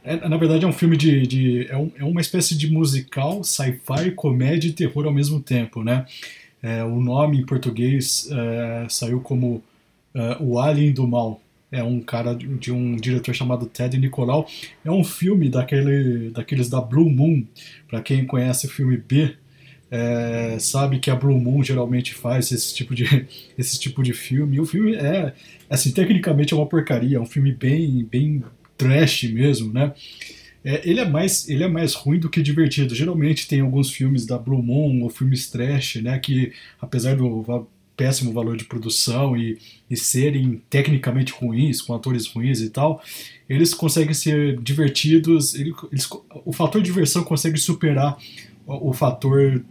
É, 0.04 0.28
na 0.28 0.36
verdade, 0.36 0.64
é 0.66 0.68
um 0.68 0.72
filme 0.72 0.96
de. 0.96 1.26
de 1.26 1.66
é, 1.70 1.76
um, 1.76 1.90
é, 1.98 2.04
uma 2.04 2.20
espécie 2.20 2.56
de 2.56 2.70
musical, 2.70 3.42
sci-fi, 3.42 4.10
comédia 4.14 4.68
e 4.68 4.72
terror 4.72 5.06
ao 5.06 5.12
mesmo 5.12 5.40
tempo, 5.40 5.82
né? 5.82 6.04
É, 6.62 6.84
o 6.84 7.00
nome 7.00 7.38
em 7.38 7.46
português 7.46 8.28
é, 8.30 8.86
saiu 8.88 9.20
como 9.20 9.62
é, 10.14 10.36
O 10.40 10.58
Alien 10.58 10.92
do 10.92 11.06
Mal. 11.06 11.40
É 11.72 11.82
um 11.82 12.00
cara 12.00 12.34
de 12.34 12.70
um 12.70 12.94
diretor 12.96 13.34
chamado 13.34 13.66
Ted 13.66 13.98
Nicolau. 13.98 14.46
É 14.84 14.90
um 14.90 15.02
filme 15.02 15.48
daquele, 15.48 16.30
daqueles 16.30 16.68
da 16.68 16.80
Blue 16.80 17.10
Moon. 17.10 17.44
Para 17.88 18.00
quem 18.00 18.24
conhece 18.26 18.66
o 18.66 18.70
filme 18.70 18.96
B, 18.96 19.34
é, 19.90 20.56
sabe 20.60 21.00
que 21.00 21.10
a 21.10 21.16
Blue 21.16 21.38
Moon 21.40 21.64
geralmente 21.64 22.14
faz 22.14 22.52
esse 22.52 22.74
tipo 22.74 22.94
de, 22.94 23.26
esse 23.58 23.78
tipo 23.80 24.02
de 24.02 24.12
filme. 24.12 24.56
E 24.56 24.60
o 24.60 24.66
filme 24.66 24.94
é, 24.94 25.34
assim, 25.68 25.90
tecnicamente 25.90 26.52
é 26.54 26.56
uma 26.56 26.66
porcaria, 26.66 27.16
é 27.16 27.20
um 27.20 27.26
filme 27.26 27.52
bem, 27.52 28.04
bem 28.04 28.44
trash 28.76 29.24
mesmo, 29.24 29.72
né? 29.72 29.92
É, 30.64 30.80
ele, 30.88 31.00
é 31.00 31.08
mais, 31.08 31.46
ele 31.48 31.62
é 31.62 31.68
mais 31.68 31.92
ruim 31.92 32.18
do 32.18 32.30
que 32.30 32.42
divertido. 32.42 32.94
Geralmente 32.94 33.46
tem 33.46 33.60
alguns 33.60 33.90
filmes 33.90 34.24
da 34.24 34.38
Blue 34.38 34.62
Moon 34.62 35.02
ou 35.02 35.10
filmes 35.10 35.50
trash, 35.50 35.96
né? 35.96 36.18
Que 36.18 36.52
apesar 36.80 37.16
do 37.16 37.66
péssimo 37.96 38.32
valor 38.32 38.56
de 38.56 38.64
produção 38.64 39.36
e, 39.36 39.58
e 39.88 39.96
serem 39.96 40.60
tecnicamente 40.68 41.32
ruins, 41.32 41.80
com 41.80 41.94
atores 41.94 42.26
ruins 42.26 42.60
e 42.60 42.70
tal, 42.70 43.02
eles 43.48 43.74
conseguem 43.74 44.14
ser 44.14 44.58
divertidos. 44.60 45.54
Ele, 45.54 45.72
eles, 45.92 46.08
o 46.44 46.52
fator 46.52 46.82
diversão 46.82 47.22
consegue 47.22 47.58
superar 47.58 48.16
o, 48.66 48.90
o 48.90 48.92
fator 48.92 49.62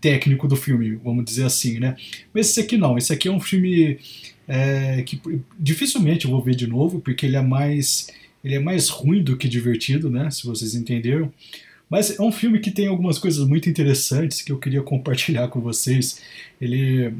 técnico 0.00 0.46
do 0.46 0.56
filme, 0.56 0.94
vamos 1.02 1.24
dizer 1.24 1.44
assim, 1.44 1.80
né? 1.80 1.96
Mas 2.32 2.50
esse 2.50 2.60
aqui 2.60 2.76
não, 2.76 2.96
esse 2.96 3.12
aqui 3.12 3.26
é 3.26 3.32
um 3.32 3.40
filme 3.40 3.98
é, 4.46 5.02
que 5.02 5.20
dificilmente 5.58 6.24
eu 6.24 6.30
vou 6.30 6.40
ver 6.40 6.54
de 6.54 6.66
novo, 6.66 7.00
porque 7.00 7.26
ele 7.26 7.36
é 7.36 7.42
mais 7.42 8.08
ele 8.44 8.54
é 8.54 8.58
mais 8.58 8.88
ruim 8.88 9.22
do 9.22 9.36
que 9.36 9.48
divertido, 9.48 10.10
né? 10.10 10.30
Se 10.30 10.46
vocês 10.46 10.74
entenderam. 10.74 11.32
Mas 11.90 12.18
é 12.18 12.22
um 12.22 12.30
filme 12.30 12.60
que 12.60 12.70
tem 12.70 12.86
algumas 12.86 13.18
coisas 13.18 13.46
muito 13.46 13.68
interessantes 13.68 14.42
que 14.42 14.52
eu 14.52 14.58
queria 14.58 14.82
compartilhar 14.82 15.48
com 15.48 15.60
vocês. 15.60 16.20
Ele, 16.60 17.12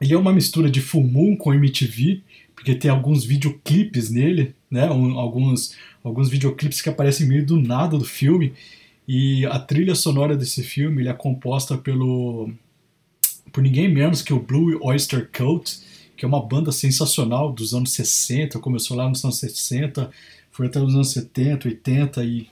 ele 0.00 0.14
é 0.14 0.18
uma 0.18 0.32
mistura 0.32 0.70
de 0.70 0.80
Full 0.80 1.04
Moon 1.04 1.36
com 1.36 1.54
MTV, 1.54 2.20
porque 2.54 2.74
tem 2.74 2.90
alguns 2.90 3.24
videoclipes 3.24 4.10
nele, 4.10 4.54
né? 4.70 4.90
Um, 4.90 5.18
alguns, 5.18 5.74
alguns 6.04 6.28
videoclipes 6.28 6.82
que 6.82 6.88
aparecem 6.88 7.26
meio 7.26 7.44
do 7.44 7.60
nada 7.60 7.96
do 7.96 8.04
filme. 8.04 8.52
E 9.08 9.46
a 9.46 9.58
trilha 9.58 9.94
sonora 9.94 10.36
desse 10.36 10.62
filme 10.62 11.02
ele 11.02 11.08
é 11.08 11.14
composta 11.14 11.78
pelo 11.78 12.50
por 13.52 13.62
ninguém 13.62 13.88
menos 13.88 14.20
que 14.20 14.34
o 14.34 14.40
Blue 14.40 14.78
Oyster 14.82 15.30
Cult, 15.34 15.78
que 16.14 16.26
é 16.26 16.28
uma 16.28 16.44
banda 16.44 16.70
sensacional 16.70 17.50
dos 17.50 17.72
anos 17.72 17.92
60, 17.92 18.58
começou 18.58 18.96
lá 18.96 19.08
nos 19.08 19.24
anos 19.24 19.38
60, 19.38 20.10
foi 20.56 20.66
até 20.66 20.80
os 20.80 20.94
anos 20.94 21.12
70, 21.12 21.68
80 21.68 22.24
e, 22.24 22.48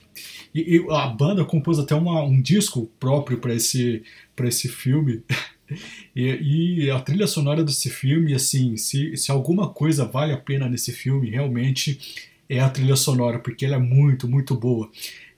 e, 0.55 0.77
e 0.77 0.87
a 0.91 1.07
banda 1.07 1.45
compôs 1.45 1.79
até 1.79 1.95
uma, 1.95 2.23
um 2.23 2.41
disco 2.41 2.91
próprio 3.01 3.39
para 3.39 3.55
esse 3.55 4.03
para 4.35 4.49
esse 4.49 4.69
filme. 4.69 5.23
E, 6.15 6.85
e, 6.85 6.91
a 6.91 7.01
trilha 7.01 7.27
sonora 7.27 7.65
desse 7.65 7.89
filme, 7.89 8.35
assim, 8.35 8.77
se, 8.77 9.17
se 9.17 9.31
alguma 9.31 9.67
coisa 9.71 10.05
vale 10.05 10.31
a 10.31 10.37
pena 10.37 10.69
nesse 10.69 10.93
filme, 10.93 11.31
realmente 11.31 11.99
é 12.51 12.61
a 12.61 12.69
trilha 12.69 12.95
sonora, 12.95 13.39
porque 13.39 13.65
ela 13.65 13.77
é 13.77 13.79
muito, 13.79 14.29
muito 14.29 14.55
boa 14.55 14.91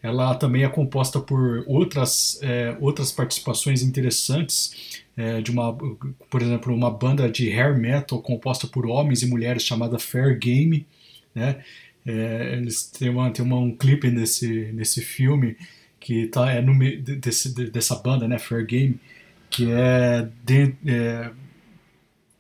ela 0.06 0.34
também 0.36 0.62
é 0.62 0.68
composta 0.68 1.18
por 1.20 1.64
outras, 1.66 2.38
é, 2.42 2.76
outras 2.80 3.10
participações 3.10 3.82
interessantes 3.82 5.02
é, 5.16 5.40
de 5.40 5.50
uma, 5.50 5.74
por 6.30 6.42
exemplo, 6.42 6.72
uma 6.72 6.90
banda 6.90 7.28
de 7.28 7.50
hair 7.50 7.76
metal 7.76 8.20
composta 8.22 8.66
por 8.68 8.86
homens 8.86 9.22
e 9.22 9.26
mulheres 9.26 9.64
chamada 9.64 9.98
Fair 9.98 10.38
Game, 10.38 10.86
né? 11.34 11.62
É, 12.06 12.54
eles 12.56 12.84
têm, 12.84 13.10
uma, 13.10 13.30
têm 13.30 13.44
uma, 13.44 13.58
um 13.58 13.74
clipe 13.74 14.10
nesse, 14.10 14.70
nesse 14.72 15.02
filme 15.02 15.56
que 15.98 16.28
tá, 16.28 16.50
é 16.52 16.62
no 16.62 16.74
meio 16.74 17.02
desse, 17.02 17.52
dessa 17.70 17.96
banda, 17.96 18.28
né, 18.28 18.38
Fair 18.38 18.64
Game, 18.64 19.00
que 19.50 19.70
é, 19.70 20.28
de, 20.44 20.74
é, 20.86 21.30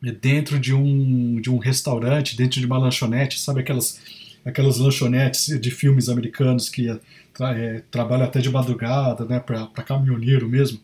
é 0.04 0.12
dentro 0.12 0.58
de 0.58 0.72
um, 0.72 1.40
de 1.40 1.50
um 1.50 1.58
restaurante, 1.58 2.36
dentro 2.36 2.60
de 2.60 2.66
uma 2.66 2.78
lanchonete, 2.78 3.40
sabe 3.40 3.60
aquelas 3.60 4.00
aquelas 4.46 4.78
lanchonetes 4.78 5.60
de 5.60 5.70
filmes 5.72 6.08
americanos 6.08 6.68
que 6.68 6.88
é, 6.88 7.82
trabalham 7.90 8.24
até 8.24 8.38
de 8.40 8.48
madrugada, 8.48 9.24
né, 9.24 9.40
para 9.40 9.66
caminhoneiro 9.82 10.48
mesmo. 10.48 10.78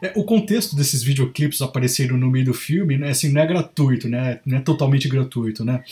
É, 0.00 0.14
o 0.16 0.24
contexto 0.24 0.74
desses 0.74 1.02
videoclipes 1.02 1.60
aparecerem 1.60 2.16
no 2.16 2.30
meio 2.30 2.46
do 2.46 2.54
filme, 2.54 2.96
né, 2.96 3.10
assim, 3.10 3.30
não 3.30 3.42
é 3.42 3.46
gratuito, 3.46 4.08
né, 4.08 4.40
não 4.46 4.56
é 4.56 4.60
totalmente 4.62 5.06
gratuito, 5.06 5.62
né. 5.62 5.84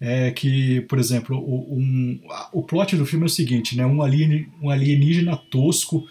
É 0.00 0.30
que, 0.30 0.82
por 0.82 0.98
exemplo, 0.98 1.36
o, 1.36 1.74
um, 1.74 2.20
o 2.52 2.62
plot 2.62 2.96
do 2.96 3.04
filme 3.04 3.24
é 3.24 3.26
o 3.26 3.30
seguinte, 3.30 3.76
né, 3.76 3.84
um, 3.84 4.00
alien, 4.00 4.46
um 4.62 4.70
alienígena 4.70 5.36
tosco 5.36 6.06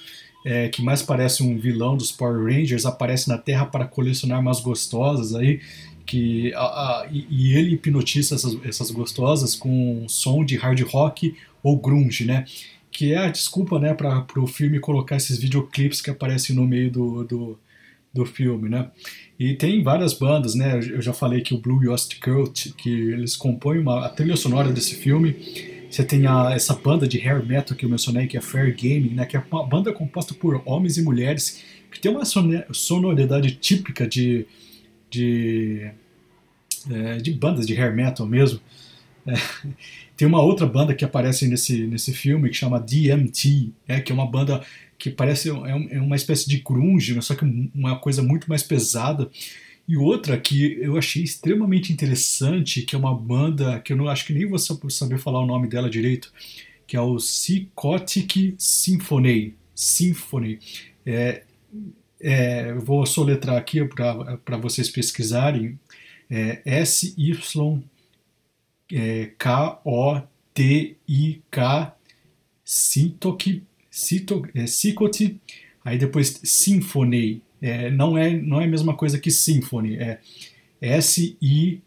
é, 0.46 0.68
que 0.68 0.82
mais 0.82 1.02
parece 1.02 1.42
um 1.42 1.58
vilão 1.58 1.96
dos 1.96 2.12
Power 2.12 2.54
Rangers 2.54 2.86
aparece 2.86 3.30
na 3.30 3.38
Terra 3.38 3.66
para 3.66 3.86
colecionar 3.86 4.40
umas 4.40 4.60
gostosas 4.60 5.34
aí 5.34 5.62
que 6.06 6.54
a, 6.54 6.62
a, 6.62 7.08
e, 7.12 7.28
e, 7.30 7.54
ele 7.54 7.74
hipnotiza 7.74 8.36
essas, 8.36 8.58
essas 8.64 8.90
gostosas 8.90 9.56
com 9.56 10.06
som 10.08 10.44
de 10.44 10.56
hard 10.56 10.80
rock 10.84 11.36
ou 11.62 11.78
grunge, 11.78 12.26
né? 12.26 12.46
Que 12.90 13.14
é 13.14 13.18
a 13.18 13.30
desculpa, 13.30 13.78
né, 13.78 13.94
para 13.94 14.26
o 14.38 14.48
filme 14.48 14.80
colocar 14.80 15.18
esses 15.18 15.38
videoclipes 15.38 16.02
que 16.02 16.10
aparecem 16.10 16.56
no 16.56 16.66
meio 16.66 16.90
do, 16.90 17.24
do, 17.26 17.60
do, 18.14 18.26
filme, 18.26 18.70
né? 18.70 18.90
E 19.40 19.54
tem 19.54 19.84
várias 19.84 20.14
bandas, 20.14 20.56
né? 20.56 20.80
Eu 20.80 21.02
já 21.02 21.14
falei 21.14 21.42
que 21.42 21.54
o 21.54 21.60
Blue 21.60 21.84
Yost 21.84 22.20
Cult, 22.20 22.74
que 22.74 22.90
eles 22.90 23.36
compõem 23.36 23.80
uma, 23.80 24.06
a 24.06 24.10
trilha 24.10 24.36
sonora 24.36 24.72
desse 24.72 24.96
filme. 24.96 25.36
Você 25.90 26.04
tem 26.04 26.26
a, 26.26 26.52
essa 26.54 26.74
banda 26.74 27.08
de 27.08 27.18
hair 27.20 27.46
metal 27.46 27.78
que 27.78 27.86
eu 27.86 27.90
mencionei, 27.90 28.28
que 28.28 28.38
é 28.38 28.42
Fair 28.42 28.76
Gaming, 28.76 29.14
né? 29.14 29.26
Que 29.26 29.38
é 29.38 29.44
uma 29.52 29.66
banda 29.66 29.94
composta 29.94 30.34
por 30.34 30.62
homens 30.66 30.98
e 30.98 31.02
mulheres 31.02 31.64
que 31.92 32.00
tem 32.00 32.12
uma 32.12 32.26
sonoridade 32.26 33.56
típica 33.56 34.06
de 34.08 34.46
de, 35.10 35.90
é, 36.90 37.18
de 37.18 37.32
bandas 37.32 37.66
de 37.66 37.74
hair 37.74 37.94
metal 37.94 38.26
mesmo. 38.26 38.60
É, 39.26 39.34
tem 40.16 40.28
uma 40.28 40.42
outra 40.42 40.66
banda 40.66 40.94
que 40.94 41.06
aparece 41.06 41.48
nesse, 41.48 41.86
nesse 41.88 42.14
filme 42.14 42.50
que 42.50 42.56
chama 42.56 42.80
DMT, 42.80 43.72
é, 43.88 44.00
que 44.00 44.12
é 44.12 44.16
uma 44.16 44.30
banda 44.30 44.64
que 44.98 45.10
parece 45.10 45.50
é, 45.50 45.54
é 45.98 46.02
uma 46.02 46.16
espécie 46.16 46.48
de 46.50 46.58
grunge, 46.60 47.22
só 47.22 47.36
que 47.36 47.46
uma 47.74 48.00
coisa 48.00 48.22
muito 48.22 48.50
mais 48.50 48.64
pesada. 48.64 49.30
E 49.88 49.96
outra 49.96 50.38
que 50.38 50.78
eu 50.82 50.98
achei 50.98 51.24
extremamente 51.24 51.94
interessante, 51.94 52.82
que 52.82 52.94
é 52.96 52.98
uma 52.98 53.16
banda 53.16 53.80
que 53.80 53.94
eu 53.94 53.98
não 53.98 54.10
acho 54.10 54.26
que 54.26 54.34
nem 54.34 54.46
vou 54.46 54.60
saber 54.60 55.18
falar 55.18 55.40
o 55.40 55.46
nome 55.46 55.70
dela 55.70 55.90
direito, 55.90 56.34
que 56.86 56.98
é 56.98 57.02
o 57.02 57.16
Psychotic 57.16 58.56
Symphony. 58.58 59.56
Symphony. 59.74 60.60
É, 61.06 61.44
é, 62.20 62.72
eu 62.72 62.82
vou 62.82 63.06
soletrar 63.06 63.56
aqui 63.56 63.80
para 63.86 64.58
vocês 64.58 64.90
pesquisarem. 64.90 65.80
É 66.30 66.62
S-Y-K-O-T-I-K 66.66 67.88
Sintoki, 72.66 73.64
Sicote, 74.68 75.40
aí 75.84 75.98
depois 75.98 76.40
Symphony. 76.44 77.42
É, 77.60 77.90
não, 77.90 78.18
é, 78.18 78.36
não 78.38 78.62
é 78.62 78.66
a 78.66 78.68
mesma 78.68 78.96
coisa 78.96 79.18
que 79.18 79.32
Symphony, 79.32 79.96
é 79.96 80.20
S-I-N-F-O-N-E-Y, 80.80 81.82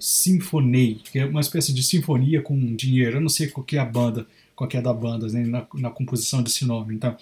Symphony, 0.00 0.94
que 1.04 1.18
é 1.20 1.24
uma 1.24 1.40
espécie 1.40 1.72
de 1.72 1.82
sinfonia 1.82 2.42
com 2.42 2.74
dinheiro. 2.74 3.18
Eu 3.18 3.20
não 3.20 3.28
sei 3.28 3.46
qual 3.46 3.64
que 3.64 3.76
é 3.76 3.78
a 3.78 3.84
banda 3.84 4.26
qualquer 4.58 4.82
da 4.82 4.92
banda 4.92 5.28
né, 5.28 5.44
na, 5.46 5.64
na, 5.74 5.90
composição 5.90 6.42
desse 6.42 6.64
nome. 6.64 6.92
Então, 6.92 7.16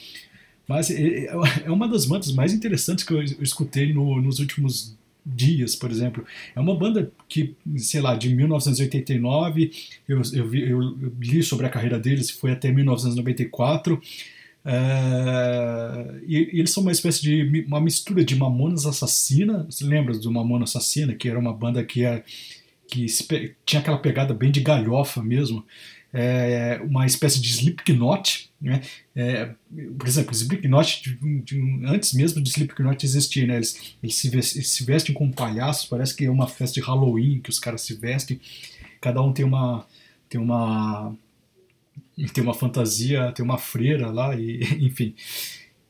mas 0.67 0.91
é, 0.91 1.27
é 1.65 1.71
uma 1.71 1.87
das 1.87 2.07
bandas 2.07 2.33
mais 2.33 2.55
interessantes 2.55 3.05
que 3.05 3.13
eu, 3.13 3.19
eu 3.19 3.43
escutei 3.43 3.93
no, 3.93 4.21
nos 4.23 4.39
últimos 4.39 4.97
dias, 5.27 5.75
por 5.75 5.91
exemplo. 5.91 6.25
É 6.55 6.61
uma 6.61 6.77
banda 6.77 7.11
que, 7.29 7.57
sei 7.77 8.01
lá, 8.01 8.15
de 8.15 8.33
1989, 8.33 9.73
eu, 10.09 10.23
eu, 10.33 10.49
vi, 10.49 10.71
eu 10.71 10.81
li 11.21 11.43
sobre 11.43 11.67
a 11.67 11.69
carreira 11.69 11.99
deles, 11.99 12.31
foi 12.31 12.53
até 12.53 12.71
1994. 12.71 14.01
Uh, 14.67 16.21
e, 16.27 16.51
e, 16.53 16.59
eles 16.59 16.71
são 16.71 16.83
uma 16.83 16.93
espécie 16.93 17.23
de 17.23 17.65
uma 17.67 17.81
mistura 17.81 18.25
de 18.25 18.37
Mamonas 18.37 18.87
Assassina. 18.87 19.67
Você 19.69 19.85
lembra 19.85 20.17
do 20.17 20.31
Mamona 20.31 20.65
Assassina, 20.65 21.15
que 21.15 21.29
era 21.29 21.39
uma 21.39 21.53
banda 21.53 21.85
que, 21.85 22.05
é, 22.05 22.23
que 22.89 23.07
tinha 23.65 23.81
aquela 23.81 23.99
pegada 23.99 24.33
bem 24.33 24.51
de 24.51 24.61
galhofa 24.61 25.23
mesmo, 25.23 25.65
é, 26.13 26.81
uma 26.83 27.05
espécie 27.05 27.41
de 27.41 27.49
Slipknot, 27.49 28.51
né? 28.67 28.83
É, 29.15 29.55
por 29.97 30.09
exemplo, 30.09 30.33
Slipknot, 30.33 31.03
de, 31.03 31.41
de, 31.43 31.87
antes 31.87 32.13
mesmo 32.13 32.43
de 32.43 32.51
Slipknot 32.51 33.07
existir, 33.07 33.47
né? 33.47 33.57
Eles, 33.57 33.97
eles, 34.03 34.17
se 34.17 34.29
vestem, 34.29 34.59
eles 34.59 34.71
se 34.71 34.85
vestem 34.85 35.15
com 35.15 35.31
palhaços, 35.31 35.87
parece 35.87 36.17
que 36.17 36.25
é 36.25 36.31
uma 36.31 36.49
festa 36.49 36.81
de 36.81 36.85
Halloween 36.85 37.41
que 37.41 37.49
os 37.49 37.61
caras 37.61 37.83
se 37.83 37.95
vestem, 37.95 38.41
cada 39.01 39.23
um 39.23 39.33
tem 39.33 39.45
uma 39.45 39.87
tem 40.29 40.41
uma 40.41 41.15
tem 42.35 42.43
uma 42.43 42.55
fantasia, 42.55 43.31
tem 43.31 43.45
uma 43.45 43.57
freira 43.57 44.11
lá, 44.11 44.35
e, 44.35 44.61
enfim. 44.85 45.15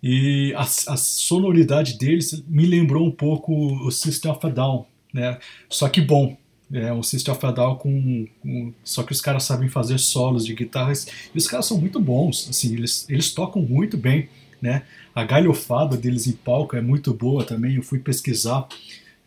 E 0.03 0.53
a, 0.55 0.61
a 0.61 0.97
sonoridade 0.99 1.97
deles 1.99 2.45
me 2.47 2.67
lembrou 2.67 3.07
um 3.07 3.11
pouco 3.11 3.55
o 3.87 3.91
System 3.91 4.31
of 4.31 4.47
a 4.47 4.51
Down, 4.51 4.87
né? 5.15 5.39
Só 5.71 5.89
que 5.89 6.03
bom, 6.03 6.37
é 6.73 6.93
um 6.93 7.03
System 7.03 7.33
of 7.33 7.47
a 7.47 7.51
Down 7.53 7.77
com, 7.77 8.27
com, 8.41 8.73
só 8.83 9.03
que 9.03 9.13
os 9.13 9.21
caras 9.21 9.45
sabem 9.45 9.69
fazer 9.69 9.99
solos 9.99 10.45
de 10.45 10.55
guitarras 10.55 11.07
e 11.35 11.39
os 11.39 11.47
caras 11.47 11.67
são 11.67 11.79
muito 11.79 12.01
bons 12.01 12.49
assim 12.51 12.75
eles, 12.75 13.09
eles 13.09 13.33
tocam 13.33 13.63
muito 13.63 13.97
bem 13.97 14.29
né? 14.61 14.83
A 15.15 15.23
galhofada 15.23 15.97
deles 15.97 16.27
em 16.27 16.33
palco 16.33 16.77
é 16.77 16.81
muito 16.81 17.13
boa 17.15 17.45
também 17.45 17.77
eu 17.77 17.83
fui 17.83 17.99
pesquisar 17.99 18.67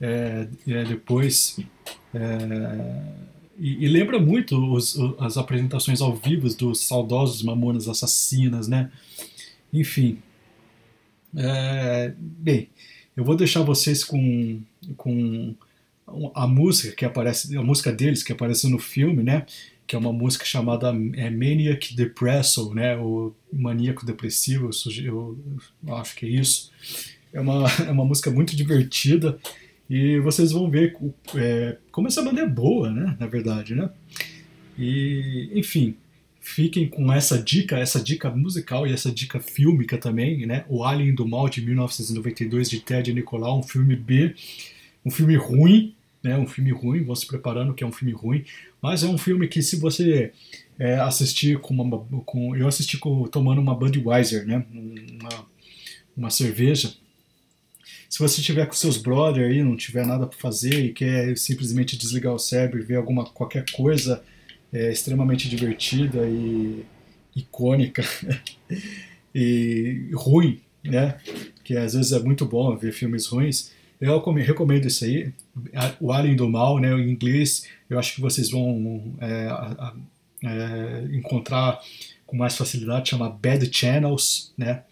é, 0.01 0.47
é, 0.67 0.83
depois 0.83 1.59
é, 2.13 3.03
e, 3.57 3.85
e, 3.85 3.87
lembra 3.87 4.19
muito 4.19 4.57
os, 4.73 4.97
as 5.19 5.37
apresentações 5.37 6.01
ao 6.01 6.15
vivo 6.15 6.53
dos 6.55 6.87
saudosos 6.87 7.41
Mamonas 7.41 7.87
Assassinas 7.87 8.67
né? 8.67 8.91
Enfim 9.71 10.17
é, 11.37 12.13
bem 12.17 12.67
eu 13.15 13.23
vou 13.23 13.35
deixar 13.35 13.61
vocês 13.61 14.03
com 14.03 14.59
com 14.97 15.55
a 16.33 16.47
música 16.47 16.95
que 16.95 17.05
aparece, 17.05 17.55
a 17.55 17.61
música 17.61 17.91
deles 17.91 18.23
que 18.23 18.31
aparece 18.31 18.69
no 18.69 18.79
filme, 18.79 19.23
né? 19.23 19.45
Que 19.85 19.95
é 19.95 19.99
uma 19.99 20.13
música 20.13 20.45
chamada 20.45 20.89
é, 21.15 21.29
Maniac 21.29 21.95
Depresso, 21.95 22.73
né? 22.73 22.97
O 22.97 23.33
maníaco 23.51 24.05
depressivo, 24.05 24.69
eu, 25.03 25.37
eu 25.85 25.95
acho 25.95 26.15
que 26.15 26.25
é 26.25 26.29
isso. 26.29 26.71
É 27.33 27.39
uma, 27.39 27.65
é 27.85 27.91
uma 27.91 28.05
música 28.05 28.29
muito 28.29 28.55
divertida 28.55 29.39
e 29.89 30.19
vocês 30.19 30.51
vão 30.51 30.69
ver 30.69 30.95
é, 31.35 31.77
como 31.91 32.07
essa 32.07 32.21
banda 32.21 32.41
é 32.41 32.47
boa, 32.47 32.91
né? 32.91 33.17
Na 33.19 33.25
verdade, 33.25 33.73
né? 33.73 33.89
E, 34.77 35.49
enfim, 35.55 35.95
fiquem 36.39 36.87
com 36.87 37.11
essa 37.11 37.41
dica, 37.41 37.77
essa 37.77 37.99
dica 38.01 38.29
musical 38.29 38.87
e 38.87 38.93
essa 38.93 39.11
dica 39.11 39.39
fílmica 39.39 39.97
também, 39.97 40.45
né? 40.45 40.63
O 40.69 40.83
Alien 40.83 41.13
do 41.13 41.27
Mal 41.27 41.49
de 41.49 41.61
1992 41.61 42.69
de 42.69 42.79
Ted 42.79 43.13
Nicolau, 43.13 43.59
um 43.59 43.63
filme 43.63 43.95
B, 43.95 44.35
um 45.03 45.11
filme 45.11 45.35
ruim, 45.35 45.95
né, 46.23 46.37
um 46.37 46.47
filme 46.47 46.71
ruim, 46.71 47.15
se 47.15 47.25
preparando 47.25 47.73
que 47.73 47.83
é 47.83 47.87
um 47.87 47.91
filme 47.91 48.13
ruim, 48.13 48.43
mas 48.81 49.03
é 49.03 49.07
um 49.07 49.17
filme 49.17 49.47
que 49.47 49.61
se 49.61 49.77
você 49.77 50.31
é, 50.77 50.95
assistir 50.95 51.59
com 51.59 51.73
uma, 51.73 51.99
com, 52.25 52.55
eu 52.55 52.67
assisti 52.67 52.97
com, 52.97 53.23
tomando 53.27 53.61
uma 53.61 53.75
Budweiser, 53.75 54.45
né, 54.45 54.65
uma, 54.71 55.45
uma 56.15 56.29
cerveja, 56.29 56.93
se 58.09 58.19
você 58.19 58.41
tiver 58.41 58.65
com 58.65 58.73
seus 58.73 58.97
brothers 58.97 59.51
aí, 59.51 59.63
não 59.63 59.77
tiver 59.77 60.05
nada 60.05 60.25
para 60.25 60.37
fazer 60.37 60.85
e 60.85 60.93
quer 60.93 61.37
simplesmente 61.37 61.97
desligar 61.97 62.33
o 62.33 62.39
cérebro 62.39 62.79
e 62.79 62.83
ver 62.83 62.95
alguma 62.95 63.25
qualquer 63.25 63.63
coisa 63.71 64.23
é, 64.73 64.91
extremamente 64.91 65.47
divertida 65.47 66.27
e 66.27 66.83
icônica 67.35 68.03
e 69.33 70.09
ruim, 70.13 70.59
né, 70.83 71.17
que 71.63 71.77
às 71.77 71.93
vezes 71.93 72.11
é 72.11 72.19
muito 72.19 72.45
bom 72.45 72.75
ver 72.75 72.91
filmes 72.91 73.27
ruins, 73.27 73.71
eu 73.99 74.23
recomendo 74.33 74.85
isso 74.85 75.03
aí. 75.03 75.33
O 75.99 76.11
Alien 76.11 76.35
do 76.35 76.49
Mal, 76.49 76.79
né, 76.79 76.93
em 76.93 77.09
inglês, 77.09 77.67
eu 77.89 77.99
acho 77.99 78.15
que 78.15 78.21
vocês 78.21 78.49
vão 78.49 79.15
é, 79.19 79.49
é, 80.43 81.15
encontrar 81.15 81.79
com 82.25 82.37
mais 82.37 82.55
facilidade, 82.55 83.09
chama 83.09 83.29
Bad 83.29 83.69
Channels, 83.75 84.53
né? 84.57 84.83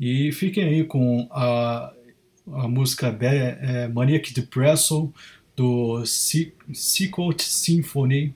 E 0.00 0.32
fiquem 0.32 0.64
aí 0.64 0.84
com 0.84 1.28
a, 1.30 1.92
a 2.52 2.68
música 2.68 3.16
é, 3.20 3.86
Maniac 3.88 4.32
Depressor 4.32 5.10
do 5.54 6.04
Secret 6.04 7.38
Symphony 7.38 8.34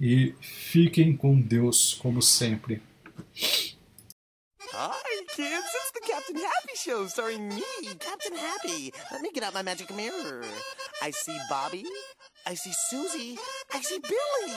e 0.00 0.34
fiquem 0.40 1.16
com 1.16 1.38
Deus, 1.38 1.94
como 1.94 2.22
sempre. 2.22 2.80
Hi, 4.74 5.11
kids. 5.36 5.64
It's 5.64 5.90
the 5.92 6.12
Captain 6.12 6.36
Happy 6.36 6.76
Show 6.76 7.06
starring 7.06 7.48
me, 7.48 7.62
oh, 7.64 7.94
Captain 7.98 8.36
Happy. 8.36 8.92
Let 9.10 9.22
me 9.22 9.30
get 9.32 9.42
out 9.42 9.54
my 9.54 9.62
magic 9.62 9.94
mirror. 9.94 10.44
I 11.02 11.10
see 11.10 11.38
Bobby. 11.48 11.84
I 12.46 12.54
see 12.54 12.72
Susie. 12.90 13.38
I 13.72 13.80
see 13.80 13.98
Billy. 13.98 14.54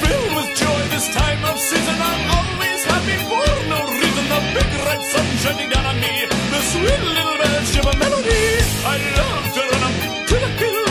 Fill 0.00 0.24
with 0.36 0.50
joy 0.54 0.82
this 0.94 1.08
time 1.14 1.44
of 1.50 1.58
season 1.58 1.98
I'm 1.98 2.22
always 2.38 2.84
happy 2.84 3.18
for 3.26 3.46
no 3.72 3.80
reason 3.90 4.24
The 4.34 4.40
big 4.54 4.70
red 4.86 5.02
sun 5.10 5.26
shining 5.42 5.70
down 5.70 5.86
on 5.86 5.96
me 6.00 6.26
The 6.54 6.60
sweet 6.70 7.02
little 7.16 7.36
bells 7.42 7.76
of 7.78 7.86
a 7.86 7.96
melody 7.98 8.44
I 8.86 8.96
love 9.18 9.44
to 9.54 9.60
run 9.72 9.82
up 9.82 10.26
to 10.28 10.34
the 10.34 10.48
hill 10.62 10.83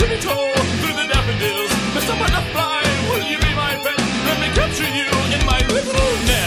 tippy 0.00 0.18
toe 0.18 0.52
through 0.80 0.94
the 0.96 1.06
daffodils. 1.12 1.70
Mr. 1.94 2.14
Butterfly, 2.18 2.82
will 3.10 3.24
you 3.30 3.38
be 3.38 3.52
my 3.54 3.76
friend? 3.82 4.00
Let 4.28 4.40
me 4.40 4.48
capture 4.54 4.88
you 4.88 5.08
in 5.34 5.44
my 5.44 5.60
little 5.68 6.10
net. 6.26 6.39